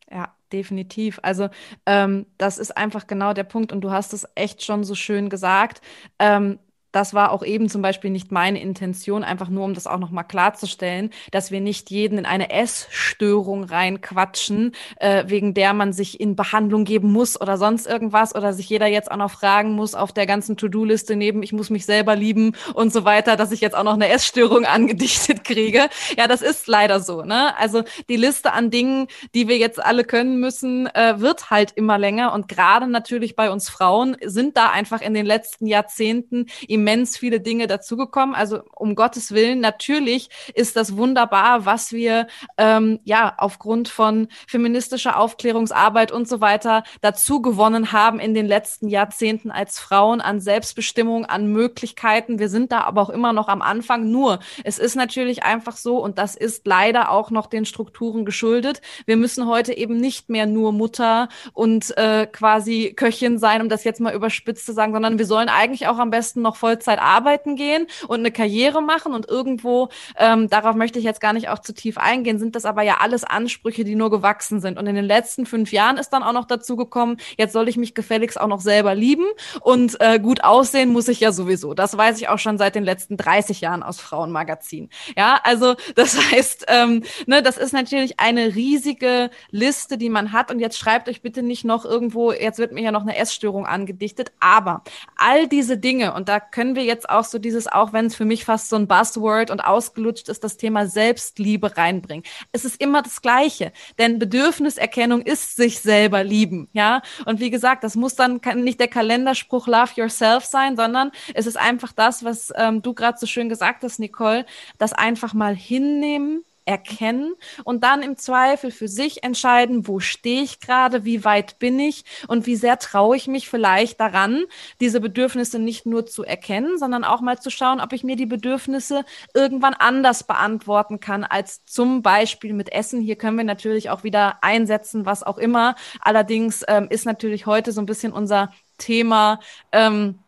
Ja, 0.10 0.34
definitiv. 0.54 1.20
Also 1.24 1.50
ähm, 1.86 2.26
das 2.38 2.58
ist 2.58 2.76
einfach 2.78 3.08
genau 3.08 3.34
der 3.34 3.44
Punkt 3.44 3.72
und 3.72 3.82
du 3.82 3.92
hast 3.92 4.14
es 4.14 4.28
echt 4.36 4.64
schon 4.64 4.84
so 4.84 4.96
schön 4.96 5.30
gesagt. 5.30 5.82
Ähm, 6.20 6.60
das 6.92 7.14
war 7.14 7.32
auch 7.32 7.44
eben 7.44 7.70
zum 7.70 7.82
Beispiel 7.82 8.10
nicht 8.10 8.32
meine 8.32 8.62
Intention, 8.62 9.24
einfach 9.24 9.50
nur 9.50 9.66
um 9.66 9.74
das 9.74 9.88
auch 9.88 10.00
nochmal 10.00 10.26
klarzustellen, 10.26 11.12
dass 11.32 11.52
wir 11.52 11.62
nicht 11.62 11.90
jeden 11.90 12.18
in 12.18 12.26
eine 12.26 12.52
Essstörung 12.52 13.64
reinquatschen, 13.64 14.74
äh, 14.98 15.24
wegen 15.28 15.54
der 15.54 15.74
man 15.74 15.94
sich 15.94 16.20
in 16.20 16.36
Behandlung 16.36 16.84
geben 16.84 17.12
muss 17.12 17.40
oder 17.40 17.58
sonst 17.58 17.88
irgendwas 17.88 18.36
oder 18.36 18.54
sich 18.54 18.70
jeder 18.70 18.88
jetzt 18.88 19.12
auch 19.12 19.18
noch 19.18 19.32
fragen 19.32 19.72
muss 19.72 19.96
auf 19.96 20.12
der 20.12 20.26
ganzen 20.26 20.58
To-Do-Liste 20.58 21.16
neben, 21.16 21.44
ich 21.44 21.54
muss 21.54 21.70
mich 21.70 21.86
selber 21.86 22.16
lieben 22.16 22.56
und 22.74 22.92
so 22.92 23.06
weiter, 23.06 23.38
dass 23.38 23.52
ich 23.52 23.62
jetzt 23.62 23.76
auch 23.76 23.84
noch 23.84 23.94
eine 23.94 24.10
Essstörung 24.10 24.66
angedichtet 24.72 25.44
kriege. 25.44 25.90
Ja, 26.18 26.28
das 26.28 26.42
ist 26.42 26.68
leider 26.68 27.00
so. 27.00 27.24
Ne? 27.24 27.58
Also 27.58 27.84
die 28.10 28.18
Liste 28.18 28.54
an 28.54 28.70
Dingen, 28.70 29.08
die 29.34 29.48
wir 29.48 29.58
jetzt 29.58 29.84
alle 29.84 30.04
können 30.04 30.40
müssen, 30.40 30.88
äh, 30.88 31.20
wird 31.20 31.50
halt 31.50 31.72
immer 31.76 31.98
länger 31.98 32.34
und 32.34 32.48
gerade 32.48 32.88
natürlich 32.88 33.36
bei 33.36 33.50
uns 33.50 33.70
Frauen 33.70 34.18
sind 34.24 34.58
da 34.58 34.70
einfach 34.70 35.02
in 35.02 35.14
den 35.14 35.26
letzten 35.26 35.68
Jahrzehnten 35.68 36.48
immens 36.82 37.18
viele 37.18 37.40
Dinge 37.40 37.68
dazugekommen. 37.68 38.36
Also 38.36 38.62
um 38.76 38.96
Gottes 38.96 39.32
Willen, 39.32 39.60
natürlich 39.60 40.30
ist 40.56 40.76
das 40.76 40.98
wunderbar, 40.98 41.66
was 41.66 41.92
wir 41.92 42.28
ähm, 42.58 43.00
ja 43.04 43.36
aufgrund 43.38 43.88
von 43.88 44.28
feministischer 44.48 45.18
Aufklärungsarbeit 45.18 46.12
und 46.12 46.28
so 46.28 46.42
weiter 46.42 46.84
dazu 47.02 47.42
gewonnen 47.42 47.92
haben 47.92 48.20
in 48.20 48.34
den 48.34 48.48
letzten 48.48 48.88
Jahrzehnten 48.88 49.52
als 49.52 49.78
Frauen 49.78 50.22
an 50.22 50.40
Selbstbestimmung, 50.40 51.26
an 51.26 51.52
Möglichkeiten. 51.52 52.40
Wir 52.40 52.50
sind 52.50 52.72
da 52.72 52.82
aber 52.82 53.02
auch 53.02 53.10
immer 53.10 53.32
noch 53.32 53.48
am 53.48 53.62
Anfang. 53.62 54.10
Nur 54.10 54.40
es 54.64 54.80
ist 54.80 54.96
natürlich 54.96 55.44
einfach 55.44 55.78
so 55.78 56.04
und 56.04 56.18
das 56.18 56.36
ist 56.36 56.66
leider 56.66 57.12
auch 57.12 57.30
noch 57.30 57.46
den 57.46 57.66
Strukturen 57.66 58.26
geschuldet. 58.26 58.82
Wir 59.06 59.18
müssen 59.18 59.48
heute 59.48 59.78
eben 59.78 59.98
nicht 59.98 60.30
mehr 60.30 60.48
nur 60.48 60.72
Mutter 60.72 61.30
und 61.54 61.96
äh, 61.98 62.26
quasi 62.26 62.94
Köchin 62.96 63.38
sein, 63.38 63.62
um 63.62 63.70
das 63.70 63.84
jetzt 63.84 64.02
mal 64.02 64.16
überspitzt 64.16 64.66
zu 64.66 64.74
sagen, 64.74 64.94
sondern 64.94 65.20
wir 65.20 65.28
sollen 65.28 65.50
eigentlich 65.50 65.88
auch 65.88 66.00
am 66.00 66.10
besten 66.10 66.42
noch 66.42 66.56
voll 66.56 66.71
Vollzeit 66.72 67.00
arbeiten 67.00 67.56
gehen 67.56 67.88
und 68.08 68.20
eine 68.20 68.32
Karriere 68.32 68.82
machen 68.82 69.14
und 69.14 69.28
irgendwo, 69.28 69.90
ähm, 70.18 70.50
darauf 70.50 70.76
möchte 70.76 71.00
ich 71.00 71.06
jetzt 71.06 71.20
gar 71.20 71.34
nicht 71.34 71.50
auch 71.50 71.60
zu 71.60 71.74
tief 71.74 71.98
eingehen, 71.98 72.40
sind 72.40 72.56
das 72.56 72.66
aber 72.66 72.82
ja 72.84 72.98
alles 73.02 73.24
Ansprüche, 73.24 73.84
die 73.84 73.96
nur 73.96 74.10
gewachsen 74.10 74.62
sind. 74.62 74.78
Und 74.78 74.88
in 74.88 74.96
den 74.96 75.06
letzten 75.06 75.46
fünf 75.46 75.74
Jahren 75.74 75.98
ist 75.98 76.12
dann 76.12 76.24
auch 76.24 76.32
noch 76.32 76.46
dazu 76.46 76.78
gekommen, 76.78 77.18
jetzt 77.38 77.52
soll 77.52 77.68
ich 77.68 77.76
mich 77.76 77.94
gefälligst 77.94 78.40
auch 78.40 78.48
noch 78.48 78.62
selber 78.62 78.96
lieben 78.96 79.26
und 79.60 80.00
äh, 80.00 80.20
gut 80.20 80.44
aussehen 80.44 80.94
muss 80.94 81.10
ich 81.10 81.20
ja 81.20 81.34
sowieso. 81.34 81.74
Das 81.74 81.98
weiß 81.98 82.20
ich 82.20 82.30
auch 82.30 82.40
schon 82.40 82.58
seit 82.58 82.76
den 82.76 82.84
letzten 82.84 83.18
30 83.18 83.60
Jahren 83.60 83.84
aus 83.84 84.00
Frauenmagazin. 84.00 84.90
Ja, 85.18 85.42
also 85.44 85.76
das 85.96 86.18
heißt, 86.32 86.66
ähm, 86.70 87.04
ne, 87.26 87.42
das 87.42 87.58
ist 87.58 87.74
natürlich 87.74 88.20
eine 88.20 88.56
riesige 88.56 89.30
Liste, 89.50 89.98
die 89.98 90.10
man 90.10 90.32
hat. 90.32 90.52
Und 90.52 90.60
jetzt 90.60 90.78
schreibt 90.78 91.10
euch 91.10 91.22
bitte 91.22 91.44
nicht 91.44 91.66
noch 91.66 91.84
irgendwo, 91.84 92.32
jetzt 92.32 92.60
wird 92.60 92.72
mir 92.72 92.82
ja 92.82 92.92
noch 92.92 93.02
eine 93.02 93.18
Essstörung 93.18 93.66
angedichtet. 93.66 94.32
Aber 94.40 94.84
all 95.18 95.48
diese 95.48 95.78
Dinge, 95.78 96.14
und 96.14 96.30
da 96.30 96.40
können 96.40 96.61
können 96.62 96.76
wir 96.76 96.84
jetzt 96.84 97.10
auch 97.10 97.24
so 97.24 97.40
dieses, 97.40 97.66
auch 97.66 97.92
wenn 97.92 98.06
es 98.06 98.16
für 98.16 98.24
mich 98.24 98.46
fast 98.46 98.70
so 98.70 98.76
ein 98.76 98.88
Buzzword 98.88 99.50
und 99.50 99.62
ausgelutscht 99.62 100.30
ist, 100.30 100.44
das 100.44 100.58
Thema 100.58 100.86
Selbstliebe 100.86 101.76
reinbringen. 101.76 102.24
Es 102.52 102.66
ist 102.66 102.80
immer 102.80 103.02
das 103.02 103.24
Gleiche, 103.24 103.72
denn 103.98 104.20
Bedürfniserkennung 104.20 105.24
ist 105.24 105.56
sich 105.56 105.80
selber 105.80 106.24
lieben, 106.24 106.70
ja. 106.72 107.02
Und 107.26 107.40
wie 107.40 107.50
gesagt, 107.50 107.84
das 107.84 107.96
muss 107.96 108.14
dann 108.14 108.40
nicht 108.58 108.80
der 108.80 108.90
Kalenderspruch 108.90 109.66
Love 109.66 109.94
Yourself 109.96 110.46
sein, 110.46 110.76
sondern 110.76 111.12
es 111.34 111.48
ist 111.48 111.58
einfach 111.58 111.94
das, 111.94 112.24
was 112.24 112.54
ähm, 112.56 112.84
du 112.84 112.94
gerade 112.94 113.18
so 113.18 113.26
schön 113.26 113.50
gesagt 113.50 113.84
hast, 113.84 113.98
Nicole, 113.98 114.46
das 114.78 114.94
einfach 114.94 115.34
mal 115.34 115.56
hinnehmen, 115.56 116.44
erkennen 116.66 117.34
und 117.64 117.84
dann 117.84 118.02
im 118.02 118.18
Zweifel 118.18 118.72
für 118.72 118.88
sich 118.88 119.24
entscheiden, 119.24 119.88
wo 119.88 120.00
stehe 120.00 120.44
ich 120.44 120.60
gerade, 120.60 121.06
wie 121.06 121.24
weit 121.24 121.60
bin 121.60 121.80
ich 121.80 122.04
und 122.28 122.46
wie 122.46 122.56
sehr 122.56 122.80
traue 122.80 123.16
ich 123.16 123.28
mich 123.28 123.50
vielleicht 123.50 124.00
daran, 124.00 124.44
diese 124.80 125.00
Bedürfnisse 125.00 125.60
nicht 125.60 125.86
nur 125.86 126.06
zu 126.06 126.24
erkennen, 126.24 126.78
sondern 126.78 127.04
auch 127.04 127.22
mal 127.22 127.40
zu 127.40 127.50
schauen, 127.50 127.80
ob 127.82 127.94
ich 127.94 128.04
mir 128.04 128.16
die 128.16 128.26
Bedürfnisse 128.26 129.06
irgendwann 129.34 129.74
anders 129.74 130.24
beantworten 130.24 131.00
kann 131.00 131.24
als 131.24 131.66
zum 131.66 132.02
Beispiel 132.02 132.54
mit 132.54 132.72
Essen. 132.72 133.02
Hier 133.02 133.16
können 133.16 133.38
wir 133.38 133.44
natürlich 133.44 133.90
auch 133.90 134.04
wieder 134.04 134.44
einsetzen, 134.44 135.06
was 135.06 135.24
auch 135.24 135.38
immer. 135.38 135.76
Allerdings 136.00 136.64
ähm, 136.68 136.88
ist 136.90 137.06
natürlich 137.06 137.46
heute 137.46 137.72
so 137.72 137.82
ein 137.82 137.86
bisschen 137.86 138.14
unser 138.14 138.52
Thema. 138.78 139.40
Ähm, 139.72 140.20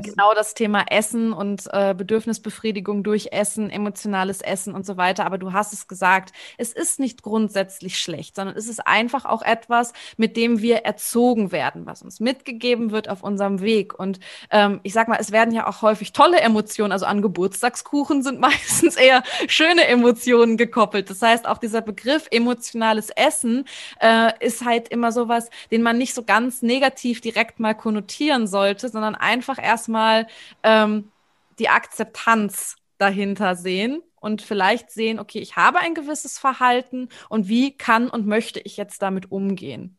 Genau 0.00 0.32
das 0.34 0.54
Thema 0.54 0.86
Essen 0.88 1.34
und 1.34 1.68
äh, 1.70 1.94
Bedürfnisbefriedigung 1.94 3.02
durch 3.02 3.28
Essen, 3.32 3.68
emotionales 3.68 4.40
Essen 4.40 4.74
und 4.74 4.86
so 4.86 4.96
weiter. 4.96 5.26
Aber 5.26 5.36
du 5.36 5.52
hast 5.52 5.74
es 5.74 5.86
gesagt, 5.86 6.32
es 6.56 6.72
ist 6.72 6.98
nicht 6.98 7.22
grundsätzlich 7.22 7.98
schlecht, 7.98 8.36
sondern 8.36 8.56
es 8.56 8.68
ist 8.68 8.86
einfach 8.86 9.26
auch 9.26 9.42
etwas, 9.42 9.92
mit 10.16 10.36
dem 10.38 10.62
wir 10.62 10.78
erzogen 10.78 11.52
werden, 11.52 11.84
was 11.84 12.02
uns 12.02 12.20
mitgegeben 12.20 12.90
wird 12.90 13.10
auf 13.10 13.22
unserem 13.22 13.60
Weg. 13.60 13.98
Und 13.98 14.18
ähm, 14.50 14.80
ich 14.82 14.94
sag 14.94 15.08
mal, 15.08 15.18
es 15.20 15.30
werden 15.30 15.52
ja 15.52 15.66
auch 15.66 15.82
häufig 15.82 16.12
tolle 16.12 16.40
Emotionen, 16.40 16.92
also 16.92 17.04
an 17.04 17.20
Geburtstagskuchen 17.20 18.22
sind 18.22 18.40
meistens 18.52 18.96
eher 18.96 19.22
schöne 19.46 19.86
Emotionen 19.86 20.56
gekoppelt. 20.56 21.10
Das 21.10 21.20
heißt, 21.20 21.46
auch 21.46 21.58
dieser 21.58 21.82
Begriff 21.82 22.28
emotionales 22.30 23.10
Essen 23.10 23.66
äh, 24.00 24.32
ist 24.40 24.64
halt 24.64 24.88
immer 24.88 25.12
sowas, 25.12 25.50
den 25.70 25.82
man 25.82 25.98
nicht 25.98 26.14
so 26.14 26.22
ganz 26.22 26.62
negativ 26.62 27.20
direkt 27.20 27.60
mal 27.60 27.74
konnotieren 27.74 28.46
sollte, 28.46 28.88
sondern 28.88 29.14
einfach 29.14 29.62
erst 29.62 29.81
erstmal 29.82 30.28
ähm, 30.62 31.10
die 31.58 31.68
Akzeptanz 31.68 32.76
dahinter 32.98 33.56
sehen 33.56 34.00
und 34.20 34.40
vielleicht 34.40 34.92
sehen, 34.92 35.18
okay, 35.18 35.40
ich 35.40 35.56
habe 35.56 35.80
ein 35.80 35.94
gewisses 35.94 36.38
Verhalten 36.38 37.08
und 37.28 37.48
wie 37.48 37.76
kann 37.76 38.08
und 38.08 38.26
möchte 38.26 38.60
ich 38.60 38.76
jetzt 38.76 39.02
damit 39.02 39.32
umgehen? 39.32 39.98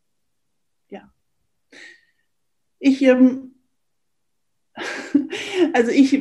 Ja. 0.90 1.12
Ich, 2.80 3.02
ähm, 3.02 3.56
also 5.74 5.92
ich 5.92 6.18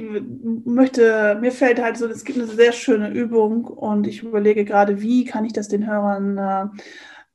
möchte, 0.65 1.39
mir 1.41 1.53
fällt 1.53 1.81
halt 1.81 1.97
so, 1.97 2.09
es 2.09 2.25
gibt 2.25 2.39
eine 2.39 2.49
sehr 2.49 2.73
schöne 2.73 3.11
Übung 3.11 3.65
und 3.65 4.09
ich 4.09 4.25
überlege 4.25 4.65
gerade, 4.65 5.01
wie 5.01 5.25
kann 5.25 5.45
ich 5.45 5.53
das 5.53 5.69
den 5.69 5.87
Hörern 5.87 6.39
äh, 6.39 6.67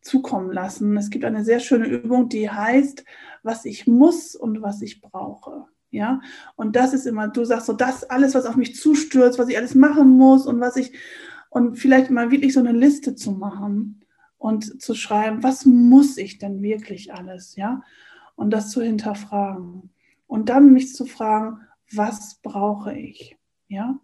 zukommen 0.01 0.51
lassen. 0.51 0.97
Es 0.97 1.09
gibt 1.09 1.23
eine 1.23 1.45
sehr 1.45 1.61
schöne 1.61 1.87
Übung, 1.87 2.27
die 2.27 2.49
heißt, 2.49 3.05
was 3.43 3.63
ich 3.63 3.87
muss 3.87 4.35
und 4.35 4.61
was 4.61 4.81
ich 4.81 4.99
brauche. 4.99 5.67
Ja, 5.89 6.19
und 6.55 6.75
das 6.75 6.93
ist 6.93 7.07
immer, 7.07 7.29
du 7.29 7.45
sagst 7.45 7.67
so, 7.67 7.73
das 7.73 8.03
alles, 8.03 8.35
was 8.35 8.45
auf 8.45 8.57
mich 8.57 8.75
zustürzt, 8.75 9.39
was 9.39 9.47
ich 9.47 9.57
alles 9.57 9.73
machen 9.73 10.09
muss 10.09 10.45
und 10.45 10.59
was 10.59 10.75
ich, 10.75 10.91
und 11.49 11.77
vielleicht 11.77 12.11
mal 12.11 12.29
wirklich 12.29 12.53
so 12.53 12.59
eine 12.59 12.73
Liste 12.73 13.15
zu 13.15 13.31
machen 13.31 14.01
und 14.37 14.81
zu 14.81 14.95
schreiben, 14.95 15.43
was 15.43 15.65
muss 15.65 16.17
ich 16.17 16.39
denn 16.39 16.61
wirklich 16.61 17.13
alles, 17.13 17.55
ja, 17.55 17.83
und 18.35 18.51
das 18.51 18.69
zu 18.69 18.81
hinterfragen. 18.81 19.89
Und 20.27 20.49
dann 20.49 20.73
mich 20.73 20.93
zu 20.93 21.05
fragen, 21.05 21.61
was 21.93 22.39
brauche 22.43 22.93
ich, 22.93 23.37
ja, 23.69 23.97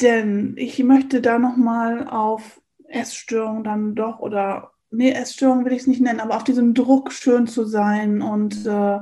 denn 0.00 0.54
ich 0.56 0.82
möchte 0.82 1.20
da 1.20 1.38
nochmal 1.38 2.08
auf 2.08 2.60
Essstörungen 2.88 3.62
dann 3.62 3.94
doch 3.94 4.20
oder, 4.20 4.72
nee, 4.90 5.12
Essstörungen 5.12 5.64
will 5.64 5.72
ich 5.72 5.82
es 5.82 5.86
nicht 5.86 6.00
nennen, 6.00 6.20
aber 6.20 6.36
auf 6.36 6.44
diesem 6.44 6.74
Druck 6.74 7.12
schön 7.12 7.46
zu 7.46 7.64
sein 7.64 8.22
und 8.22 8.66
äh, 8.66 8.98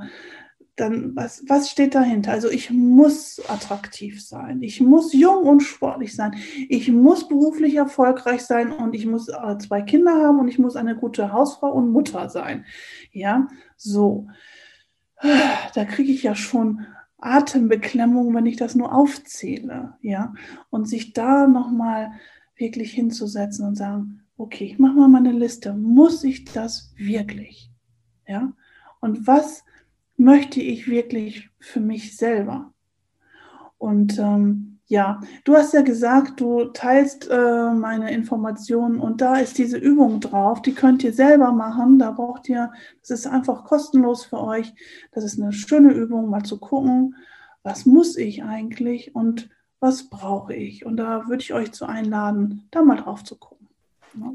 dann 0.81 1.15
was, 1.15 1.45
was 1.49 1.71
steht 1.71 1.95
dahinter? 1.95 2.33
Also 2.33 2.49
ich 2.51 2.71
muss 2.71 3.41
attraktiv 3.49 4.25
sein, 4.25 4.63
ich 4.63 4.81
muss 4.81 5.13
jung 5.13 5.45
und 5.45 5.61
sportlich 5.61 6.15
sein, 6.15 6.35
ich 6.69 6.91
muss 6.91 7.29
beruflich 7.29 7.77
erfolgreich 7.77 8.43
sein 8.43 8.73
und 8.73 8.95
ich 8.95 9.07
muss 9.07 9.29
äh, 9.29 9.59
zwei 9.59 9.83
Kinder 9.83 10.13
haben 10.13 10.41
und 10.41 10.49
ich 10.49 10.59
muss 10.59 10.77
eine 10.77 10.97
gute 10.97 11.33
Hausfrau 11.33 11.71
und 11.73 11.91
Mutter 11.93 12.29
sein. 12.29 12.65
Ja, 13.13 13.49
so. 13.77 14.29
da 15.75 15.85
kriege 15.85 16.13
ich 16.13 16.23
ja 16.23 16.35
schon 16.35 16.87
Atembeklemmung, 17.19 18.35
wenn 18.35 18.47
ich 18.47 18.57
das 18.57 18.75
nur 18.75 18.95
aufzähle, 18.95 19.95
ja. 20.01 20.33
Und 20.71 20.89
sich 20.89 21.13
da 21.13 21.47
nochmal 21.47 22.13
wirklich 22.57 22.93
hinzusetzen 22.93 23.67
und 23.67 23.77
sagen, 23.77 24.23
okay, 24.37 24.65
ich 24.65 24.79
mache 24.79 24.95
mal 24.95 25.09
meine 25.09 25.33
Liste. 25.33 25.75
Muss 25.75 26.25
ich 26.25 26.45
das 26.45 26.93
wirklich? 26.97 27.71
Ja. 28.27 28.53
Und 29.01 29.27
was 29.27 29.65
möchte 30.21 30.61
ich 30.61 30.87
wirklich 30.87 31.49
für 31.59 31.81
mich 31.81 32.17
selber? 32.17 32.73
Und 33.79 34.19
ähm, 34.19 34.79
ja, 34.87 35.21
du 35.45 35.55
hast 35.55 35.73
ja 35.73 35.81
gesagt, 35.81 36.41
du 36.41 36.65
teilst 36.67 37.29
äh, 37.31 37.71
meine 37.73 38.13
Informationen 38.13 39.01
und 39.01 39.21
da 39.21 39.37
ist 39.37 39.57
diese 39.57 39.79
Übung 39.79 40.21
drauf. 40.21 40.61
Die 40.61 40.75
könnt 40.75 41.03
ihr 41.05 41.15
selber 41.15 41.53
machen. 41.53 41.99
Da 41.99 42.11
braucht 42.11 42.49
ihr, 42.49 42.71
das 43.01 43.11
ist 43.11 43.27
einfach 43.27 43.65
kostenlos 43.65 44.25
für 44.25 44.41
euch. 44.41 44.75
Das 45.13 45.25
ist 45.25 45.41
eine 45.41 45.53
schöne 45.53 45.93
Übung, 45.93 46.29
mal 46.29 46.43
zu 46.43 46.59
gucken, 46.59 47.17
was 47.63 47.87
muss 47.87 48.17
ich 48.17 48.43
eigentlich 48.43 49.15
und 49.15 49.49
was 49.79 50.11
brauche 50.11 50.55
ich. 50.55 50.85
Und 50.85 50.99
da 50.99 51.29
würde 51.29 51.43
ich 51.43 51.55
euch 51.55 51.73
zu 51.73 51.87
einladen, 51.87 52.69
da 52.71 52.83
mal 52.83 52.97
drauf 52.97 53.25
zu 53.25 53.37
gucken. 53.37 53.69
Ja. 54.19 54.33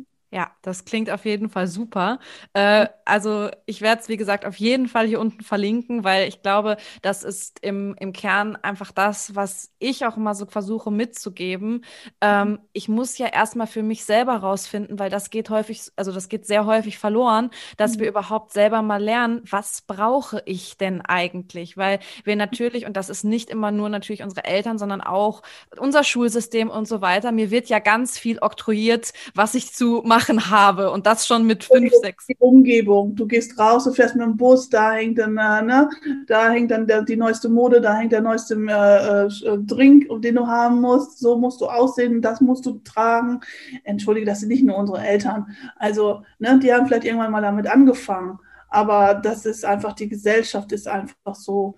Das 0.66 0.84
klingt 0.84 1.12
auf 1.12 1.26
jeden 1.26 1.50
Fall 1.50 1.68
super. 1.68 2.20
Äh, 2.54 2.88
also 3.06 3.50
ich 3.68 3.82
werde 3.82 4.02
es, 4.02 4.10
wie 4.10 4.18
gesagt, 4.18 4.46
auf 4.46 4.58
jeden 4.58 4.88
Fall 4.88 5.06
hier 5.06 5.20
unten 5.20 5.44
verlinken, 5.44 6.04
weil 6.04 6.28
ich 6.28 6.42
glaube, 6.42 6.78
das 7.04 7.24
ist 7.24 7.60
im, 7.62 7.96
im 8.00 8.14
Kern 8.14 8.56
einfach 8.56 8.92
das, 8.92 9.36
was 9.36 9.72
ich 9.78 10.06
auch 10.08 10.18
immer 10.18 10.34
so 10.34 10.48
versuche 10.48 10.90
mitzugeben. 10.90 11.86
Ähm, 12.20 12.60
ich 12.74 12.90
muss 12.90 13.18
ja 13.20 13.28
erstmal 13.28 13.68
für 13.68 13.84
mich 13.84 14.06
selber 14.06 14.38
rausfinden, 14.38 14.98
weil 14.98 15.12
das 15.12 15.30
geht 15.30 15.52
häufig, 15.52 15.92
also 15.96 16.12
das 16.12 16.30
geht 16.30 16.48
sehr 16.48 16.66
häufig 16.66 16.98
verloren, 16.98 17.52
dass 17.78 17.96
mhm. 17.96 18.00
wir 18.00 18.08
überhaupt 18.10 18.52
selber 18.52 18.82
mal 18.82 19.02
lernen, 19.02 19.42
was 19.48 19.84
brauche 19.84 20.42
ich 20.46 20.78
denn 20.78 21.02
eigentlich? 21.02 21.78
Weil 21.78 22.00
wir 22.24 22.36
natürlich, 22.36 22.88
und 22.88 22.98
das 22.98 23.10
ist 23.10 23.24
nicht 23.24 23.52
immer 23.52 23.70
nur 23.70 23.90
natürlich 23.90 24.24
unsere 24.24 24.46
Eltern, 24.46 24.80
sondern 24.80 25.02
auch 25.02 25.44
unser 25.78 26.04
Schulsystem 26.04 26.72
und 26.72 26.88
so 26.88 27.02
weiter, 27.02 27.32
mir 27.32 27.52
wird 27.52 27.70
ja 27.70 27.78
ganz 27.78 28.18
viel 28.18 28.40
oktroyiert, 28.40 29.14
was 29.36 29.54
ich 29.54 29.72
zu 29.72 30.02
machen 30.04 30.16
machen 30.16 30.52
habe 30.56 30.90
und 30.90 31.06
das 31.06 31.28
schon 31.28 31.46
mit 31.46 31.64
fünf, 31.66 31.92
sechs. 32.02 32.26
Die 32.28 32.38
Umgebung. 32.40 33.16
Du 33.16 33.28
gehst 33.28 33.60
raus, 33.60 33.84
du 33.84 33.92
fährst 33.92 34.16
mit 34.16 34.26
dem 34.26 34.38
Bus, 34.38 34.70
da 34.70 34.94
hängt 34.94 35.20
dann, 35.20 35.38
äh, 35.38 35.62
ne, 35.62 35.90
da 36.28 36.50
hängt 36.50 36.72
dann 36.72 36.88
der, 36.88 37.02
die 37.02 37.18
neueste 37.18 37.50
Mode, 37.50 37.82
da 37.82 37.96
hängt 37.96 38.12
der 38.12 38.22
neueste 38.22 38.56
äh, 38.56 39.26
äh, 39.26 39.58
Drink, 39.60 40.08
den 40.22 40.36
du 40.36 40.48
haben 40.48 40.82
musst. 40.82 41.20
So 41.20 41.38
musst 41.38 41.62
du 41.62 41.68
aussehen, 41.68 42.22
das 42.22 42.42
musst 42.42 42.66
du 42.66 42.80
tragen. 42.84 43.42
Entschuldige, 43.84 44.26
das 44.26 44.40
sind 44.40 44.50
nicht 44.50 44.64
nur 44.64 44.78
unsere 44.78 45.06
Eltern. 45.06 45.48
Also, 45.76 46.24
ne, 46.40 46.60
die 46.60 46.74
haben 46.74 46.88
vielleicht 46.88 47.06
irgendwann 47.06 47.32
mal 47.32 47.42
damit 47.42 47.68
angefangen. 47.68 48.40
Aber 48.70 49.16
das 49.16 49.46
ist 49.46 49.66
einfach, 49.66 49.94
die 49.94 50.10
Gesellschaft 50.10 50.72
ist 50.72 50.88
einfach 50.88 51.36
so 51.36 51.76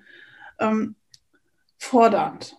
ähm, 0.59 0.95
fordernd. 1.77 2.57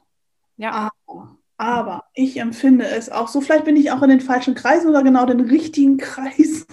Ja. 0.56 0.90
Aber 1.06 1.37
aber 1.58 2.04
ich 2.14 2.38
empfinde 2.38 2.86
es 2.86 3.10
auch 3.10 3.26
so, 3.26 3.40
vielleicht 3.40 3.64
bin 3.64 3.76
ich 3.76 3.90
auch 3.90 4.02
in 4.02 4.10
den 4.10 4.20
falschen 4.20 4.54
Kreisen 4.54 4.88
oder 4.88 5.02
genau 5.02 5.26
den 5.26 5.40
richtigen 5.40 5.96
Kreisen, 5.98 6.66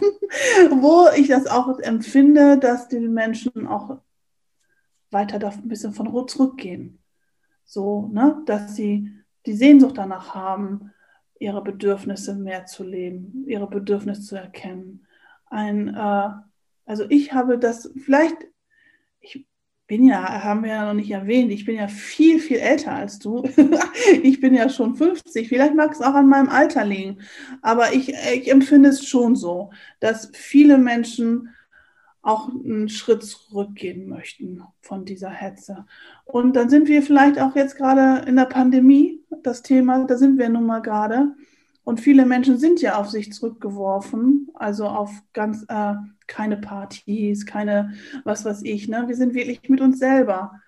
wo 0.69 1.07
ich 1.17 1.27
das 1.27 1.47
auch 1.47 1.79
empfinde, 1.79 2.59
dass 2.59 2.87
die 2.87 2.99
Menschen 2.99 3.67
auch 3.67 3.97
weiter 5.09 5.39
da 5.39 5.49
ein 5.49 5.67
bisschen 5.67 5.93
von 5.93 6.27
zurückgehen. 6.27 6.99
So, 7.65 8.09
ne, 8.13 8.43
dass 8.45 8.75
sie 8.75 9.11
die 9.47 9.55
Sehnsucht 9.55 9.97
danach 9.97 10.35
haben, 10.35 10.91
ihre 11.39 11.63
Bedürfnisse 11.63 12.35
mehr 12.35 12.67
zu 12.67 12.83
leben, 12.83 13.43
ihre 13.47 13.67
Bedürfnisse 13.67 14.21
zu 14.21 14.35
erkennen. 14.35 15.07
Ein, 15.47 15.95
äh, 15.95 16.29
also 16.85 17.05
ich 17.09 17.33
habe 17.33 17.57
das, 17.57 17.91
vielleicht, 17.97 18.37
ich 18.43 18.54
bin 19.87 20.07
ja, 20.07 20.43
haben 20.43 20.63
wir 20.63 20.71
ja 20.71 20.85
noch 20.85 20.93
nicht 20.93 21.11
erwähnt, 21.11 21.51
ich 21.51 21.65
bin 21.65 21.75
ja 21.75 21.87
viel, 21.87 22.39
viel 22.39 22.57
älter 22.57 22.93
als 22.93 23.19
du. 23.19 23.43
ich 24.23 24.39
bin 24.39 24.55
ja 24.55 24.69
schon 24.69 24.95
50. 24.95 25.47
Vielleicht 25.47 25.75
mag 25.75 25.91
es 25.91 26.01
auch 26.01 26.15
an 26.15 26.27
meinem 26.27 26.49
Alter 26.49 26.85
liegen. 26.85 27.19
Aber 27.61 27.93
ich, 27.93 28.09
ich 28.33 28.51
empfinde 28.51 28.89
es 28.89 29.07
schon 29.07 29.35
so, 29.35 29.71
dass 29.99 30.31
viele 30.33 30.77
Menschen 30.77 31.49
auch 32.23 32.49
einen 32.49 32.89
Schritt 32.89 33.23
zurückgehen 33.23 34.09
möchten 34.09 34.63
von 34.81 35.05
dieser 35.05 35.29
Hetze. 35.29 35.85
Und 36.23 36.55
dann 36.55 36.69
sind 36.69 36.87
wir 36.87 37.03
vielleicht 37.03 37.39
auch 37.39 37.55
jetzt 37.55 37.77
gerade 37.77 38.27
in 38.27 38.35
der 38.35 38.45
Pandemie, 38.45 39.23
das 39.43 39.61
Thema, 39.61 40.05
da 40.05 40.17
sind 40.17 40.39
wir 40.39 40.49
nun 40.49 40.65
mal 40.65 40.81
gerade. 40.81 41.35
Und 41.85 42.01
viele 42.01 42.25
Menschen 42.25 42.57
sind 42.57 42.81
ja 42.81 42.97
auf 42.97 43.11
sich 43.11 43.31
zurückgeworfen, 43.31 44.49
also 44.55 44.87
auf 44.87 45.11
ganz 45.33 45.65
äh, 45.69 45.93
keine 46.25 46.57
Partys, 46.57 47.45
keine 47.45 47.93
was 48.23 48.43
weiß 48.43 48.63
ich. 48.63 48.87
Ne? 48.87 49.07
Wir 49.07 49.15
sind 49.15 49.35
wirklich 49.35 49.69
mit 49.69 49.81
uns 49.81 49.99
selber. 49.99 50.59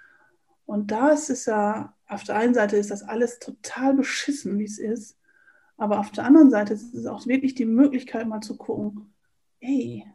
Und 0.65 0.91
da 0.91 1.09
ist 1.09 1.31
es 1.31 1.47
ja, 1.47 1.95
auf 2.07 2.23
der 2.23 2.35
einen 2.37 2.53
Seite 2.53 2.77
ist 2.77 2.91
das 2.91 3.01
alles 3.01 3.39
total 3.39 3.95
beschissen, 3.95 4.59
wie 4.59 4.65
es 4.65 4.77
ist. 4.77 5.17
Aber 5.75 5.99
auf 5.99 6.11
der 6.11 6.23
anderen 6.23 6.51
Seite 6.51 6.75
ist 6.75 6.93
es 6.93 7.07
auch 7.07 7.25
wirklich 7.25 7.55
die 7.55 7.65
Möglichkeit, 7.65 8.27
mal 8.27 8.41
zu 8.41 8.55
gucken, 8.55 9.11
hey, 9.59 10.05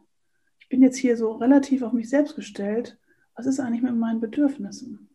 ich 0.59 0.69
bin 0.69 0.81
jetzt 0.81 0.97
hier 0.97 1.17
so 1.17 1.33
relativ 1.33 1.81
auf 1.81 1.91
mich 1.91 2.07
selbst 2.07 2.37
gestellt. 2.37 2.97
Was 3.35 3.45
ist 3.45 3.59
eigentlich 3.59 3.81
mit 3.81 3.95
meinen 3.95 4.21
Bedürfnissen? 4.21 5.09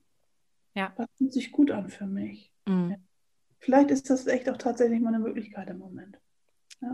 Ja. 0.74 0.93
Was 0.97 1.09
fühlt 1.16 1.32
sich 1.32 1.51
gut 1.51 1.70
an 1.70 1.89
für 1.89 2.07
mich? 2.07 2.53
Mhm. 2.66 2.97
Vielleicht 3.61 3.92
ist 3.92 4.11
das 4.11 4.26
echt 4.26 4.48
auch 4.48 4.56
tatsächlich 4.56 4.98
mal 5.00 5.14
eine 5.14 5.20
Möglichkeit 5.20 5.70
im 5.70 5.78
Moment. 5.78 6.18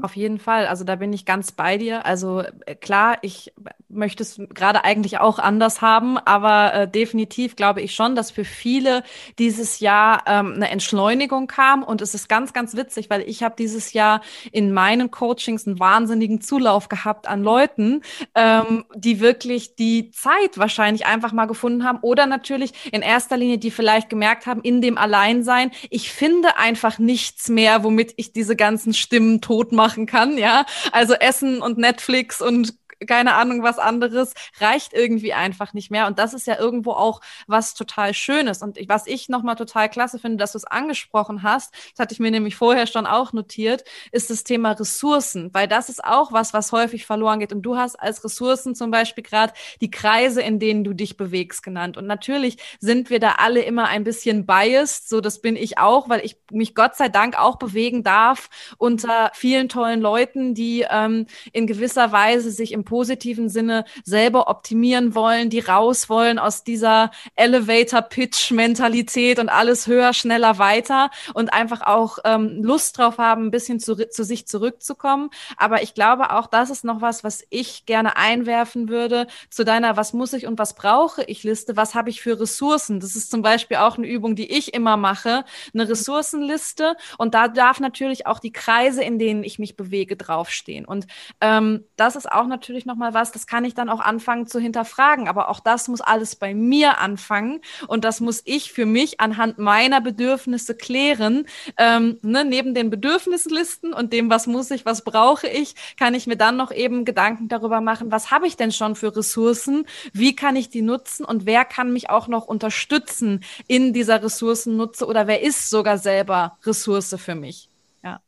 Auf 0.00 0.16
jeden 0.16 0.38
Fall. 0.38 0.66
Also 0.66 0.82
da 0.82 0.96
bin 0.96 1.12
ich 1.12 1.26
ganz 1.26 1.52
bei 1.52 1.76
dir. 1.76 2.06
Also 2.06 2.42
äh, 2.64 2.74
klar, 2.74 3.18
ich 3.20 3.52
möchte 3.90 4.22
es 4.22 4.40
gerade 4.54 4.82
eigentlich 4.82 5.18
auch 5.18 5.38
anders 5.38 5.82
haben, 5.82 6.16
aber 6.16 6.72
äh, 6.72 6.88
definitiv 6.88 7.54
glaube 7.54 7.82
ich 7.82 7.94
schon, 7.94 8.16
dass 8.16 8.30
für 8.30 8.46
viele 8.46 9.02
dieses 9.38 9.80
Jahr 9.80 10.22
ähm, 10.26 10.54
eine 10.54 10.70
Entschleunigung 10.70 11.48
kam. 11.48 11.82
Und 11.82 12.00
es 12.00 12.14
ist 12.14 12.30
ganz, 12.30 12.54
ganz 12.54 12.76
witzig, 12.76 13.10
weil 13.10 13.28
ich 13.28 13.42
habe 13.42 13.56
dieses 13.58 13.92
Jahr 13.92 14.22
in 14.52 14.72
meinen 14.72 15.10
Coachings 15.10 15.66
einen 15.66 15.78
wahnsinnigen 15.78 16.40
Zulauf 16.40 16.88
gehabt 16.88 17.28
an 17.28 17.42
Leuten, 17.42 18.00
ähm, 18.34 18.86
die 18.94 19.20
wirklich 19.20 19.76
die 19.76 20.10
Zeit 20.12 20.56
wahrscheinlich 20.56 21.04
einfach 21.04 21.32
mal 21.32 21.44
gefunden 21.44 21.84
haben 21.84 21.98
oder 22.00 22.24
natürlich 22.24 22.72
in 22.90 23.02
erster 23.02 23.36
Linie, 23.36 23.58
die 23.58 23.70
vielleicht 23.70 24.08
gemerkt 24.08 24.46
haben, 24.46 24.62
in 24.62 24.80
dem 24.80 24.96
Alleinsein, 24.96 25.72
ich 25.90 26.10
finde 26.10 26.56
einfach 26.56 26.98
nichts 26.98 27.50
mehr, 27.50 27.84
womit 27.84 28.14
ich 28.16 28.32
diese 28.32 28.56
ganzen 28.56 28.94
Stimmen 28.94 29.42
tot 29.42 29.73
machen 29.74 30.06
kann, 30.06 30.38
ja. 30.38 30.64
Also 30.92 31.14
Essen 31.14 31.60
und 31.62 31.78
Netflix 31.78 32.40
und 32.40 32.74
keine 33.06 33.34
Ahnung, 33.34 33.62
was 33.62 33.78
anderes, 33.78 34.34
reicht 34.60 34.92
irgendwie 34.92 35.32
einfach 35.32 35.72
nicht 35.72 35.90
mehr. 35.90 36.06
Und 36.06 36.18
das 36.18 36.34
ist 36.34 36.46
ja 36.46 36.58
irgendwo 36.58 36.92
auch 36.92 37.20
was 37.46 37.74
total 37.74 38.14
Schönes. 38.14 38.62
Und 38.62 38.78
was 38.88 39.06
ich 39.06 39.28
nochmal 39.28 39.56
total 39.56 39.88
klasse 39.88 40.18
finde, 40.18 40.38
dass 40.38 40.52
du 40.52 40.58
es 40.58 40.64
angesprochen 40.64 41.42
hast, 41.42 41.72
das 41.92 41.98
hatte 41.98 42.14
ich 42.14 42.20
mir 42.20 42.30
nämlich 42.30 42.56
vorher 42.56 42.86
schon 42.86 43.06
auch 43.06 43.32
notiert, 43.32 43.84
ist 44.12 44.30
das 44.30 44.44
Thema 44.44 44.72
Ressourcen, 44.72 45.50
weil 45.52 45.68
das 45.68 45.88
ist 45.88 46.04
auch 46.04 46.32
was, 46.32 46.52
was 46.52 46.72
häufig 46.72 47.06
verloren 47.06 47.40
geht. 47.40 47.52
Und 47.52 47.62
du 47.62 47.76
hast 47.76 47.96
als 47.96 48.24
Ressourcen 48.24 48.74
zum 48.74 48.90
Beispiel 48.90 49.24
gerade 49.24 49.52
die 49.80 49.90
Kreise, 49.90 50.42
in 50.42 50.58
denen 50.58 50.84
du 50.84 50.92
dich 50.92 51.16
bewegst, 51.16 51.62
genannt. 51.62 51.96
Und 51.96 52.06
natürlich 52.06 52.58
sind 52.80 53.10
wir 53.10 53.20
da 53.20 53.36
alle 53.38 53.62
immer 53.62 53.88
ein 53.88 54.04
bisschen 54.04 54.46
biased, 54.46 55.08
so 55.08 55.20
das 55.20 55.40
bin 55.40 55.56
ich 55.56 55.78
auch, 55.78 56.08
weil 56.08 56.24
ich 56.24 56.36
mich 56.50 56.74
Gott 56.74 56.96
sei 56.96 57.08
Dank 57.08 57.38
auch 57.38 57.56
bewegen 57.56 58.02
darf 58.02 58.50
unter 58.78 59.30
vielen 59.34 59.68
tollen 59.68 60.00
Leuten, 60.00 60.54
die 60.54 60.86
ähm, 60.88 61.26
in 61.52 61.66
gewisser 61.66 62.12
Weise 62.12 62.50
sich 62.50 62.72
im 62.72 62.84
positiven 62.94 63.48
Sinne 63.48 63.84
selber 64.04 64.46
optimieren 64.46 65.16
wollen, 65.16 65.50
die 65.50 65.58
raus 65.58 66.08
wollen 66.08 66.38
aus 66.38 66.62
dieser 66.62 67.10
Elevator-Pitch-Mentalität 67.34 69.40
und 69.40 69.48
alles 69.48 69.88
höher, 69.88 70.12
schneller, 70.12 70.58
weiter 70.58 71.10
und 71.34 71.52
einfach 71.52 71.82
auch 71.82 72.18
ähm, 72.24 72.62
Lust 72.62 72.96
drauf 72.96 73.18
haben, 73.18 73.46
ein 73.46 73.50
bisschen 73.50 73.80
zu, 73.80 73.96
zu 73.96 74.22
sich 74.22 74.46
zurückzukommen. 74.46 75.30
Aber 75.56 75.82
ich 75.82 75.94
glaube 75.94 76.30
auch, 76.30 76.46
das 76.46 76.70
ist 76.70 76.84
noch 76.84 77.00
was, 77.00 77.24
was 77.24 77.44
ich 77.50 77.84
gerne 77.84 78.16
einwerfen 78.16 78.88
würde 78.88 79.26
zu 79.50 79.64
deiner 79.64 79.96
Was 79.96 80.12
muss 80.12 80.32
ich 80.32 80.46
und 80.46 80.56
was 80.56 80.76
brauche 80.76 81.24
ich 81.24 81.42
Liste. 81.42 81.76
Was 81.76 81.96
habe 81.96 82.10
ich 82.10 82.22
für 82.22 82.38
Ressourcen? 82.38 83.00
Das 83.00 83.16
ist 83.16 83.28
zum 83.28 83.42
Beispiel 83.42 83.78
auch 83.78 83.98
eine 83.98 84.06
Übung, 84.06 84.36
die 84.36 84.52
ich 84.52 84.72
immer 84.72 84.96
mache, 84.96 85.44
eine 85.72 85.88
Ressourcenliste. 85.88 86.94
Und 87.18 87.34
da 87.34 87.48
darf 87.48 87.80
natürlich 87.80 88.28
auch 88.28 88.38
die 88.38 88.52
Kreise, 88.52 89.02
in 89.02 89.18
denen 89.18 89.42
ich 89.42 89.58
mich 89.58 89.76
bewege, 89.76 90.16
draufstehen. 90.16 90.84
Und 90.84 91.08
ähm, 91.40 91.82
das 91.96 92.14
ist 92.14 92.30
auch 92.30 92.46
natürlich 92.46 92.83
natürlich 92.84 92.86
noch 92.86 92.96
mal 92.96 93.14
was, 93.14 93.32
das 93.32 93.46
kann 93.46 93.64
ich 93.64 93.74
dann 93.74 93.88
auch 93.88 94.00
anfangen 94.00 94.46
zu 94.46 94.58
hinterfragen. 94.58 95.28
Aber 95.28 95.48
auch 95.48 95.60
das 95.60 95.88
muss 95.88 96.00
alles 96.00 96.36
bei 96.36 96.54
mir 96.54 96.98
anfangen 96.98 97.60
und 97.88 98.04
das 98.04 98.20
muss 98.20 98.42
ich 98.44 98.72
für 98.72 98.86
mich 98.86 99.20
anhand 99.20 99.58
meiner 99.58 100.00
Bedürfnisse 100.00 100.74
klären. 100.74 101.46
Ähm, 101.76 102.18
ne, 102.22 102.44
neben 102.44 102.74
den 102.74 102.90
Bedürfnislisten 102.90 103.92
und 103.92 104.12
dem, 104.12 104.30
was 104.30 104.46
muss 104.46 104.70
ich, 104.70 104.84
was 104.84 105.02
brauche 105.02 105.48
ich, 105.48 105.74
kann 105.96 106.14
ich 106.14 106.26
mir 106.26 106.36
dann 106.36 106.56
noch 106.56 106.72
eben 106.72 107.04
Gedanken 107.04 107.48
darüber 107.48 107.80
machen, 107.80 108.10
was 108.12 108.30
habe 108.30 108.46
ich 108.46 108.56
denn 108.56 108.72
schon 108.72 108.96
für 108.96 109.14
Ressourcen, 109.16 109.86
wie 110.12 110.36
kann 110.36 110.56
ich 110.56 110.68
die 110.68 110.82
nutzen 110.82 111.24
und 111.24 111.46
wer 111.46 111.64
kann 111.64 111.92
mich 111.92 112.10
auch 112.10 112.28
noch 112.28 112.46
unterstützen 112.46 113.44
in 113.66 113.92
dieser 113.92 114.22
Ressourcennutze 114.22 115.06
oder 115.06 115.26
wer 115.26 115.42
ist 115.42 115.70
sogar 115.70 115.98
selber 115.98 116.58
Ressource 116.64 117.14
für 117.18 117.34
mich. 117.34 117.68
Ja. 118.02 118.20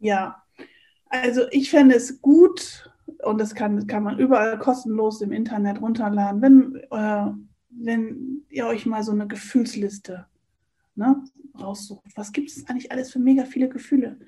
Ja, 0.00 0.42
also 1.10 1.42
ich 1.50 1.70
fände 1.70 1.94
es 1.94 2.20
gut, 2.20 2.88
und 3.22 3.40
das 3.40 3.54
kann, 3.54 3.86
kann 3.86 4.02
man 4.02 4.18
überall 4.18 4.58
kostenlos 4.58 5.20
im 5.20 5.32
Internet 5.32 5.80
runterladen. 5.80 6.42
Wenn, 6.42 6.76
äh, 6.90 7.32
wenn 7.70 8.42
ihr 8.48 8.66
euch 8.66 8.86
mal 8.86 9.02
so 9.02 9.12
eine 9.12 9.26
Gefühlsliste 9.26 10.26
ne, 10.94 11.22
raussucht, 11.58 12.06
was 12.16 12.32
gibt 12.32 12.50
es 12.50 12.68
eigentlich 12.68 12.92
alles 12.92 13.12
für 13.12 13.18
mega 13.18 13.44
viele 13.44 13.68
Gefühle? 13.68 14.18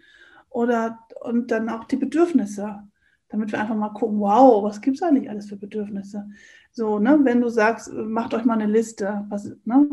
Oder 0.48 0.98
und 1.20 1.50
dann 1.50 1.68
auch 1.68 1.84
die 1.84 1.96
Bedürfnisse, 1.96 2.82
damit 3.28 3.52
wir 3.52 3.60
einfach 3.60 3.76
mal 3.76 3.90
gucken, 3.90 4.18
wow, 4.18 4.64
was 4.64 4.80
gibt 4.80 4.96
es 4.96 5.02
eigentlich 5.02 5.30
alles 5.30 5.48
für 5.48 5.56
Bedürfnisse? 5.56 6.28
So, 6.72 6.98
ne, 6.98 7.18
wenn 7.22 7.40
du 7.40 7.48
sagst, 7.48 7.92
macht 7.92 8.34
euch 8.34 8.44
mal 8.44 8.54
eine 8.54 8.70
Liste, 8.70 9.24
was, 9.28 9.52
ne, 9.64 9.88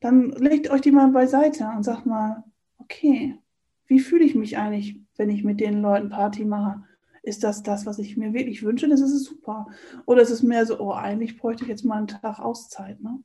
dann 0.00 0.30
legt 0.30 0.70
euch 0.70 0.80
die 0.80 0.92
mal 0.92 1.08
beiseite 1.08 1.68
und 1.76 1.82
sagt 1.82 2.06
mal, 2.06 2.44
okay, 2.78 3.38
wie 3.86 4.00
fühle 4.00 4.24
ich 4.24 4.34
mich 4.34 4.56
eigentlich, 4.56 5.00
wenn 5.18 5.28
ich 5.28 5.44
mit 5.44 5.60
den 5.60 5.82
Leuten 5.82 6.08
Party 6.08 6.46
mache? 6.46 6.82
Ist 7.22 7.44
das 7.44 7.62
das, 7.62 7.84
was 7.84 7.98
ich 7.98 8.16
mir 8.16 8.32
wirklich 8.32 8.62
wünsche? 8.62 8.88
Das 8.88 9.02
ist 9.02 9.24
super. 9.24 9.66
Oder 10.06 10.22
ist 10.22 10.30
es 10.30 10.42
mehr 10.42 10.64
so, 10.64 10.80
oh, 10.80 10.92
eigentlich 10.92 11.36
bräuchte 11.36 11.64
ich 11.64 11.68
jetzt 11.68 11.84
mal 11.84 11.98
einen 11.98 12.08
Tag 12.08 12.38
Auszeit, 12.38 13.02
ne? 13.02 13.18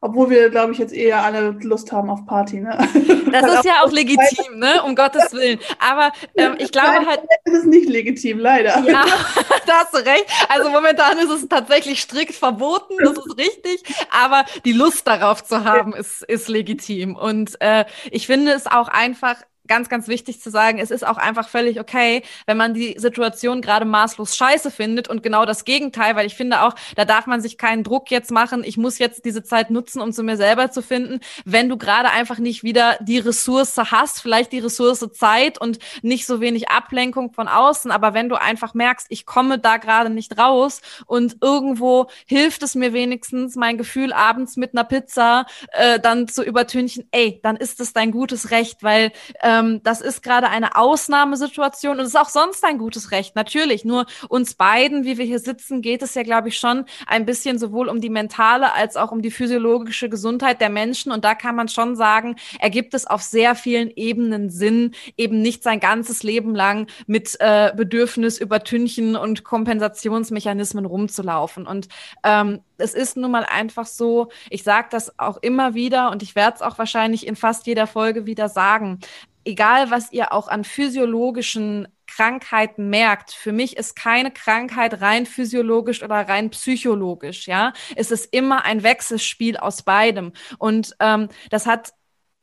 Obwohl 0.00 0.30
wir, 0.30 0.48
glaube 0.50 0.72
ich, 0.72 0.78
jetzt 0.78 0.92
eher 0.92 1.24
alle 1.24 1.50
Lust 1.62 1.90
haben 1.90 2.08
auf 2.08 2.24
Party. 2.26 2.60
Ne? 2.60 2.76
Das 3.30 3.56
ist 3.56 3.64
ja 3.66 3.82
auch 3.82 3.92
legitim, 3.92 4.58
ne? 4.58 4.82
um 4.84 4.94
Gottes 4.94 5.34
Willen. 5.34 5.58
Aber 5.78 6.12
ähm, 6.34 6.54
ich 6.56 6.72
glaube 6.72 7.04
halt. 7.04 7.20
Das 7.44 7.54
ist 7.54 7.66
nicht 7.66 7.86
legitim, 7.86 8.38
leider. 8.38 8.78
Ja, 8.88 9.04
da 9.66 9.72
hast 9.80 9.92
du 9.92 9.98
recht. 9.98 10.24
Also 10.48 10.70
momentan 10.70 11.18
ist 11.18 11.28
es 11.28 11.46
tatsächlich 11.46 12.00
strikt 12.00 12.34
verboten, 12.34 12.94
das 12.98 13.12
ist 13.12 13.36
richtig. 13.36 13.82
Aber 14.10 14.46
die 14.64 14.72
Lust 14.72 15.06
darauf 15.06 15.44
zu 15.44 15.64
haben, 15.64 15.94
ist, 15.94 16.22
ist 16.22 16.48
legitim. 16.48 17.16
Und 17.16 17.60
äh, 17.60 17.84
ich 18.10 18.26
finde 18.26 18.52
es 18.52 18.66
auch 18.66 18.88
einfach 18.88 19.42
ganz, 19.68 19.88
ganz 19.88 20.08
wichtig 20.08 20.40
zu 20.40 20.50
sagen, 20.50 20.78
es 20.78 20.90
ist 20.90 21.06
auch 21.06 21.16
einfach 21.16 21.48
völlig 21.48 21.80
okay, 21.80 22.22
wenn 22.46 22.56
man 22.56 22.74
die 22.74 22.96
Situation 22.98 23.60
gerade 23.60 23.84
maßlos 23.84 24.36
scheiße 24.36 24.70
findet 24.70 25.08
und 25.08 25.22
genau 25.22 25.44
das 25.44 25.64
Gegenteil, 25.64 26.16
weil 26.16 26.26
ich 26.26 26.34
finde 26.34 26.62
auch, 26.62 26.74
da 26.96 27.04
darf 27.04 27.26
man 27.26 27.40
sich 27.40 27.58
keinen 27.58 27.84
Druck 27.84 28.10
jetzt 28.10 28.30
machen, 28.30 28.64
ich 28.64 28.76
muss 28.76 28.98
jetzt 28.98 29.24
diese 29.24 29.42
Zeit 29.42 29.70
nutzen, 29.70 30.00
um 30.00 30.12
zu 30.12 30.22
mir 30.22 30.36
selber 30.36 30.70
zu 30.70 30.82
finden, 30.82 31.20
wenn 31.44 31.68
du 31.68 31.76
gerade 31.76 32.10
einfach 32.10 32.38
nicht 32.38 32.62
wieder 32.62 32.96
die 33.00 33.18
Ressource 33.18 33.76
hast, 33.76 34.20
vielleicht 34.20 34.52
die 34.52 34.58
Ressource 34.58 35.06
Zeit 35.12 35.60
und 35.60 35.78
nicht 36.02 36.26
so 36.26 36.40
wenig 36.40 36.68
Ablenkung 36.70 37.32
von 37.32 37.48
außen, 37.48 37.90
aber 37.90 38.14
wenn 38.14 38.28
du 38.28 38.40
einfach 38.40 38.74
merkst, 38.74 39.06
ich 39.10 39.26
komme 39.26 39.58
da 39.58 39.76
gerade 39.76 40.10
nicht 40.10 40.38
raus 40.38 40.80
und 41.06 41.36
irgendwo 41.42 42.08
hilft 42.26 42.62
es 42.62 42.74
mir 42.74 42.92
wenigstens, 42.92 43.56
mein 43.56 43.78
Gefühl 43.78 44.12
abends 44.12 44.56
mit 44.56 44.74
einer 44.74 44.84
Pizza 44.84 45.46
äh, 45.72 46.00
dann 46.00 46.28
zu 46.28 46.42
übertünchen, 46.42 47.06
ey, 47.10 47.40
dann 47.42 47.56
ist 47.56 47.80
es 47.80 47.92
dein 47.92 48.10
gutes 48.10 48.50
Recht, 48.50 48.82
weil 48.82 49.12
äh, 49.40 49.57
ähm, 49.58 49.82
das 49.82 50.00
ist 50.00 50.22
gerade 50.22 50.48
eine 50.48 50.76
Ausnahmesituation 50.76 51.98
und 51.98 52.06
ist 52.06 52.18
auch 52.18 52.28
sonst 52.28 52.64
ein 52.64 52.78
gutes 52.78 53.10
Recht, 53.10 53.36
natürlich. 53.36 53.84
Nur 53.84 54.06
uns 54.28 54.54
beiden, 54.54 55.04
wie 55.04 55.18
wir 55.18 55.24
hier 55.24 55.38
sitzen, 55.38 55.82
geht 55.82 56.02
es 56.02 56.14
ja, 56.14 56.22
glaube 56.22 56.48
ich, 56.48 56.58
schon 56.58 56.84
ein 57.06 57.26
bisschen 57.26 57.58
sowohl 57.58 57.88
um 57.88 58.00
die 58.00 58.10
mentale 58.10 58.72
als 58.74 58.96
auch 58.96 59.12
um 59.12 59.22
die 59.22 59.30
physiologische 59.30 60.08
Gesundheit 60.08 60.60
der 60.60 60.70
Menschen. 60.70 61.12
Und 61.12 61.24
da 61.24 61.34
kann 61.34 61.56
man 61.56 61.68
schon 61.68 61.96
sagen, 61.96 62.36
ergibt 62.60 62.94
es 62.94 63.06
auf 63.06 63.22
sehr 63.22 63.54
vielen 63.54 63.90
Ebenen 63.90 64.50
Sinn, 64.50 64.92
eben 65.16 65.42
nicht 65.42 65.62
sein 65.62 65.80
ganzes 65.80 66.22
Leben 66.22 66.54
lang 66.54 66.86
mit 67.06 67.36
äh, 67.40 67.72
Bedürfnis 67.76 68.38
übertünchen 68.38 69.16
und 69.16 69.44
Kompensationsmechanismen 69.44 70.86
rumzulaufen. 70.86 71.66
Und 71.66 71.88
ähm, 72.24 72.60
es 72.78 72.94
ist 72.94 73.16
nun 73.16 73.30
mal 73.30 73.44
einfach 73.44 73.86
so, 73.86 74.28
ich 74.50 74.62
sage 74.62 74.88
das 74.90 75.18
auch 75.18 75.36
immer 75.38 75.74
wieder 75.74 76.10
und 76.10 76.22
ich 76.22 76.34
werde 76.34 76.56
es 76.56 76.62
auch 76.62 76.78
wahrscheinlich 76.78 77.26
in 77.26 77.36
fast 77.36 77.66
jeder 77.66 77.86
Folge 77.86 78.26
wieder 78.26 78.48
sagen 78.48 79.00
egal 79.48 79.90
was 79.90 80.12
ihr 80.12 80.32
auch 80.32 80.48
an 80.48 80.62
physiologischen 80.62 81.88
Krankheiten 82.06 82.90
merkt. 82.90 83.32
Für 83.32 83.52
mich 83.52 83.76
ist 83.76 83.96
keine 83.96 84.30
Krankheit 84.30 85.00
rein 85.00 85.24
physiologisch 85.26 86.02
oder 86.02 86.16
rein 86.28 86.50
psychologisch, 86.50 87.46
ja. 87.48 87.72
Es 87.96 88.10
ist 88.10 88.32
immer 88.32 88.64
ein 88.64 88.82
Wechselspiel 88.82 89.56
aus 89.56 89.82
beidem. 89.82 90.32
Und 90.58 90.94
ähm, 91.00 91.28
das 91.50 91.66
hat 91.66 91.94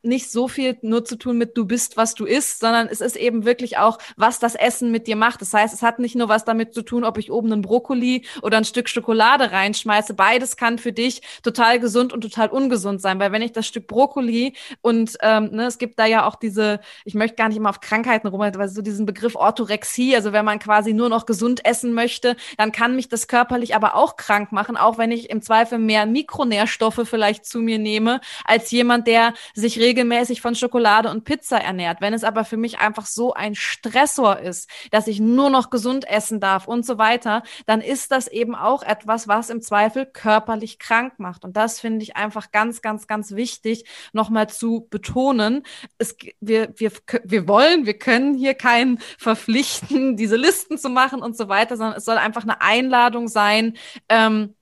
nicht 0.06 0.30
so 0.30 0.48
viel 0.48 0.78
nur 0.82 1.04
zu 1.04 1.16
tun 1.16 1.36
mit 1.38 1.56
du 1.56 1.66
bist, 1.66 1.96
was 1.96 2.14
du 2.14 2.24
isst, 2.24 2.60
sondern 2.60 2.88
es 2.88 3.00
ist 3.00 3.16
eben 3.16 3.44
wirklich 3.44 3.78
auch, 3.78 3.98
was 4.16 4.38
das 4.38 4.54
Essen 4.54 4.90
mit 4.90 5.06
dir 5.06 5.16
macht. 5.16 5.40
Das 5.40 5.52
heißt, 5.52 5.74
es 5.74 5.82
hat 5.82 5.98
nicht 5.98 6.14
nur 6.14 6.28
was 6.28 6.44
damit 6.44 6.72
zu 6.74 6.82
tun, 6.82 7.04
ob 7.04 7.18
ich 7.18 7.30
oben 7.30 7.52
einen 7.52 7.62
Brokkoli 7.62 8.24
oder 8.42 8.58
ein 8.58 8.64
Stück 8.64 8.88
Schokolade 8.88 9.52
reinschmeiße. 9.52 10.14
Beides 10.14 10.56
kann 10.56 10.78
für 10.78 10.92
dich 10.92 11.22
total 11.42 11.80
gesund 11.80 12.12
und 12.12 12.20
total 12.20 12.48
ungesund 12.48 13.00
sein, 13.00 13.18
weil 13.18 13.32
wenn 13.32 13.42
ich 13.42 13.52
das 13.52 13.66
Stück 13.66 13.86
Brokkoli 13.86 14.54
und 14.80 15.16
ähm, 15.22 15.50
ne, 15.52 15.66
es 15.66 15.78
gibt 15.78 15.98
da 15.98 16.06
ja 16.06 16.26
auch 16.26 16.36
diese, 16.36 16.80
ich 17.04 17.14
möchte 17.14 17.36
gar 17.36 17.48
nicht 17.48 17.56
immer 17.56 17.70
auf 17.70 17.80
Krankheiten 17.80 18.28
rum, 18.28 18.40
aber 18.40 18.68
so 18.68 18.82
diesen 18.82 19.06
Begriff 19.06 19.34
Orthorexie, 19.34 20.14
also 20.14 20.32
wenn 20.32 20.44
man 20.44 20.58
quasi 20.58 20.92
nur 20.92 21.08
noch 21.08 21.26
gesund 21.26 21.64
essen 21.64 21.92
möchte, 21.92 22.36
dann 22.56 22.72
kann 22.72 22.96
mich 22.96 23.08
das 23.08 23.28
körperlich 23.28 23.74
aber 23.74 23.96
auch 23.96 24.16
krank 24.16 24.52
machen, 24.52 24.76
auch 24.76 24.98
wenn 24.98 25.10
ich 25.10 25.30
im 25.30 25.42
Zweifel 25.42 25.78
mehr 25.78 26.06
Mikronährstoffe 26.06 27.02
vielleicht 27.04 27.44
zu 27.44 27.58
mir 27.60 27.78
nehme, 27.78 28.20
als 28.44 28.70
jemand, 28.70 29.06
der 29.06 29.34
sich 29.54 29.78
regelmäßig 29.78 29.95
regelmäßig 29.96 30.42
von 30.42 30.54
Schokolade 30.54 31.10
und 31.10 31.24
Pizza 31.24 31.58
ernährt. 31.58 32.02
Wenn 32.02 32.12
es 32.12 32.22
aber 32.22 32.44
für 32.44 32.58
mich 32.58 32.78
einfach 32.78 33.06
so 33.06 33.32
ein 33.32 33.54
Stressor 33.54 34.38
ist, 34.38 34.68
dass 34.90 35.06
ich 35.06 35.20
nur 35.20 35.48
noch 35.48 35.70
gesund 35.70 36.06
essen 36.06 36.38
darf 36.38 36.68
und 36.68 36.84
so 36.84 36.98
weiter, 36.98 37.42
dann 37.64 37.80
ist 37.80 38.12
das 38.12 38.28
eben 38.28 38.54
auch 38.54 38.82
etwas, 38.82 39.26
was 39.26 39.48
im 39.48 39.62
Zweifel 39.62 40.04
körperlich 40.04 40.78
krank 40.78 41.14
macht. 41.18 41.44
Und 41.44 41.56
das 41.56 41.80
finde 41.80 42.02
ich 42.02 42.14
einfach 42.14 42.50
ganz, 42.52 42.82
ganz, 42.82 43.06
ganz 43.06 43.32
wichtig, 43.32 43.86
nochmal 44.12 44.50
zu 44.50 44.86
betonen. 44.90 45.62
Es, 45.96 46.14
wir, 46.40 46.74
wir, 46.76 46.92
wir 47.24 47.48
wollen, 47.48 47.86
wir 47.86 47.98
können 47.98 48.34
hier 48.34 48.52
keinen 48.52 48.98
verpflichten, 49.18 50.16
diese 50.18 50.36
Listen 50.36 50.76
zu 50.76 50.90
machen 50.90 51.22
und 51.22 51.36
so 51.38 51.48
weiter, 51.48 51.78
sondern 51.78 51.96
es 51.96 52.04
soll 52.04 52.18
einfach 52.18 52.42
eine 52.42 52.60
Einladung 52.60 53.28
sein, 53.28 53.78
ähm, 54.10 54.55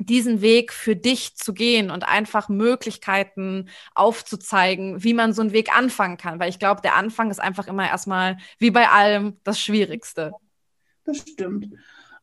diesen 0.00 0.40
Weg 0.40 0.72
für 0.72 0.96
dich 0.96 1.36
zu 1.36 1.52
gehen 1.52 1.90
und 1.90 2.06
einfach 2.06 2.48
Möglichkeiten 2.48 3.68
aufzuzeigen, 3.94 5.02
wie 5.02 5.14
man 5.14 5.32
so 5.32 5.42
einen 5.42 5.52
Weg 5.52 5.76
anfangen 5.76 6.16
kann. 6.16 6.38
Weil 6.38 6.50
ich 6.50 6.58
glaube, 6.58 6.80
der 6.82 6.96
Anfang 6.96 7.30
ist 7.30 7.40
einfach 7.40 7.66
immer 7.66 7.88
erstmal, 7.88 8.38
wie 8.58 8.70
bei 8.70 8.88
allem, 8.88 9.38
das 9.44 9.60
Schwierigste. 9.60 10.32
Das 11.04 11.18
stimmt. 11.18 11.68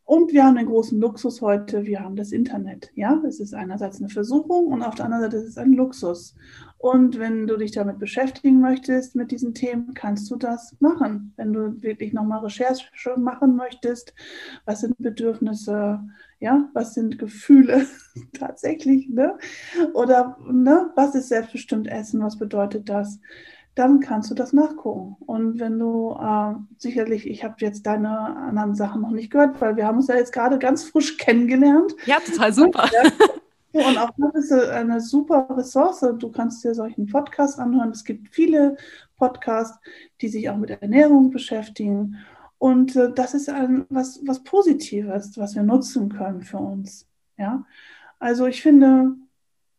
Und 0.06 0.34
wir 0.34 0.46
haben 0.46 0.56
den 0.56 0.68
großen 0.68 1.00
Luxus 1.02 1.42
heute, 1.42 1.86
wir 1.86 2.00
haben 2.00 2.16
das 2.16 2.32
Internet. 2.32 2.92
Ja, 2.94 3.20
es 3.28 3.40
ist 3.40 3.56
einerseits 3.56 4.00
eine 4.00 4.10
Versuchung 4.10 4.68
und 4.68 4.84
auf 4.84 4.94
der 4.94 5.06
anderen 5.06 5.24
Seite 5.24 5.38
ist 5.38 5.50
es 5.50 5.58
ein 5.58 5.74
Luxus. 5.74 6.36
Und 6.78 7.18
wenn 7.18 7.48
du 7.48 7.58
dich 7.58 7.72
damit 7.72 7.98
beschäftigen 7.98 8.62
möchtest, 8.62 9.16
mit 9.16 9.32
diesen 9.32 9.56
Themen, 9.56 9.96
kannst 9.96 10.30
du 10.30 10.36
das 10.36 10.76
machen. 10.80 11.34
Wenn 11.38 11.54
du 11.54 11.82
wirklich 11.82 12.14
nochmal 12.14 12.42
Recherche 12.42 13.18
machen 13.18 13.56
möchtest, 13.56 14.14
was 14.66 14.82
sind 14.82 14.96
Bedürfnisse, 15.00 16.00
ja, 16.40 16.70
was 16.74 16.94
sind 16.94 17.18
Gefühle 17.18 17.88
tatsächlich, 18.34 19.10
ne? 19.10 19.40
Oder 19.96 20.38
ne, 20.48 20.92
was 20.96 21.16
ist 21.16 21.30
selbstbestimmt 21.30 21.88
Essen, 21.88 22.22
was 22.22 22.38
bedeutet 22.38 22.90
das? 22.90 23.20
Dann 23.76 24.00
kannst 24.00 24.32
du 24.32 24.36
das 24.36 24.54
nachgucken. 24.54 25.18
Und 25.26 25.60
wenn 25.60 25.78
du 25.78 26.18
äh, 26.20 26.54
sicherlich, 26.78 27.30
ich 27.30 27.44
habe 27.44 27.56
jetzt 27.60 27.86
deine 27.86 28.18
anderen 28.20 28.74
Sachen 28.74 29.02
noch 29.02 29.12
nicht 29.12 29.32
gehört, 29.32 29.60
weil 29.60 29.76
wir 29.76 29.86
haben 29.86 29.98
uns 29.98 30.08
ja 30.08 30.16
jetzt 30.16 30.34
gerade 30.34 30.58
ganz 30.60 30.86
frisch 30.86 31.18
kennengelernt. 31.20 31.94
Ja, 32.06 32.18
total 32.20 32.54
super. 32.54 32.90
Und 33.74 33.98
auch 33.98 34.12
das 34.18 34.46
ist 34.46 34.54
eine 34.54 35.02
super 35.02 35.48
Ressource. 35.50 36.00
Du 36.18 36.32
kannst 36.32 36.64
dir 36.64 36.74
solchen 36.74 37.08
Podcast 37.08 37.60
anhören. 37.60 37.90
Es 37.90 38.06
gibt 38.06 38.34
viele 38.34 38.78
Podcasts, 39.18 39.78
die 40.22 40.30
sich 40.30 40.50
auch 40.50 40.56
mit 40.56 40.70
Ernährung 40.70 41.30
beschäftigen. 41.30 42.16
Und 42.58 42.96
äh, 42.96 43.12
das 43.14 43.34
ist 43.34 43.50
ein, 43.50 43.86
was, 43.90 44.22
was 44.26 44.44
Positives, 44.44 45.38
was 45.38 45.56
wir 45.56 45.64
nutzen 45.64 46.10
können 46.10 46.42
für 46.42 46.58
uns. 46.58 47.06
Ja? 47.38 47.66
Also 48.18 48.46
ich 48.48 48.62
finde, 48.62 49.16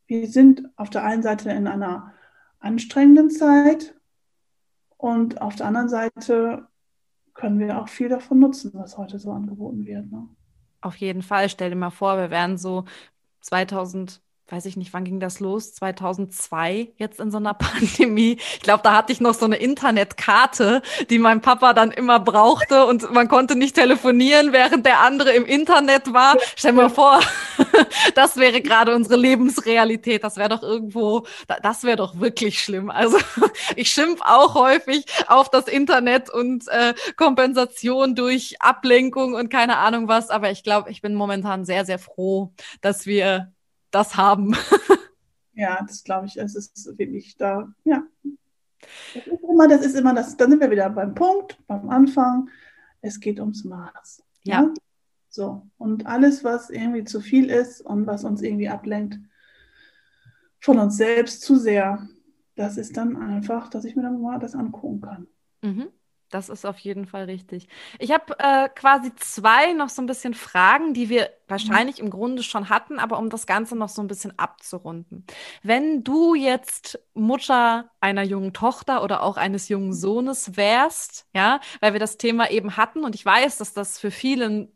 wir 0.07 0.28
sind 0.28 0.68
auf 0.76 0.90
der 0.90 1.05
einen 1.05 1.22
Seite 1.22 1.51
in 1.51 1.66
einer 1.66 2.12
anstrengenden 2.61 3.31
Zeit 3.31 3.95
und 4.97 5.41
auf 5.41 5.57
der 5.57 5.67
anderen 5.67 5.89
Seite 5.89 6.67
können 7.35 7.59
wir 7.59 7.81
auch 7.81 7.89
viel 7.89 8.09
davon 8.09 8.39
nutzen, 8.39 8.73
was 8.75 8.97
heute 8.97 9.19
so 9.19 9.31
angeboten 9.31 9.85
wird. 9.85 10.11
Ne? 10.11 10.29
Auf 10.81 10.97
jeden 10.97 11.23
Fall. 11.23 11.49
Stell 11.49 11.71
dir 11.71 11.77
mal 11.77 11.91
vor, 11.91 12.17
wir 12.17 12.31
wären 12.31 12.57
so 12.57 12.85
2000 13.43 14.23
weiß 14.49 14.66
ich 14.66 14.76
nicht, 14.76 14.92
wann 14.92 15.05
ging 15.05 15.18
das 15.18 15.40
los? 15.40 15.74
2002 15.74 16.92
jetzt 16.97 17.18
in 17.18 17.30
so 17.30 17.38
einer 17.38 17.55
Pandemie. 17.55 18.38
Ich 18.55 18.61
glaube, 18.61 18.82
da 18.82 18.94
hatte 18.94 19.12
ich 19.12 19.20
noch 19.20 19.34
so 19.34 19.44
eine 19.44 19.57
Internetkarte, 19.57 20.82
die 21.11 21.18
mein 21.18 21.40
Papa 21.40 21.72
dann 21.72 21.90
immer 21.90 22.20
brauchte 22.20 22.86
und 22.86 23.11
man 23.12 23.28
konnte 23.28 23.57
nicht 23.57 23.74
telefonieren, 23.74 24.53
während 24.53 24.86
der 24.86 25.01
andere 25.01 25.32
im 25.32 25.44
Internet 25.44 26.12
war. 26.12 26.36
Stell 26.55 26.72
mal 26.72 26.90
vor, 26.90 27.20
das 28.14 28.36
wäre 28.36 28.61
gerade 28.61 28.94
unsere 28.94 29.16
Lebensrealität. 29.16 30.22
Das 30.22 30.36
wäre 30.36 30.49
doch 30.49 30.62
irgendwo, 30.62 31.26
das 31.62 31.82
wäre 31.82 31.97
doch 31.97 32.20
wirklich 32.20 32.61
schlimm. 32.61 32.90
Also 32.90 33.18
ich 33.76 33.90
schimpf 33.90 34.20
auch 34.24 34.55
häufig 34.55 35.05
auf 35.26 35.51
das 35.51 35.66
Internet 35.66 36.30
und 36.30 36.68
äh, 36.68 36.94
Kompensation 37.16 38.14
durch 38.14 38.57
Ablenkung 38.61 39.34
und 39.34 39.49
keine 39.49 39.78
Ahnung 39.78 40.09
was, 40.09 40.30
aber 40.30 40.51
ich 40.51 40.62
glaube, 40.62 40.90
ich 40.90 41.03
bin 41.03 41.14
momentan 41.14 41.64
sehr, 41.64 41.84
sehr 41.84 41.99
froh, 41.99 42.53
dass 42.80 43.07
wir 43.07 43.53
das 43.97 44.16
haben. 44.16 44.55
ja, 45.55 45.82
das 45.86 46.05
glaube 46.05 46.26
ich, 46.26 46.36
es 46.36 46.55
ist 46.55 46.99
wirklich 46.99 47.36
da, 47.36 47.72
ja. 47.84 48.03
Das 49.14 49.26
ist 49.26 49.42
immer, 49.42 49.68
das 49.68 49.84
ist 49.84 49.97
immer 49.97 50.14
das, 50.14 50.36
dann 50.36 50.51
sind 50.51 50.61
wir 50.61 50.70
wieder 50.70 50.90
beim 50.90 51.14
Punkt, 51.14 51.59
beim 51.66 51.88
Anfang. 51.88 52.51
Es 53.01 53.18
geht 53.20 53.40
ums 53.40 53.64
Maß. 53.64 54.22
Ja. 54.44 54.62
ja. 54.62 54.74
So. 55.28 55.66
Und 55.78 56.07
alles, 56.07 56.44
was 56.44 56.70
irgendwie 56.70 57.05
zu 57.05 57.20
viel 57.20 57.51
ist 57.51 57.80
und 57.80 58.07
was 58.07 58.24
uns 58.24 58.42
irgendwie 58.42 58.68
ablenkt 58.68 59.18
von 60.61 60.78
uns 60.78 60.97
selbst 60.97 61.42
zu 61.42 61.57
sehr, 61.57 62.09
das 62.55 62.76
ist 62.76 62.97
dann 62.97 63.16
einfach, 63.16 63.68
dass 63.68 63.84
ich 63.84 63.97
mir 63.97 64.03
dann 64.03 64.20
mal 64.20 64.38
das 64.38 64.55
angucken 64.55 65.01
kann. 65.01 65.26
Mhm. 65.62 65.88
Das 66.37 66.51
ist 66.51 66.66
auf 66.66 66.78
jeden 66.80 67.07
Fall 67.07 67.24
richtig. 67.24 67.66
Ich 67.99 68.12
habe 68.12 68.39
äh, 68.39 68.68
quasi 68.68 69.11
zwei 69.16 69.72
noch 69.72 69.89
so 69.89 70.03
ein 70.03 70.07
bisschen 70.07 70.34
Fragen, 70.34 70.93
die 70.93 71.09
wir 71.09 71.30
wahrscheinlich 71.49 71.99
im 71.99 72.11
Grunde 72.11 72.43
schon 72.43 72.68
hatten, 72.68 72.99
aber 72.99 73.18
um 73.18 73.30
das 73.30 73.47
Ganze 73.47 73.74
noch 73.74 73.89
so 73.89 74.03
ein 74.03 74.07
bisschen 74.07 74.39
abzurunden. 74.39 75.24
Wenn 75.62 76.05
du 76.05 76.34
jetzt 76.34 77.01
Mutter 77.14 77.91
einer 78.01 78.22
jungen 78.22 78.53
Tochter 78.53 79.03
oder 79.03 79.22
auch 79.22 79.39
eines 79.39 79.70
jungen 79.70 79.95
Sohnes 79.95 80.59
wärst, 80.59 81.26
ja, 81.34 81.61
weil 81.80 81.95
wir 81.95 82.01
das 82.01 82.18
Thema 82.18 82.51
eben 82.51 82.76
hatten 82.76 83.05
und 83.05 83.14
ich 83.14 83.24
weiß, 83.24 83.57
dass 83.57 83.72
das 83.72 83.99
für 83.99 84.11
viele 84.11 84.68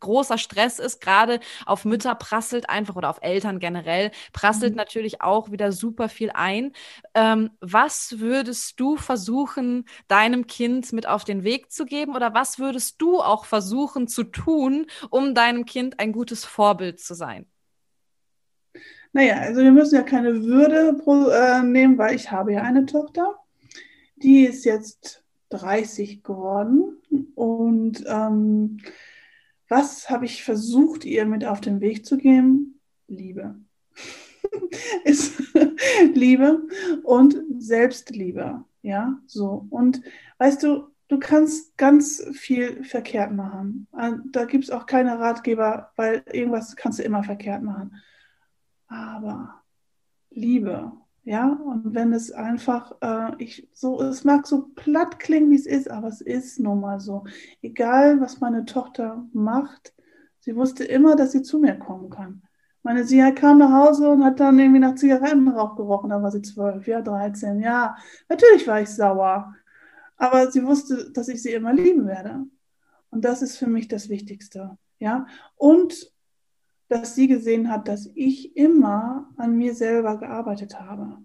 großer 0.00 0.38
Stress 0.38 0.78
ist, 0.78 1.00
gerade 1.00 1.40
auf 1.66 1.84
Mütter 1.84 2.14
prasselt 2.14 2.68
einfach 2.70 2.96
oder 2.96 3.10
auf 3.10 3.18
Eltern 3.22 3.58
generell, 3.58 4.10
prasselt 4.32 4.72
mhm. 4.72 4.76
natürlich 4.76 5.20
auch 5.22 5.50
wieder 5.50 5.72
super 5.72 6.08
viel 6.08 6.30
ein. 6.32 6.72
Ähm, 7.14 7.50
was 7.60 8.18
würdest 8.18 8.80
du 8.80 8.96
versuchen, 8.96 9.84
deinem 10.08 10.46
Kind 10.46 10.92
mit 10.92 11.06
auf 11.06 11.24
den 11.24 11.44
Weg 11.44 11.70
zu 11.72 11.84
geben 11.84 12.14
oder 12.14 12.34
was 12.34 12.58
würdest 12.58 13.00
du 13.00 13.20
auch 13.20 13.44
versuchen 13.44 14.08
zu 14.08 14.24
tun, 14.24 14.86
um 15.10 15.34
deinem 15.34 15.64
Kind 15.64 16.00
ein 16.00 16.12
gutes 16.12 16.44
Vorbild 16.44 17.00
zu 17.00 17.14
sein? 17.14 17.46
Naja, 19.12 19.36
also 19.38 19.62
wir 19.62 19.72
müssen 19.72 19.94
ja 19.94 20.02
keine 20.02 20.42
Würde 20.44 20.94
pro, 20.94 21.28
äh, 21.28 21.62
nehmen, 21.62 21.96
weil 21.98 22.14
ich 22.14 22.30
habe 22.30 22.52
ja 22.52 22.62
eine 22.62 22.86
Tochter, 22.86 23.36
die 24.16 24.44
ist 24.44 24.64
jetzt 24.64 25.24
30 25.50 26.22
geworden 26.22 26.98
und 27.34 28.04
ähm, 28.06 28.78
was 29.68 30.10
habe 30.10 30.24
ich 30.24 30.44
versucht, 30.44 31.04
ihr 31.04 31.26
mit 31.26 31.44
auf 31.44 31.60
den 31.60 31.80
Weg 31.80 32.06
zu 32.06 32.16
geben? 32.16 32.80
Liebe. 33.06 33.56
ist 35.04 35.38
Liebe 36.14 36.66
und 37.02 37.36
Selbstliebe. 37.58 38.64
Ja, 38.82 39.18
so. 39.26 39.66
Und 39.70 40.02
weißt 40.38 40.62
du, 40.62 40.88
du 41.08 41.18
kannst 41.18 41.76
ganz 41.76 42.24
viel 42.32 42.84
verkehrt 42.84 43.32
machen. 43.32 43.88
Äh, 43.96 44.12
da 44.30 44.44
gibt 44.44 44.64
es 44.64 44.70
auch 44.70 44.86
keine 44.86 45.18
Ratgeber, 45.18 45.92
weil 45.96 46.22
irgendwas 46.32 46.76
kannst 46.76 46.98
du 46.98 47.02
immer 47.02 47.22
verkehrt 47.22 47.62
machen. 47.62 47.96
Aber 48.86 49.62
Liebe 50.30 50.92
ja, 51.28 51.46
und 51.46 51.94
wenn 51.94 52.14
es 52.14 52.32
einfach, 52.32 52.96
äh, 53.02 53.32
ich 53.36 53.68
so, 53.74 54.00
es 54.00 54.24
mag 54.24 54.46
so 54.46 54.68
platt 54.74 55.18
klingen, 55.18 55.50
wie 55.50 55.56
es 55.56 55.66
ist, 55.66 55.90
aber 55.90 56.08
es 56.08 56.22
ist 56.22 56.58
nun 56.58 56.80
mal 56.80 57.00
so. 57.00 57.24
Egal, 57.60 58.18
was 58.22 58.40
meine 58.40 58.64
Tochter 58.64 59.26
macht, 59.34 59.92
sie 60.40 60.56
wusste 60.56 60.84
immer, 60.84 61.16
dass 61.16 61.32
sie 61.32 61.42
zu 61.42 61.58
mir 61.58 61.78
kommen 61.78 62.08
kann. 62.08 62.42
Meine, 62.82 63.04
sie 63.04 63.18
kam 63.34 63.58
nach 63.58 63.70
Hause 63.70 64.08
und 64.08 64.24
hat 64.24 64.40
dann 64.40 64.58
irgendwie 64.58 64.80
nach 64.80 64.94
Zigarettenrauch 64.94 65.76
gerochen, 65.76 66.08
da 66.08 66.22
war 66.22 66.30
sie 66.30 66.40
zwölf, 66.40 66.86
ja, 66.86 67.02
13, 67.02 67.60
ja. 67.60 67.94
Natürlich 68.30 68.66
war 68.66 68.80
ich 68.80 68.88
sauer, 68.88 69.54
aber 70.16 70.50
sie 70.50 70.64
wusste, 70.64 71.10
dass 71.12 71.28
ich 71.28 71.42
sie 71.42 71.52
immer 71.52 71.74
lieben 71.74 72.06
werde. 72.06 72.46
Und 73.10 73.26
das 73.26 73.42
ist 73.42 73.58
für 73.58 73.66
mich 73.66 73.86
das 73.86 74.08
Wichtigste, 74.08 74.78
ja. 74.98 75.26
Und 75.56 76.10
dass 76.88 77.14
sie 77.14 77.28
gesehen 77.28 77.70
hat, 77.70 77.88
dass 77.88 78.10
ich 78.14 78.56
immer 78.56 79.30
an 79.36 79.56
mir 79.56 79.74
selber 79.74 80.16
gearbeitet 80.16 80.80
habe. 80.80 81.18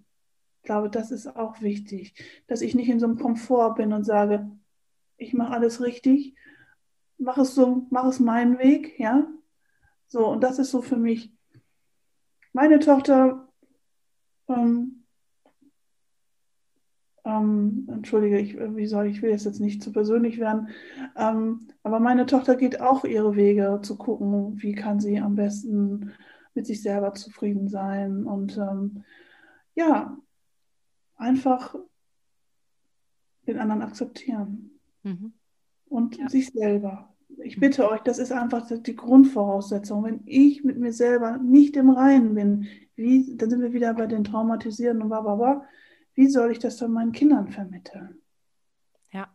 Ich 0.58 0.64
glaube, 0.64 0.90
das 0.90 1.12
ist 1.12 1.28
auch 1.28 1.62
wichtig, 1.62 2.14
dass 2.48 2.62
ich 2.62 2.76
nicht 2.76 2.90
in 2.90 3.00
so 3.00 3.06
einem 3.06 3.18
Komfort 3.18 3.76
bin 3.76 3.94
und 3.94 4.04
sage, 4.04 4.50
ich 5.18 5.34
mache 5.34 5.54
alles 5.54 5.82
richtig, 5.82 6.36
mach 7.18 7.38
es 7.38 7.56
so, 7.56 7.88
mach 7.90 8.06
es 8.06 8.20
meinen 8.20 8.60
Weg, 8.60 9.00
ja. 9.00 9.28
So, 10.08 10.28
und 10.28 10.42
das 10.42 10.60
ist 10.60 10.72
so 10.72 10.82
für 10.82 10.98
mich. 10.98 11.34
Meine 12.52 12.80
Tochter 12.80 13.48
ähm, 14.48 15.03
ähm, 17.26 17.88
entschuldige, 17.90 18.38
ich, 18.38 18.58
wie 18.58 18.86
soll 18.86 19.08
ich 19.08 19.22
will 19.22 19.32
jetzt 19.32 19.60
nicht 19.60 19.82
zu 19.82 19.92
persönlich 19.92 20.40
werden, 20.40 20.70
ähm, 21.16 21.68
aber 21.84 22.00
meine 22.00 22.26
Tochter 22.26 22.56
geht 22.56 22.82
auch 22.82 23.06
ihre 23.06 23.36
Wege 23.36 23.80
zu 23.82 23.98
gucken, 23.98 24.62
wie 24.62 24.76
kann 24.76 25.00
sie 25.00 25.20
am 25.20 25.36
besten 25.36 26.12
mit 26.54 26.68
sich 26.68 26.82
selber 26.82 27.14
zufrieden 27.14 27.68
sein 27.68 28.26
und 28.26 28.58
ähm, 28.58 29.04
ja, 29.76 30.18
einfach 31.16 31.76
den 33.48 33.58
anderen 33.58 33.82
akzeptieren 33.82 34.80
mhm. 35.04 35.34
und 35.86 36.18
ja. 36.18 36.30
sich 36.30 36.50
selber. 36.50 37.10
Ich 37.44 37.60
bitte 37.60 37.90
euch, 37.90 38.02
das 38.02 38.20
ist 38.20 38.32
einfach 38.32 38.70
die 38.70 38.96
Grundvoraussetzung. 38.96 40.04
Wenn 40.04 40.22
ich 40.26 40.64
mit 40.64 40.78
mir 40.78 40.94
selber 40.94 41.38
nicht 41.38 41.76
im 41.76 41.90
Reinen 41.90 42.36
bin, 42.36 42.68
wie, 42.96 43.36
dann 43.36 43.50
sind 43.50 43.62
wir 43.62 43.74
wieder 43.74 43.94
bei 43.96 44.06
den 44.06 44.24
Traumatisierenden 44.24 45.02
und 45.04 45.10
bla 45.10 45.22
bla 45.22 45.36
bla 45.36 45.68
wie 46.16 46.28
soll 46.28 46.52
ich 46.52 46.60
das 46.60 46.78
dann 46.78 46.92
meinen 46.92 47.12
Kindern 47.12 47.50
vermitteln? 47.50 48.22
Ja, 49.12 49.28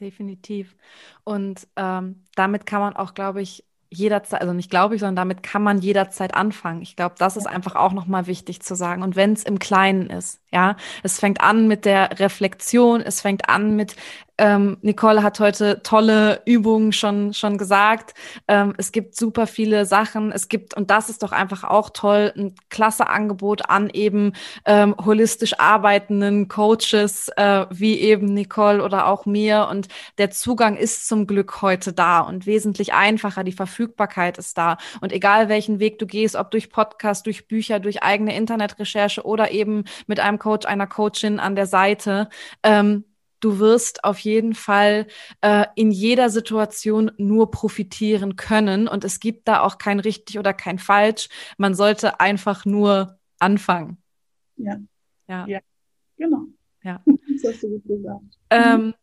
definitiv. 0.00 0.76
Und 1.24 1.66
ähm, 1.76 2.24
damit 2.34 2.66
kann 2.66 2.80
man 2.80 2.96
auch, 2.96 3.14
glaube 3.14 3.42
ich, 3.42 3.64
jederzeit, 3.90 4.40
also 4.40 4.52
nicht 4.52 4.70
glaube 4.70 4.94
ich, 4.94 5.00
sondern 5.00 5.16
damit 5.16 5.42
kann 5.42 5.62
man 5.62 5.78
jederzeit 5.78 6.34
anfangen. 6.34 6.82
Ich 6.82 6.96
glaube, 6.96 7.14
das 7.18 7.36
ist 7.36 7.46
einfach 7.46 7.76
auch 7.76 7.92
nochmal 7.92 8.26
wichtig 8.26 8.60
zu 8.60 8.74
sagen. 8.74 9.02
Und 9.02 9.16
wenn 9.16 9.32
es 9.32 9.44
im 9.44 9.58
Kleinen 9.58 10.10
ist, 10.10 10.40
ja, 10.50 10.76
es 11.02 11.18
fängt 11.18 11.40
an 11.40 11.68
mit 11.68 11.84
der 11.84 12.18
Reflexion, 12.18 13.00
es 13.00 13.20
fängt 13.20 13.48
an 13.48 13.76
mit 13.76 13.96
ähm, 14.38 14.78
Nicole 14.82 15.22
hat 15.22 15.38
heute 15.38 15.82
tolle 15.82 16.42
Übungen 16.44 16.92
schon, 16.92 17.32
schon 17.34 17.56
gesagt. 17.56 18.14
Ähm, 18.48 18.74
es 18.78 18.90
gibt 18.90 19.14
super 19.16 19.46
viele 19.46 19.86
Sachen. 19.86 20.32
Es 20.32 20.48
gibt, 20.48 20.76
und 20.76 20.90
das 20.90 21.08
ist 21.08 21.22
doch 21.22 21.32
einfach 21.32 21.62
auch 21.64 21.90
toll, 21.90 22.32
ein 22.36 22.54
klasse 22.68 23.08
Angebot 23.08 23.68
an 23.68 23.90
eben 23.90 24.32
ähm, 24.64 24.96
holistisch 25.04 25.58
arbeitenden 25.58 26.48
Coaches, 26.48 27.28
äh, 27.36 27.66
wie 27.70 28.00
eben 28.00 28.34
Nicole 28.34 28.82
oder 28.82 29.06
auch 29.06 29.24
mir. 29.24 29.68
Und 29.70 29.88
der 30.18 30.30
Zugang 30.30 30.76
ist 30.76 31.06
zum 31.06 31.26
Glück 31.26 31.62
heute 31.62 31.92
da 31.92 32.20
und 32.20 32.46
wesentlich 32.46 32.92
einfacher. 32.92 33.44
Die 33.44 33.52
Verfügbarkeit 33.52 34.38
ist 34.38 34.58
da. 34.58 34.78
Und 35.00 35.12
egal 35.12 35.48
welchen 35.48 35.78
Weg 35.78 35.98
du 36.00 36.06
gehst, 36.06 36.34
ob 36.34 36.50
durch 36.50 36.70
Podcast, 36.70 37.26
durch 37.26 37.46
Bücher, 37.46 37.78
durch 37.78 38.02
eigene 38.02 38.36
Internetrecherche 38.36 39.22
oder 39.24 39.52
eben 39.52 39.84
mit 40.08 40.18
einem 40.18 40.38
Coach, 40.40 40.66
einer 40.66 40.88
Coachin 40.88 41.38
an 41.38 41.54
der 41.54 41.66
Seite, 41.66 42.28
ähm, 42.64 43.04
du 43.44 43.58
wirst 43.58 44.04
auf 44.04 44.18
jeden 44.20 44.54
Fall 44.54 45.06
äh, 45.42 45.66
in 45.76 45.90
jeder 45.90 46.30
Situation 46.30 47.12
nur 47.18 47.50
profitieren 47.50 48.36
können. 48.36 48.88
Und 48.88 49.04
es 49.04 49.20
gibt 49.20 49.48
da 49.48 49.60
auch 49.60 49.76
kein 49.76 50.00
richtig 50.00 50.38
oder 50.38 50.54
kein 50.54 50.78
falsch. 50.78 51.28
Man 51.58 51.74
sollte 51.74 52.20
einfach 52.20 52.64
nur 52.64 53.18
anfangen. 53.38 53.98
Ja. 54.56 54.78
Ja. 55.28 55.46
ja. 55.46 55.60
Genau. 56.16 56.46
Ja. 56.82 57.02
Das 57.34 57.52
hast 57.52 57.62
du 57.64 57.68
gut 57.68 57.84
gesagt. 57.84 58.38
Ähm, 58.50 58.94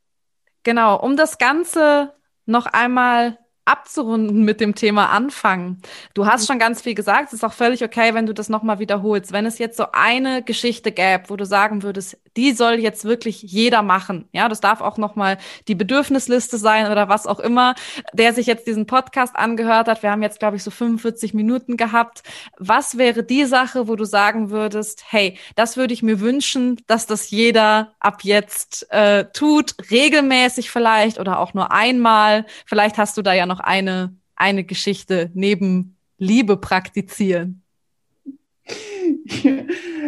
genau, 0.64 1.00
um 1.00 1.18
das 1.18 1.38
Ganze 1.38 2.14
noch 2.46 2.66
einmal 2.66 3.38
abzurunden 3.66 4.44
mit 4.44 4.60
dem 4.60 4.76
Thema 4.76 5.10
anfangen. 5.10 5.82
Du 6.14 6.26
hast 6.26 6.48
schon 6.48 6.60
ganz 6.60 6.82
viel 6.82 6.96
gesagt, 6.96 7.28
es 7.28 7.34
ist 7.34 7.44
auch 7.44 7.54
völlig 7.54 7.84
okay, 7.84 8.14
wenn 8.14 8.26
du 8.26 8.34
das 8.34 8.50
nochmal 8.50 8.80
wiederholst. 8.80 9.32
Wenn 9.32 9.46
es 9.46 9.60
jetzt 9.60 9.78
so 9.78 9.86
eine 9.94 10.44
Geschichte 10.44 10.92
gäbe, 10.92 11.26
wo 11.28 11.36
du 11.36 11.46
sagen 11.46 11.84
würdest, 11.84 12.18
die 12.38 12.54
soll 12.54 12.76
jetzt 12.76 13.04
wirklich 13.06 13.42
jeder 13.42 13.82
machen. 13.82 14.28
Ja, 14.32 14.48
das 14.48 14.62
darf 14.62 14.82
auch 14.82 14.98
nochmal 14.98 15.38
die 15.68 15.76
Bedürfnisliste 15.76 16.58
sein 16.58 16.92
oder 16.92 17.10
was 17.10 17.28
auch 17.28 17.40
immer, 17.40 17.76
der 18.14 18.34
sich 18.34 18.46
jetzt 18.46 18.68
diesen 18.68 18.86
Podcast 18.86 19.36
angehört 19.36 19.88
hat. 19.88 20.02
Wir 20.02 20.12
haben 20.12 20.22
jetzt, 20.22 20.40
glaube 20.40 20.56
ich, 20.56 20.64
so 20.64 20.72
45 20.72 21.34
Minuten 21.34 21.78
gehabt. 21.78 22.24
Was 22.58 22.98
wäre 22.98 23.24
die 23.24 23.46
Sache, 23.46 23.88
wo 23.88 23.96
du 23.96 24.06
sagen 24.06 24.50
würdest, 24.50 25.04
hey, 25.10 25.38
das 25.56 25.78
würde 25.78 25.94
ich 25.94 26.04
mir 26.04 26.20
wünschen, 26.20 26.82
dass 26.88 27.06
das 27.06 27.30
jeder 27.30 27.94
ab 28.00 28.24
jetzt 28.24 28.92
äh, 28.92 29.26
tut, 29.34 29.76
regelmäßig 29.92 30.72
vielleicht 30.72 31.20
oder 31.20 31.40
auch 31.40 31.54
nur 31.54 31.72
einmal. 31.72 32.46
Vielleicht 32.66 32.98
hast 32.98 33.18
du 33.18 33.22
da 33.22 33.34
ja 33.34 33.46
noch 33.46 33.60
eine, 33.66 34.16
eine 34.36 34.64
Geschichte 34.64 35.32
neben 35.34 35.98
Liebe 36.18 36.58
praktizieren. 36.58 37.64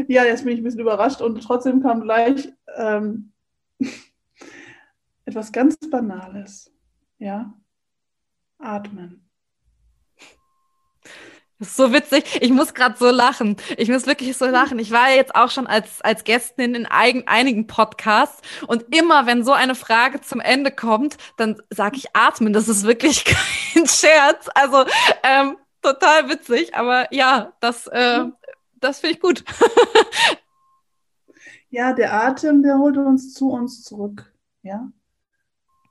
Ja, 0.07 0.25
jetzt 0.25 0.43
bin 0.43 0.53
ich 0.53 0.59
ein 0.59 0.63
bisschen 0.63 0.81
überrascht 0.81 1.21
und 1.21 1.41
trotzdem 1.41 1.81
kam 1.81 2.01
gleich 2.01 2.51
ähm, 2.75 3.31
etwas 5.25 5.51
ganz 5.51 5.77
Banales. 5.89 6.71
Ja, 7.19 7.53
atmen. 8.57 9.22
Das 11.59 11.69
ist 11.69 11.77
so 11.77 11.93
witzig. 11.93 12.41
Ich 12.41 12.51
muss 12.51 12.73
gerade 12.73 12.97
so 12.97 13.09
lachen. 13.09 13.57
Ich 13.77 13.89
muss 13.89 14.05
wirklich 14.05 14.35
so 14.35 14.45
lachen. 14.45 14.79
Ich 14.79 14.91
war 14.91 15.09
ja 15.09 15.15
jetzt 15.15 15.35
auch 15.35 15.49
schon 15.49 15.67
als, 15.67 16.01
als 16.01 16.23
Gästin 16.23 16.75
in 16.75 16.85
eigen, 16.85 17.27
einigen 17.27 17.67
Podcasts 17.67 18.41
und 18.67 18.93
immer, 18.93 19.27
wenn 19.27 19.43
so 19.43 19.53
eine 19.53 19.75
Frage 19.75 20.19
zum 20.21 20.39
Ende 20.39 20.71
kommt, 20.71 21.17
dann 21.37 21.61
sage 21.69 21.97
ich 21.97 22.15
atmen. 22.15 22.53
Das 22.53 22.67
ist 22.67 22.83
wirklich 22.83 23.23
kein 23.73 23.87
Scherz. 23.87 24.49
Also 24.55 24.85
ähm, 25.23 25.57
total 25.81 26.29
witzig. 26.29 26.75
Aber 26.75 27.13
ja, 27.13 27.53
das, 27.59 27.87
äh, 27.87 28.25
das 28.75 28.99
finde 28.99 29.15
ich 29.15 29.21
gut. 29.21 29.43
ja, 31.69 31.93
der 31.93 32.13
Atem, 32.13 32.63
der 32.63 32.77
holt 32.79 32.97
uns 32.97 33.33
zu 33.33 33.51
uns 33.51 33.83
zurück. 33.83 34.33
Ja, 34.63 34.91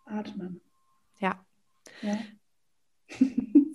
atmen. 0.07 0.61
Ja. 1.19 1.39
ja. 2.03 2.19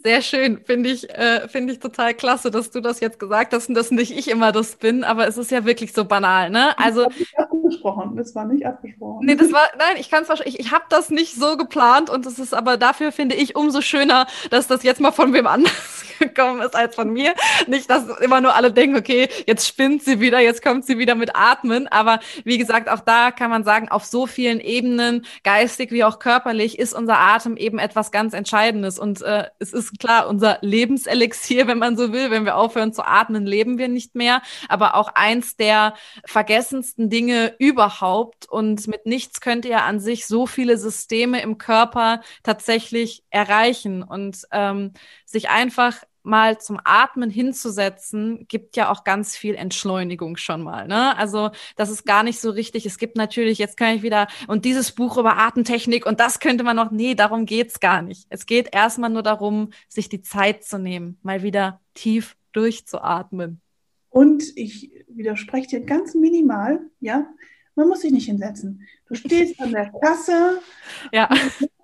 Sehr 0.07 0.21
schön, 0.21 0.59
finde 0.63 0.89
ich, 0.89 1.09
äh, 1.09 1.49
finde 1.49 1.73
ich 1.73 1.79
total 1.79 2.13
klasse, 2.13 2.49
dass 2.49 2.71
du 2.71 2.79
das 2.79 3.01
jetzt 3.01 3.19
gesagt 3.19 3.53
hast 3.53 3.67
und 3.67 3.75
dass 3.75 3.91
nicht 3.91 4.17
ich 4.17 4.29
immer 4.29 4.53
das 4.53 4.77
bin, 4.77 5.03
aber 5.03 5.27
es 5.27 5.37
ist 5.37 5.51
ja 5.51 5.65
wirklich 5.65 5.91
so 5.91 6.05
banal, 6.05 6.49
ne? 6.49 6.77
Also 6.79 7.03
das 7.03 7.13
war 7.13 7.19
nicht 7.19 7.39
abgesprochen, 7.39 8.15
das 8.15 8.35
war 8.35 8.45
nicht 8.45 8.65
abgesprochen. 8.65 9.25
Nee, 9.25 9.35
das 9.35 9.51
war, 9.51 9.67
nein, 9.77 9.97
ich 9.99 10.09
kann 10.09 10.23
es 10.23 10.29
wahrscheinlich, 10.29 10.59
ich, 10.59 10.67
ich 10.67 10.71
habe 10.71 10.85
das 10.87 11.09
nicht 11.09 11.35
so 11.35 11.57
geplant 11.57 12.09
und 12.09 12.25
es 12.25 12.39
ist 12.39 12.53
aber 12.53 12.77
dafür 12.77 13.11
finde 13.11 13.35
ich 13.35 13.57
umso 13.57 13.81
schöner, 13.81 14.27
dass 14.49 14.67
das 14.67 14.83
jetzt 14.83 15.01
mal 15.01 15.11
von 15.11 15.33
wem 15.33 15.45
anders 15.45 16.05
gekommen 16.19 16.61
ist 16.61 16.75
als 16.75 16.95
von 16.95 17.11
mir. 17.11 17.33
Nicht, 17.67 17.89
dass 17.89 18.07
immer 18.21 18.39
nur 18.39 18.55
alle 18.55 18.71
denken, 18.71 18.95
okay, 18.95 19.27
jetzt 19.45 19.67
spinnt 19.67 20.03
sie 20.03 20.21
wieder, 20.21 20.39
jetzt 20.39 20.63
kommt 20.63 20.85
sie 20.85 20.97
wieder 20.97 21.15
mit 21.15 21.35
Atmen, 21.35 21.87
aber 21.87 22.19
wie 22.45 22.57
gesagt, 22.57 22.89
auch 22.89 23.01
da 23.01 23.31
kann 23.31 23.49
man 23.49 23.65
sagen, 23.65 23.89
auf 23.89 24.05
so 24.05 24.25
vielen 24.25 24.61
Ebenen, 24.61 25.25
geistig 25.43 25.91
wie 25.91 26.05
auch 26.05 26.19
körperlich, 26.19 26.79
ist 26.79 26.93
unser 26.93 27.19
Atem 27.19 27.57
eben 27.57 27.77
etwas 27.77 28.11
ganz 28.11 28.33
Entscheidendes 28.33 28.99
und 28.99 29.21
äh, 29.27 29.49
es 29.59 29.73
ist 29.73 29.99
klar, 29.99 30.27
unser 30.27 30.57
Lebenselixier, 30.61 31.67
wenn 31.67 31.77
man 31.77 31.97
so 31.97 32.13
will. 32.13 32.31
Wenn 32.31 32.45
wir 32.45 32.55
aufhören 32.55 32.93
zu 32.93 33.05
atmen, 33.05 33.45
leben 33.45 33.77
wir 33.77 33.89
nicht 33.89 34.15
mehr. 34.15 34.41
Aber 34.69 34.95
auch 34.95 35.09
eins 35.13 35.57
der 35.57 35.93
vergessensten 36.25 37.09
Dinge 37.09 37.53
überhaupt. 37.59 38.47
Und 38.49 38.87
mit 38.87 39.05
nichts 39.05 39.41
könnt 39.41 39.65
ihr 39.65 39.83
an 39.83 39.99
sich 39.99 40.25
so 40.25 40.47
viele 40.47 40.77
Systeme 40.77 41.41
im 41.41 41.57
Körper 41.57 42.21
tatsächlich 42.43 43.23
erreichen 43.29 44.01
und 44.01 44.47
ähm, 44.51 44.93
sich 45.25 45.49
einfach 45.49 46.03
mal 46.27 46.59
zum 46.59 46.79
Atmen 46.83 47.29
hinzusetzen, 47.29 48.45
gibt 48.47 48.75
ja 48.75 48.91
auch 48.91 49.03
ganz 49.03 49.35
viel 49.35 49.55
Entschleunigung 49.55 50.37
schon 50.37 50.61
mal. 50.61 50.87
Ne? 50.87 51.17
Also 51.17 51.49
das 51.75 51.89
ist 51.89 52.05
gar 52.05 52.23
nicht 52.23 52.39
so 52.39 52.51
richtig. 52.51 52.85
Es 52.85 52.97
gibt 52.97 53.17
natürlich, 53.17 53.57
jetzt 53.57 53.77
kann 53.77 53.95
ich 53.95 54.03
wieder, 54.03 54.27
und 54.47 54.65
dieses 54.65 54.91
Buch 54.91 55.17
über 55.17 55.37
Atemtechnik 55.37 56.05
und 56.05 56.19
das 56.19 56.39
könnte 56.39 56.63
man 56.63 56.75
noch, 56.75 56.91
nee, 56.91 57.15
darum 57.15 57.45
geht's 57.45 57.79
gar 57.79 58.01
nicht. 58.01 58.27
Es 58.29 58.45
geht 58.45 58.69
erstmal 58.73 59.09
nur 59.09 59.23
darum, 59.23 59.71
sich 59.87 60.09
die 60.09 60.21
Zeit 60.21 60.63
zu 60.63 60.77
nehmen, 60.77 61.17
mal 61.23 61.41
wieder 61.41 61.81
tief 61.93 62.37
durchzuatmen. 62.51 63.61
Und 64.09 64.43
ich 64.55 64.91
widerspreche 65.07 65.67
dir 65.67 65.81
ganz 65.81 66.13
minimal, 66.13 66.79
ja, 66.99 67.27
man 67.75 67.87
muss 67.87 68.01
sich 68.01 68.11
nicht 68.11 68.25
hinsetzen. 68.25 68.87
Du 69.07 69.15
stehst 69.15 69.61
an 69.61 69.71
der 69.71 69.91
Kasse 70.01 70.59
ja. 71.11 71.29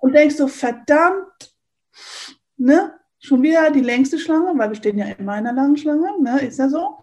und 0.00 0.12
denkst 0.12 0.36
so, 0.36 0.48
verdammt, 0.48 1.54
ne? 2.56 2.92
Schon 3.24 3.42
wieder 3.42 3.70
die 3.70 3.80
längste 3.80 4.18
Schlange, 4.18 4.52
weil 4.58 4.68
wir 4.68 4.76
stehen 4.76 4.98
ja 4.98 5.06
immer 5.06 5.38
in 5.38 5.46
einer 5.46 5.54
langen 5.54 5.78
Schlange, 5.78 6.20
ne? 6.20 6.40
ist 6.40 6.58
ja 6.58 6.68
so. 6.68 6.98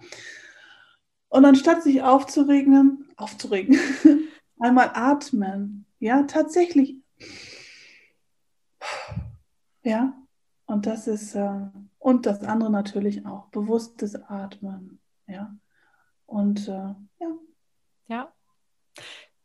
Und 1.29 1.45
anstatt 1.45 1.81
sich 1.81 2.03
aufzuregen, 2.03 3.11
aufzuregen, 3.15 3.75
einmal 4.59 4.91
atmen. 4.93 5.87
Ja, 5.97 6.21
tatsächlich. 6.21 6.97
Ja, 9.81 10.13
und 10.67 10.85
das 10.85 11.07
ist, 11.07 11.33
äh, 11.33 11.69
und 11.97 12.27
das 12.27 12.43
andere 12.43 12.69
natürlich 12.69 13.25
auch, 13.25 13.47
bewusstes 13.47 14.13
Atmen. 14.13 14.99
Ja, 15.25 15.57
und 16.27 16.67
äh, 16.67 16.93
ja. 17.17 17.37
Ja, 18.09 18.31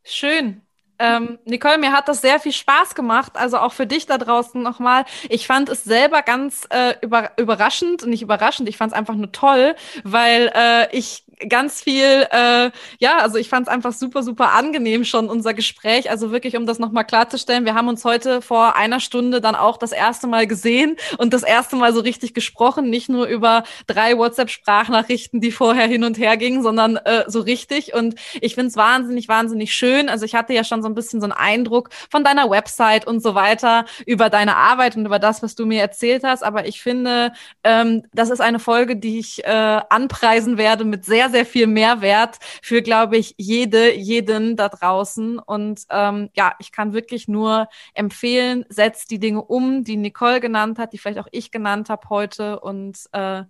schön. 0.03 0.61
Ähm, 0.99 1.37
Nicole, 1.45 1.77
mir 1.77 1.91
hat 1.91 2.07
das 2.07 2.21
sehr 2.21 2.39
viel 2.39 2.51
Spaß 2.51 2.95
gemacht, 2.95 3.33
also 3.35 3.57
auch 3.57 3.73
für 3.73 3.85
dich 3.85 4.05
da 4.05 4.17
draußen 4.17 4.61
nochmal. 4.61 5.05
Ich 5.29 5.47
fand 5.47 5.69
es 5.69 5.83
selber 5.83 6.21
ganz 6.21 6.67
äh, 6.69 6.95
über, 7.01 7.31
überraschend, 7.37 8.05
nicht 8.05 8.21
überraschend, 8.21 8.67
ich 8.67 8.77
fand 8.77 8.93
es 8.93 8.97
einfach 8.97 9.15
nur 9.15 9.31
toll, 9.31 9.75
weil 10.03 10.51
äh, 10.55 10.95
ich 10.97 11.23
ganz 11.47 11.81
viel, 11.81 12.27
äh, 12.31 12.71
ja, 12.99 13.17
also 13.19 13.37
ich 13.37 13.49
fand 13.49 13.67
es 13.67 13.73
einfach 13.73 13.93
super, 13.93 14.23
super 14.23 14.53
angenehm 14.53 15.05
schon, 15.05 15.29
unser 15.29 15.53
Gespräch. 15.53 16.09
Also 16.09 16.31
wirklich, 16.31 16.57
um 16.57 16.65
das 16.65 16.79
nochmal 16.79 17.05
klarzustellen, 17.05 17.65
wir 17.65 17.75
haben 17.75 17.87
uns 17.87 18.03
heute 18.03 18.41
vor 18.41 18.75
einer 18.75 18.99
Stunde 18.99 19.41
dann 19.41 19.55
auch 19.55 19.77
das 19.77 19.91
erste 19.91 20.27
Mal 20.27 20.47
gesehen 20.47 20.95
und 21.17 21.33
das 21.33 21.43
erste 21.43 21.75
Mal 21.75 21.93
so 21.93 21.99
richtig 21.99 22.33
gesprochen, 22.33 22.89
nicht 22.89 23.09
nur 23.09 23.27
über 23.27 23.63
drei 23.85 24.17
WhatsApp-Sprachnachrichten, 24.17 25.39
die 25.41 25.51
vorher 25.51 25.87
hin 25.87 26.03
und 26.03 26.17
her 26.17 26.37
gingen, 26.37 26.63
sondern 26.63 26.97
äh, 26.97 27.25
so 27.27 27.41
richtig. 27.41 27.93
Und 27.93 28.15
ich 28.41 28.55
finde 28.55 28.69
es 28.69 28.75
wahnsinnig, 28.75 29.27
wahnsinnig 29.27 29.73
schön. 29.73 30.09
Also 30.09 30.25
ich 30.25 30.35
hatte 30.35 30.53
ja 30.53 30.63
schon 30.63 30.81
so 30.81 30.89
ein 30.89 30.95
bisschen 30.95 31.21
so 31.21 31.25
einen 31.25 31.33
Eindruck 31.33 31.89
von 32.09 32.23
deiner 32.23 32.49
Website 32.49 33.05
und 33.05 33.21
so 33.21 33.35
weiter, 33.35 33.85
über 34.05 34.29
deine 34.29 34.55
Arbeit 34.55 34.95
und 34.97 35.05
über 35.05 35.19
das, 35.19 35.43
was 35.43 35.55
du 35.55 35.65
mir 35.65 35.81
erzählt 35.81 36.23
hast. 36.23 36.43
Aber 36.43 36.67
ich 36.67 36.81
finde, 36.81 37.31
ähm, 37.63 38.03
das 38.13 38.29
ist 38.29 38.41
eine 38.41 38.59
Folge, 38.59 38.95
die 38.95 39.19
ich 39.19 39.43
äh, 39.45 39.81
anpreisen 39.89 40.57
werde 40.57 40.83
mit 40.83 41.05
sehr 41.05 41.26
sehr, 41.27 41.37
sehr 41.37 41.45
viel 41.45 41.67
Mehrwert 41.67 42.37
für, 42.61 42.81
glaube 42.81 43.17
ich, 43.17 43.35
jede, 43.37 43.93
jeden 43.95 44.55
da 44.55 44.69
draußen. 44.69 45.39
Und 45.39 45.81
ähm, 45.89 46.29
ja, 46.35 46.55
ich 46.59 46.71
kann 46.71 46.93
wirklich 46.93 47.27
nur 47.27 47.67
empfehlen, 47.93 48.65
setzt 48.69 49.11
die 49.11 49.19
Dinge 49.19 49.43
um, 49.43 49.83
die 49.83 49.97
Nicole 49.97 50.39
genannt 50.39 50.79
hat, 50.79 50.93
die 50.93 50.97
vielleicht 50.97 51.19
auch 51.19 51.27
ich 51.31 51.51
genannt 51.51 51.89
habe 51.89 52.09
heute. 52.09 52.59
Und 52.59 52.97
äh, 53.11 53.43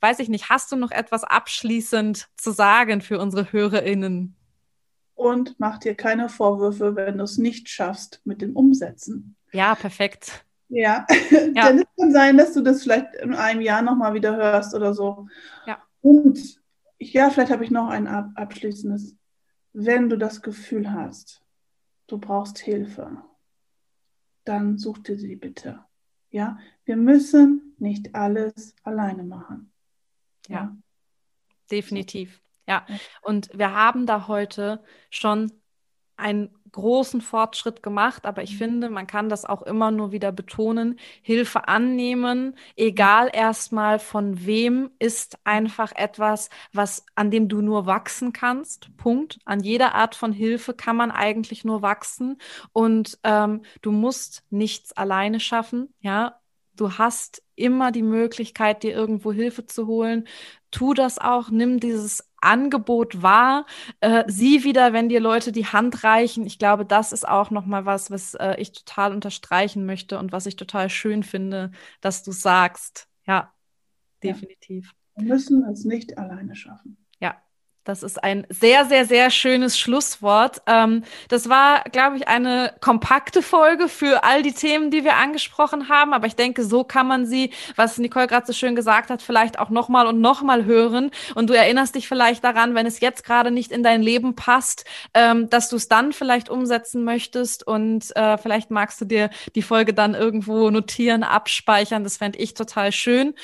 weiß 0.00 0.18
ich 0.18 0.28
nicht, 0.28 0.50
hast 0.50 0.70
du 0.72 0.76
noch 0.76 0.90
etwas 0.90 1.24
abschließend 1.24 2.28
zu 2.36 2.50
sagen 2.50 3.00
für 3.00 3.18
unsere 3.18 3.52
HörerInnen? 3.52 4.36
Und 5.14 5.54
mach 5.58 5.78
dir 5.78 5.94
keine 5.94 6.28
Vorwürfe, 6.28 6.94
wenn 6.94 7.18
du 7.18 7.24
es 7.24 7.38
nicht 7.38 7.70
schaffst 7.70 8.20
mit 8.24 8.42
dem 8.42 8.54
Umsetzen. 8.54 9.34
Ja, 9.52 9.74
perfekt. 9.74 10.44
Ja, 10.68 11.06
ja. 11.54 11.68
denn 11.68 11.78
es 11.78 11.84
kann 11.98 12.12
sein, 12.12 12.36
dass 12.36 12.52
du 12.52 12.60
das 12.60 12.82
vielleicht 12.82 13.14
in 13.22 13.34
einem 13.34 13.62
Jahr 13.62 13.80
nochmal 13.80 14.12
wieder 14.12 14.36
hörst 14.36 14.74
oder 14.74 14.92
so. 14.92 15.26
Ja. 15.66 15.78
Und 16.02 16.60
ja, 16.98 17.30
vielleicht 17.30 17.52
habe 17.52 17.64
ich 17.64 17.70
noch 17.70 17.88
ein 17.88 18.06
abschließendes. 18.06 19.16
Wenn 19.72 20.08
du 20.08 20.16
das 20.16 20.42
Gefühl 20.42 20.92
hast, 20.92 21.42
du 22.06 22.18
brauchst 22.18 22.58
Hilfe, 22.58 23.22
dann 24.44 24.78
such 24.78 24.98
dir 24.98 25.18
sie 25.18 25.36
bitte. 25.36 25.84
Ja, 26.30 26.58
wir 26.84 26.96
müssen 26.96 27.74
nicht 27.78 28.14
alles 28.14 28.74
alleine 28.82 29.22
machen. 29.22 29.72
Ja, 30.48 30.54
ja. 30.54 30.76
definitiv. 31.70 32.40
Ja, 32.68 32.84
und 33.22 33.50
wir 33.56 33.74
haben 33.74 34.06
da 34.06 34.26
heute 34.26 34.82
schon 35.10 35.52
einen 36.16 36.50
großen 36.76 37.22
Fortschritt 37.22 37.82
gemacht, 37.82 38.26
aber 38.26 38.42
ich 38.42 38.52
mhm. 38.52 38.58
finde, 38.58 38.90
man 38.90 39.06
kann 39.06 39.28
das 39.28 39.44
auch 39.44 39.62
immer 39.62 39.90
nur 39.90 40.12
wieder 40.12 40.30
betonen. 40.30 40.98
Hilfe 41.22 41.68
annehmen, 41.68 42.54
egal 42.76 43.30
erstmal 43.32 43.98
von 43.98 44.44
wem, 44.44 44.90
ist 44.98 45.38
einfach 45.44 45.92
etwas, 45.96 46.50
was 46.72 47.04
an 47.14 47.30
dem 47.30 47.48
du 47.48 47.62
nur 47.62 47.86
wachsen 47.86 48.32
kannst. 48.32 48.94
Punkt. 48.98 49.38
An 49.46 49.60
jeder 49.60 49.94
Art 49.94 50.14
von 50.14 50.32
Hilfe 50.32 50.74
kann 50.74 50.96
man 50.96 51.10
eigentlich 51.10 51.64
nur 51.64 51.80
wachsen 51.82 52.38
und 52.72 53.18
ähm, 53.24 53.62
du 53.80 53.90
musst 53.90 54.44
nichts 54.50 54.92
alleine 54.92 55.40
schaffen. 55.40 55.94
Ja, 56.00 56.40
du 56.76 56.98
hast 56.98 57.42
immer 57.54 57.90
die 57.90 58.02
Möglichkeit, 58.02 58.82
dir 58.82 58.92
irgendwo 58.94 59.32
Hilfe 59.32 59.66
zu 59.66 59.86
holen. 59.86 60.26
Tu 60.70 60.92
das 60.92 61.18
auch, 61.18 61.50
nimm 61.50 61.80
dieses 61.80 62.28
Angebot 62.46 63.22
wahr. 63.22 63.66
Äh, 64.00 64.24
sieh 64.28 64.64
wieder, 64.64 64.92
wenn 64.92 65.08
dir 65.08 65.20
Leute 65.20 65.52
die 65.52 65.66
Hand 65.66 66.04
reichen. 66.04 66.46
Ich 66.46 66.58
glaube, 66.58 66.86
das 66.86 67.12
ist 67.12 67.26
auch 67.26 67.50
noch 67.50 67.66
mal 67.66 67.84
was, 67.84 68.10
was 68.10 68.34
äh, 68.34 68.56
ich 68.58 68.72
total 68.72 69.12
unterstreichen 69.12 69.86
möchte 69.86 70.18
und 70.18 70.32
was 70.32 70.46
ich 70.46 70.56
total 70.56 70.88
schön 70.88 71.22
finde, 71.22 71.72
dass 72.00 72.22
du 72.22 72.32
sagst. 72.32 73.08
Ja, 73.26 73.52
definitiv. 74.22 74.92
Ja. 75.16 75.22
Wir 75.22 75.34
müssen 75.34 75.64
es 75.64 75.84
nicht 75.84 76.18
alleine 76.18 76.54
schaffen. 76.54 76.96
Das 77.86 78.02
ist 78.02 78.22
ein 78.22 78.46
sehr, 78.50 78.84
sehr, 78.84 79.04
sehr 79.06 79.30
schönes 79.30 79.78
Schlusswort. 79.78 80.60
Ähm, 80.66 81.04
das 81.28 81.48
war, 81.48 81.84
glaube 81.84 82.16
ich, 82.16 82.26
eine 82.26 82.74
kompakte 82.80 83.42
Folge 83.42 83.88
für 83.88 84.24
all 84.24 84.42
die 84.42 84.52
Themen, 84.52 84.90
die 84.90 85.04
wir 85.04 85.14
angesprochen 85.16 85.88
haben. 85.88 86.12
Aber 86.12 86.26
ich 86.26 86.34
denke, 86.34 86.64
so 86.64 86.82
kann 86.82 87.06
man 87.06 87.26
sie, 87.26 87.52
was 87.76 87.98
Nicole 87.98 88.26
gerade 88.26 88.44
so 88.44 88.52
schön 88.52 88.74
gesagt 88.74 89.08
hat, 89.08 89.22
vielleicht 89.22 89.60
auch 89.60 89.70
nochmal 89.70 90.08
und 90.08 90.20
nochmal 90.20 90.64
hören. 90.64 91.12
Und 91.36 91.48
du 91.48 91.56
erinnerst 91.56 91.94
dich 91.94 92.08
vielleicht 92.08 92.42
daran, 92.42 92.74
wenn 92.74 92.86
es 92.86 92.98
jetzt 92.98 93.22
gerade 93.22 93.52
nicht 93.52 93.70
in 93.70 93.84
dein 93.84 94.02
Leben 94.02 94.34
passt, 94.34 94.84
ähm, 95.14 95.48
dass 95.48 95.68
du 95.68 95.76
es 95.76 95.86
dann 95.86 96.12
vielleicht 96.12 96.48
umsetzen 96.48 97.04
möchtest. 97.04 97.64
Und 97.64 98.14
äh, 98.16 98.36
vielleicht 98.36 98.72
magst 98.72 99.00
du 99.00 99.04
dir 99.04 99.30
die 99.54 99.62
Folge 99.62 99.94
dann 99.94 100.14
irgendwo 100.14 100.70
notieren, 100.70 101.22
abspeichern. 101.22 102.02
Das 102.02 102.16
fände 102.16 102.40
ich 102.40 102.54
total 102.54 102.90
schön. 102.90 103.34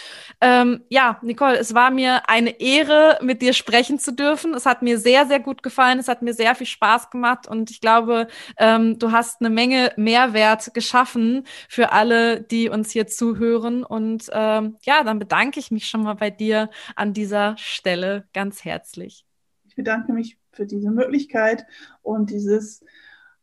Ähm, 0.40 0.82
ja, 0.88 1.20
Nicole, 1.22 1.58
es 1.58 1.74
war 1.74 1.92
mir 1.92 2.28
eine 2.28 2.58
Ehre, 2.60 3.20
mit 3.22 3.40
dir 3.40 3.52
sprechen 3.52 4.00
zu 4.00 4.12
dürfen 4.12 4.31
dürfen. 4.32 4.54
Es 4.54 4.66
hat 4.66 4.82
mir 4.82 4.98
sehr, 4.98 5.26
sehr 5.26 5.40
gut 5.40 5.62
gefallen. 5.62 5.98
Es 5.98 6.08
hat 6.08 6.22
mir 6.22 6.32
sehr 6.32 6.54
viel 6.54 6.66
Spaß 6.66 7.10
gemacht 7.10 7.46
und 7.46 7.70
ich 7.70 7.80
glaube, 7.80 8.28
ähm, 8.58 8.98
du 8.98 9.12
hast 9.12 9.40
eine 9.40 9.50
Menge 9.50 9.92
Mehrwert 9.96 10.72
geschaffen 10.74 11.44
für 11.68 11.92
alle, 11.92 12.40
die 12.40 12.68
uns 12.68 12.90
hier 12.90 13.06
zuhören. 13.06 13.84
Und 13.84 14.30
ähm, 14.32 14.76
ja, 14.82 15.04
dann 15.04 15.18
bedanke 15.18 15.60
ich 15.60 15.70
mich 15.70 15.86
schon 15.86 16.02
mal 16.02 16.14
bei 16.14 16.30
dir 16.30 16.70
an 16.96 17.12
dieser 17.12 17.56
Stelle 17.58 18.24
ganz 18.32 18.64
herzlich. 18.64 19.26
Ich 19.64 19.76
bedanke 19.76 20.12
mich 20.12 20.38
für 20.52 20.66
diese 20.66 20.90
Möglichkeit 20.90 21.66
und 22.02 22.30
dieses 22.30 22.84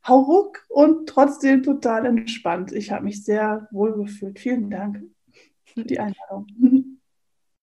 Hauruck 0.07 0.63
und 0.69 1.07
trotzdem 1.07 1.63
total 1.63 2.05
entspannt. 2.05 2.71
Ich 2.71 2.91
habe 2.91 3.03
mich 3.03 3.23
sehr 3.23 3.67
wohl 3.71 3.93
gefühlt. 3.95 4.39
Vielen 4.39 4.69
Dank 4.69 5.03
für 5.65 5.83
die 5.83 5.99
Einladung. 5.99 6.47